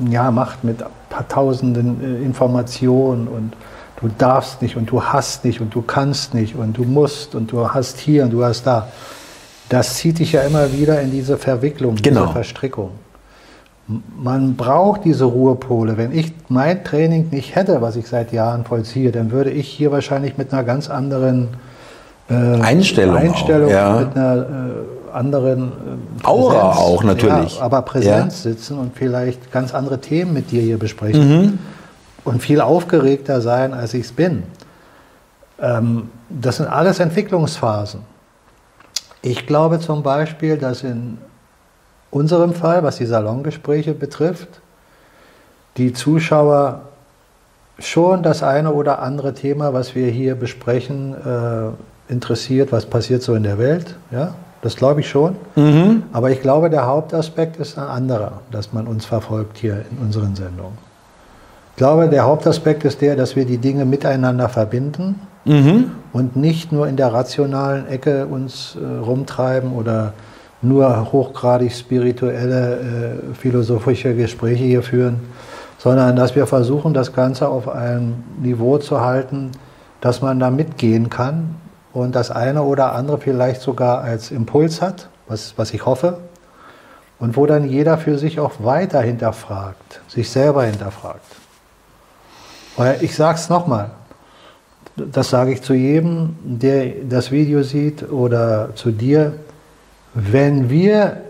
ja, 0.10 0.31
macht 0.31 0.64
mit 0.64 0.84
ein 0.84 0.89
paar 1.10 1.27
tausenden 1.27 2.03
äh, 2.03 2.26
Informationen 2.26 3.27
und 3.27 3.53
du 4.02 4.10
darfst 4.18 4.61
nicht 4.61 4.76
und 4.76 4.91
du 4.91 5.03
hast 5.03 5.45
nicht 5.45 5.61
und 5.61 5.73
du 5.73 5.81
kannst 5.81 6.34
nicht 6.34 6.56
und 6.56 6.77
du 6.77 6.84
musst 6.84 7.34
und 7.34 7.52
du 7.52 7.69
hast 7.73 7.98
hier 7.98 8.23
und 8.26 8.31
du 8.31 8.44
hast 8.44 8.64
da 8.68 8.88
das 9.69 9.95
zieht 9.95 10.19
dich 10.19 10.31
ja 10.31 10.41
immer 10.41 10.72
wieder 10.72 11.02
in 11.02 11.11
diese 11.11 11.38
Verwicklung, 11.38 11.95
genau. 11.95 12.22
diese 12.22 12.34
Verstrickung. 12.34 12.91
Man 13.88 14.55
braucht 14.55 15.05
diese 15.05 15.23
Ruhepole. 15.23 15.95
Wenn 15.95 16.11
ich 16.11 16.34
mein 16.49 16.84
Training 16.84 17.30
nicht 17.31 17.55
hätte, 17.55 17.81
was 17.81 17.95
ich 17.95 18.07
seit 18.07 18.34
Jahren 18.34 18.65
vollziehe, 18.65 19.11
dann 19.11 19.31
würde 19.31 19.49
ich 19.49 19.68
hier 19.68 19.91
wahrscheinlich 19.91 20.38
mit 20.38 20.51
einer 20.51 20.64
ganz 20.64 20.89
anderen 20.89 21.49
äh, 22.30 22.34
Einstellung, 22.34 23.15
Einstellung 23.15 23.69
ja. 23.69 23.99
mit 23.99 24.18
einer 24.18 24.35
äh, 24.35 25.14
anderen 25.14 25.72
äh, 25.72 26.26
Aura 26.26 26.72
auch 26.72 27.03
natürlich. 27.03 27.57
Ja, 27.57 27.64
aber 27.64 27.81
Präsenz 27.84 28.43
ja. 28.43 28.51
sitzen 28.51 28.77
und 28.77 28.95
vielleicht 28.95 29.51
ganz 29.53 29.73
andere 29.73 29.99
Themen 29.99 30.34
mit 30.34 30.51
dir 30.51 30.61
hier 30.61 30.77
besprechen 30.77 31.30
mhm. 31.30 31.59
und 32.26 32.41
viel 32.41 32.59
aufgeregter 32.59 33.39
sein, 33.39 33.73
als 33.73 33.93
ich 33.93 34.05
es 34.05 34.11
bin. 34.11 34.43
Ähm, 35.61 36.09
das 36.30 36.57
sind 36.57 36.68
alles 36.68 36.99
Entwicklungsphasen. 36.99 38.01
Ich 39.22 39.47
glaube 39.47 39.80
zum 39.80 40.03
Beispiel, 40.03 40.57
dass 40.57 40.84
in 40.84 41.18
unserem 42.11 42.53
Fall, 42.53 42.84
was 42.84 42.97
die 42.97 43.05
Salongespräche 43.05 43.93
betrifft, 43.93 44.61
die 45.77 45.93
Zuschauer 45.93 46.81
schon 47.79 48.23
das 48.23 48.43
eine 48.43 48.73
oder 48.73 48.99
andere 49.01 49.34
Thema, 49.34 49.73
was 49.73 49.95
wir 49.95 50.07
hier 50.07 50.35
besprechen, 50.35 51.13
äh, 51.13 52.11
interessiert, 52.11 52.71
was 52.71 52.85
passiert 52.85 53.21
so 53.21 53.35
in 53.35 53.43
der 53.43 53.57
Welt. 53.57 53.95
Ja, 54.11 54.34
das 54.61 54.75
glaube 54.75 55.01
ich 55.01 55.09
schon. 55.09 55.35
Mhm. 55.55 56.03
Aber 56.13 56.31
ich 56.31 56.41
glaube, 56.41 56.69
der 56.69 56.88
Hauptaspekt 56.88 57.57
ist 57.57 57.77
ein 57.77 57.88
anderer, 57.88 58.41
dass 58.51 58.73
man 58.73 58.88
uns 58.88 59.05
verfolgt 59.05 59.57
hier 59.57 59.85
in 59.91 59.97
unseren 59.99 60.35
Sendungen. 60.35 60.77
Ich 61.71 61.77
glaube, 61.77 62.09
der 62.09 62.23
Hauptaspekt 62.23 62.85
ist 62.85 63.01
der, 63.01 63.15
dass 63.15 63.35
wir 63.35 63.45
die 63.45 63.59
Dinge 63.59 63.85
miteinander 63.85 64.49
verbinden 64.49 65.19
mhm. 65.45 65.91
und 66.11 66.35
nicht 66.35 66.71
nur 66.71 66.88
in 66.88 66.97
der 66.97 67.13
rationalen 67.13 67.88
Ecke 67.88 68.25
uns 68.25 68.75
äh, 68.75 68.97
rumtreiben 69.05 69.73
oder 69.73 70.13
nur 70.61 71.11
hochgradig 71.11 71.71
spirituelle, 71.71 73.19
äh, 73.31 73.34
philosophische 73.35 74.15
Gespräche 74.15 74.63
hier 74.63 74.84
führen, 74.84 75.19
sondern 75.77 76.15
dass 76.15 76.35
wir 76.35 76.47
versuchen, 76.47 76.93
das 76.93 77.13
Ganze 77.13 77.47
auf 77.47 77.69
einem 77.69 78.23
Niveau 78.41 78.77
zu 78.77 79.01
halten, 79.01 79.51
dass 80.01 80.21
man 80.21 80.39
da 80.39 80.49
mitgehen 80.49 81.09
kann 81.09 81.55
und 81.93 82.15
das 82.15 82.31
eine 82.31 82.63
oder 82.63 82.93
andere 82.93 83.19
vielleicht 83.19 83.61
sogar 83.61 84.01
als 84.01 84.31
Impuls 84.31 84.81
hat, 84.81 85.09
was, 85.27 85.53
was 85.57 85.73
ich 85.73 85.85
hoffe, 85.85 86.17
und 87.19 87.35
wo 87.35 87.45
dann 87.45 87.67
jeder 87.67 87.97
für 87.97 88.17
sich 88.17 88.39
auch 88.39 88.53
weiter 88.59 89.01
hinterfragt, 89.01 90.01
sich 90.07 90.29
selber 90.29 90.63
hinterfragt. 90.63 91.25
Weil 92.75 92.97
ich 93.01 93.15
sage 93.15 93.38
es 93.39 93.49
nochmal, 93.49 93.91
das 94.95 95.29
sage 95.29 95.51
ich 95.51 95.61
zu 95.61 95.73
jedem, 95.73 96.35
der 96.43 97.03
das 97.07 97.31
Video 97.31 97.63
sieht 97.63 98.09
oder 98.11 98.75
zu 98.75 98.91
dir, 98.91 99.34
wenn 100.19 100.68
wir 100.68 101.22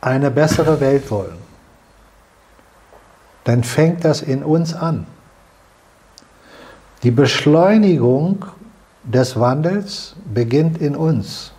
eine 0.00 0.30
bessere 0.30 0.80
Welt 0.80 1.10
wollen, 1.10 1.36
dann 3.44 3.62
fängt 3.62 4.02
das 4.02 4.22
in 4.22 4.42
uns 4.42 4.72
an. 4.72 5.06
Die 7.02 7.10
Beschleunigung 7.10 8.46
des 9.02 9.38
Wandels 9.38 10.16
beginnt 10.32 10.80
in 10.80 10.96
uns. 10.96 11.52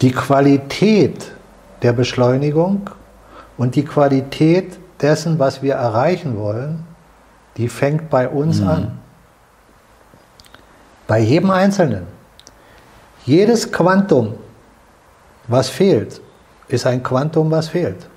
Die 0.00 0.12
Qualität 0.12 1.32
der 1.82 1.92
Beschleunigung 1.92 2.88
und 3.56 3.74
die 3.74 3.84
Qualität 3.84 4.78
dessen, 5.02 5.40
was 5.40 5.60
wir 5.60 5.74
erreichen 5.74 6.38
wollen, 6.38 6.86
die 7.56 7.68
fängt 7.68 8.10
bei 8.10 8.28
uns 8.28 8.60
mhm. 8.60 8.68
an. 8.68 8.98
Bei 11.08 11.18
jedem 11.18 11.50
Einzelnen. 11.50 12.13
Jedes 13.26 13.72
Quantum, 13.72 14.34
was 15.48 15.68
fehlt, 15.68 16.20
ist 16.68 16.86
ein 16.86 17.02
Quantum, 17.02 17.50
was 17.50 17.68
fehlt. 17.68 18.08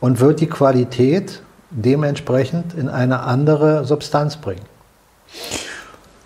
Und 0.00 0.20
wird 0.20 0.40
die 0.40 0.48
Qualität 0.48 1.42
dementsprechend 1.70 2.74
in 2.74 2.88
eine 2.88 3.20
andere 3.20 3.84
Substanz 3.84 4.36
bringen. 4.36 4.66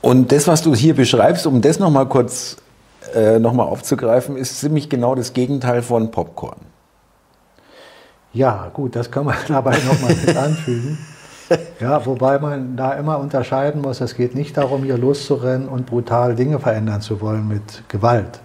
Und 0.00 0.32
das, 0.32 0.48
was 0.48 0.62
du 0.62 0.74
hier 0.74 0.94
beschreibst, 0.94 1.46
um 1.46 1.60
das 1.60 1.78
nochmal 1.78 2.08
kurz 2.08 2.56
äh, 3.14 3.38
noch 3.38 3.56
aufzugreifen, 3.56 4.36
ist 4.36 4.58
ziemlich 4.58 4.88
genau 4.88 5.14
das 5.14 5.32
Gegenteil 5.32 5.82
von 5.82 6.10
Popcorn. 6.10 6.58
Ja, 8.32 8.70
gut, 8.72 8.96
das 8.96 9.10
kann 9.10 9.26
man 9.26 9.36
dabei 9.48 9.78
nochmal 9.78 10.14
mit 10.14 10.36
anfügen. 10.36 10.98
Ja, 11.80 12.04
wobei 12.04 12.38
man 12.38 12.76
da 12.76 12.92
immer 12.92 13.18
unterscheiden 13.18 13.80
muss, 13.80 14.00
es 14.00 14.14
geht 14.14 14.34
nicht 14.34 14.56
darum, 14.56 14.84
hier 14.84 14.98
loszurennen 14.98 15.68
und 15.68 15.86
brutal 15.86 16.34
Dinge 16.36 16.58
verändern 16.58 17.00
zu 17.00 17.20
wollen 17.20 17.48
mit 17.48 17.88
Gewalt 17.88 18.40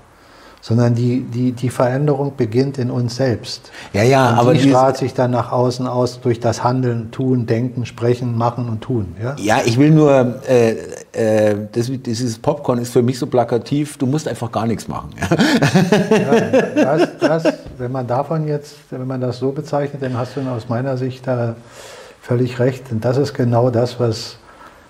sondern 0.65 0.95
die, 0.95 1.21
die, 1.21 1.51
die 1.51 1.69
Veränderung 1.69 2.33
beginnt 2.35 2.79
in 2.79 2.89
uns 2.89 3.17
selbst. 3.17 3.71
Ja, 3.93 4.01
ja, 4.01 4.31
und 4.31 4.39
aber 4.39 4.53
die 4.55 4.67
strahlt 4.67 4.97
sich 4.97 5.13
dann 5.13 5.29
nach 5.29 5.51
außen 5.51 5.85
aus 5.85 6.21
durch 6.21 6.39
das 6.39 6.63
Handeln, 6.63 7.11
Tun, 7.11 7.45
Denken, 7.45 7.85
Sprechen, 7.85 8.35
Machen 8.35 8.67
und 8.67 8.81
Tun. 8.81 9.15
Ja, 9.21 9.35
ja 9.37 9.61
ich 9.63 9.77
will 9.77 9.91
nur, 9.91 10.41
äh, 10.49 10.71
äh, 11.11 11.55
das, 11.71 11.91
dieses 11.91 12.39
Popcorn 12.39 12.79
ist 12.79 12.91
für 12.91 13.03
mich 13.03 13.19
so 13.19 13.27
plakativ, 13.27 13.97
du 13.99 14.07
musst 14.07 14.27
einfach 14.27 14.51
gar 14.51 14.65
nichts 14.65 14.87
machen. 14.87 15.11
Ja, 15.19 16.97
das, 16.97 17.09
das, 17.19 17.53
wenn 17.77 17.91
man 17.91 18.07
davon 18.07 18.47
jetzt, 18.47 18.73
wenn 18.89 19.05
man 19.05 19.21
das 19.21 19.37
so 19.37 19.51
bezeichnet, 19.51 20.01
dann 20.01 20.17
hast 20.17 20.35
du 20.35 20.41
aus 20.49 20.67
meiner 20.67 20.97
Sicht 20.97 21.27
da 21.27 21.55
völlig 22.25 22.59
recht. 22.59 22.91
Und 22.91 23.05
das 23.05 23.17
ist 23.17 23.33
genau 23.33 23.69
das, 23.69 23.99
was, 23.99 24.37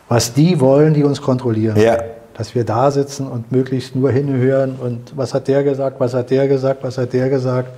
was 0.09 0.33
die 0.33 0.59
wollen, 0.59 0.93
die 0.93 1.03
uns 1.03 1.21
kontrollieren. 1.21 1.77
Ja 1.77 1.97
dass 2.37 2.53
wir 2.53 2.65
da 2.65 2.91
sitzen 2.91 3.27
und 3.27 3.51
möglichst 3.51 3.95
nur 3.95 4.11
hinhören 4.11 4.75
und 4.75 5.13
was 5.15 5.33
hat 5.33 5.47
der 5.47 5.63
gesagt, 5.63 5.99
was 5.99 6.13
hat 6.13 6.29
der 6.29 6.47
gesagt, 6.47 6.83
was 6.83 6.97
hat 6.97 7.13
der 7.13 7.29
gesagt. 7.29 7.69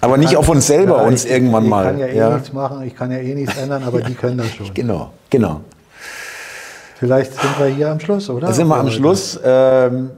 Aber 0.00 0.16
nicht 0.16 0.36
auf 0.36 0.48
uns 0.48 0.66
selber 0.66 1.02
ja, 1.02 1.06
uns 1.06 1.26
ich, 1.26 1.30
irgendwann 1.30 1.68
mal. 1.68 1.84
Ich 1.84 1.90
kann 1.90 1.98
ja 1.98 2.06
eh 2.06 2.16
ja. 2.16 2.30
nichts 2.30 2.52
machen, 2.52 2.82
ich 2.82 2.96
kann 2.96 3.10
ja 3.10 3.18
eh 3.18 3.34
nichts 3.34 3.58
ändern, 3.58 3.82
aber 3.84 4.00
die 4.00 4.14
können 4.14 4.38
das 4.38 4.48
schon. 4.54 4.72
Genau, 4.72 5.10
genau. 5.28 5.60
Vielleicht 6.98 7.32
sind 7.34 7.58
wir 7.58 7.66
hier 7.66 7.90
am 7.90 8.00
Schluss, 8.00 8.30
oder? 8.30 8.46
Da 8.46 8.52
sind 8.54 8.68
wir 8.68 8.76
am 8.76 8.90
Schluss. 8.90 9.38
Ähm, 9.44 10.10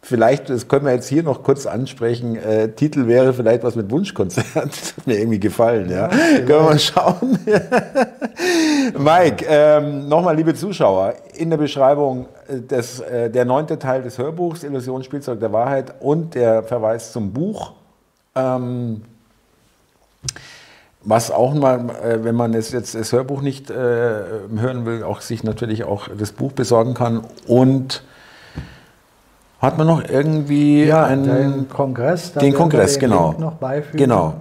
Vielleicht, 0.00 0.48
das 0.48 0.68
können 0.68 0.86
wir 0.86 0.92
jetzt 0.92 1.08
hier 1.08 1.22
noch 1.22 1.42
kurz 1.42 1.66
ansprechen. 1.66 2.36
Äh, 2.36 2.72
Titel 2.72 3.08
wäre 3.08 3.34
vielleicht 3.34 3.64
was 3.64 3.74
mit 3.74 3.90
Wunschkonzert. 3.90 4.46
Das 4.54 4.96
hat 4.96 5.06
mir 5.06 5.18
irgendwie 5.18 5.40
gefallen. 5.40 5.90
Ja, 5.90 6.08
ja 6.08 6.38
können 6.38 6.48
wir 6.48 6.62
mal 6.62 6.78
schauen. 6.78 7.38
Mike, 8.98 9.44
ähm, 9.48 10.08
nochmal, 10.08 10.36
liebe 10.36 10.54
Zuschauer, 10.54 11.14
in 11.34 11.50
der 11.50 11.56
Beschreibung 11.56 12.26
des, 12.48 13.00
äh, 13.00 13.28
der 13.28 13.44
neunte 13.44 13.78
Teil 13.78 14.02
des 14.02 14.18
Hörbuchs 14.18 14.62
Illusionsspielzeug 14.62 15.40
der 15.40 15.52
Wahrheit 15.52 15.94
und 16.00 16.34
der 16.34 16.62
Verweis 16.62 17.12
zum 17.12 17.32
Buch. 17.32 17.72
Ähm, 18.34 19.02
was 21.02 21.30
auch 21.30 21.54
mal, 21.54 21.90
äh, 22.02 22.24
wenn 22.24 22.34
man 22.34 22.54
es 22.54 22.72
jetzt 22.72 22.94
das 22.94 23.12
Hörbuch 23.12 23.42
nicht 23.42 23.70
äh, 23.70 23.74
hören 23.74 24.84
will, 24.84 25.02
auch 25.02 25.20
sich 25.20 25.44
natürlich 25.44 25.84
auch 25.84 26.08
das 26.16 26.32
Buch 26.32 26.52
besorgen 26.52 26.94
kann 26.94 27.24
und 27.46 28.02
hat 29.60 29.76
man 29.76 29.86
noch 29.86 30.08
irgendwie 30.08 30.84
ja, 30.84 31.04
einen 31.04 31.24
den 31.24 31.68
Kongress, 31.68 32.32
den 32.32 32.54
Kongress, 32.54 32.94
den 32.94 33.10
genau, 33.10 33.30
Link 33.30 33.40
noch 33.40 33.54
beifügen. 33.54 33.98
Genau. 33.98 34.34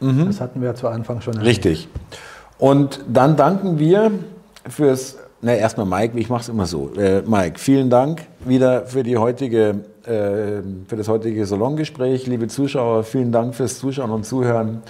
Mhm. 0.00 0.26
Das 0.26 0.40
hatten 0.40 0.60
wir 0.60 0.74
zu 0.74 0.88
Anfang 0.88 1.20
schon. 1.20 1.34
Erwähnt. 1.34 1.48
Richtig. 1.48 1.88
Und 2.58 3.00
dann 3.08 3.36
danken 3.36 3.78
wir 3.78 4.10
fürs, 4.68 5.18
na 5.40 5.54
erstmal 5.54 5.86
Mike, 5.86 6.18
ich 6.18 6.28
mache 6.28 6.42
es 6.42 6.48
immer 6.48 6.66
so. 6.66 6.90
Äh, 6.96 7.22
Mike, 7.22 7.58
vielen 7.58 7.90
Dank 7.90 8.22
wieder 8.44 8.86
für 8.86 9.02
die 9.02 9.16
heutige, 9.16 9.80
äh, 10.04 10.62
für 10.86 10.96
das 10.96 11.08
heutige 11.08 11.46
Salongespräch, 11.46 12.26
liebe 12.26 12.48
Zuschauer, 12.48 13.04
vielen 13.04 13.30
Dank 13.30 13.54
fürs 13.54 13.78
Zuschauen 13.78 14.10
und 14.10 14.24
Zuhören. 14.24 14.82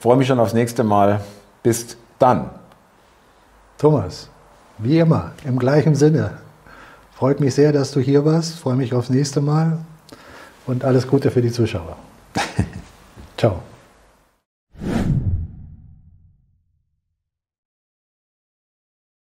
Freue 0.00 0.16
mich 0.16 0.26
schon 0.26 0.40
aufs 0.40 0.54
nächste 0.54 0.82
Mal. 0.82 1.20
Bis 1.62 1.96
dann. 2.18 2.50
Thomas, 3.78 4.28
wie 4.78 4.98
immer, 4.98 5.32
im 5.44 5.58
gleichen 5.58 5.94
Sinne. 5.94 6.43
Freut 7.16 7.38
mich 7.40 7.54
sehr, 7.54 7.72
dass 7.72 7.92
du 7.92 8.00
hier 8.00 8.24
warst. 8.24 8.58
Freue 8.58 8.76
mich 8.76 8.92
aufs 8.92 9.08
nächste 9.08 9.40
Mal. 9.40 9.78
Und 10.66 10.84
alles 10.84 11.06
Gute 11.06 11.30
für 11.30 11.42
die 11.42 11.52
Zuschauer. 11.52 11.96
Ciao. 13.36 13.62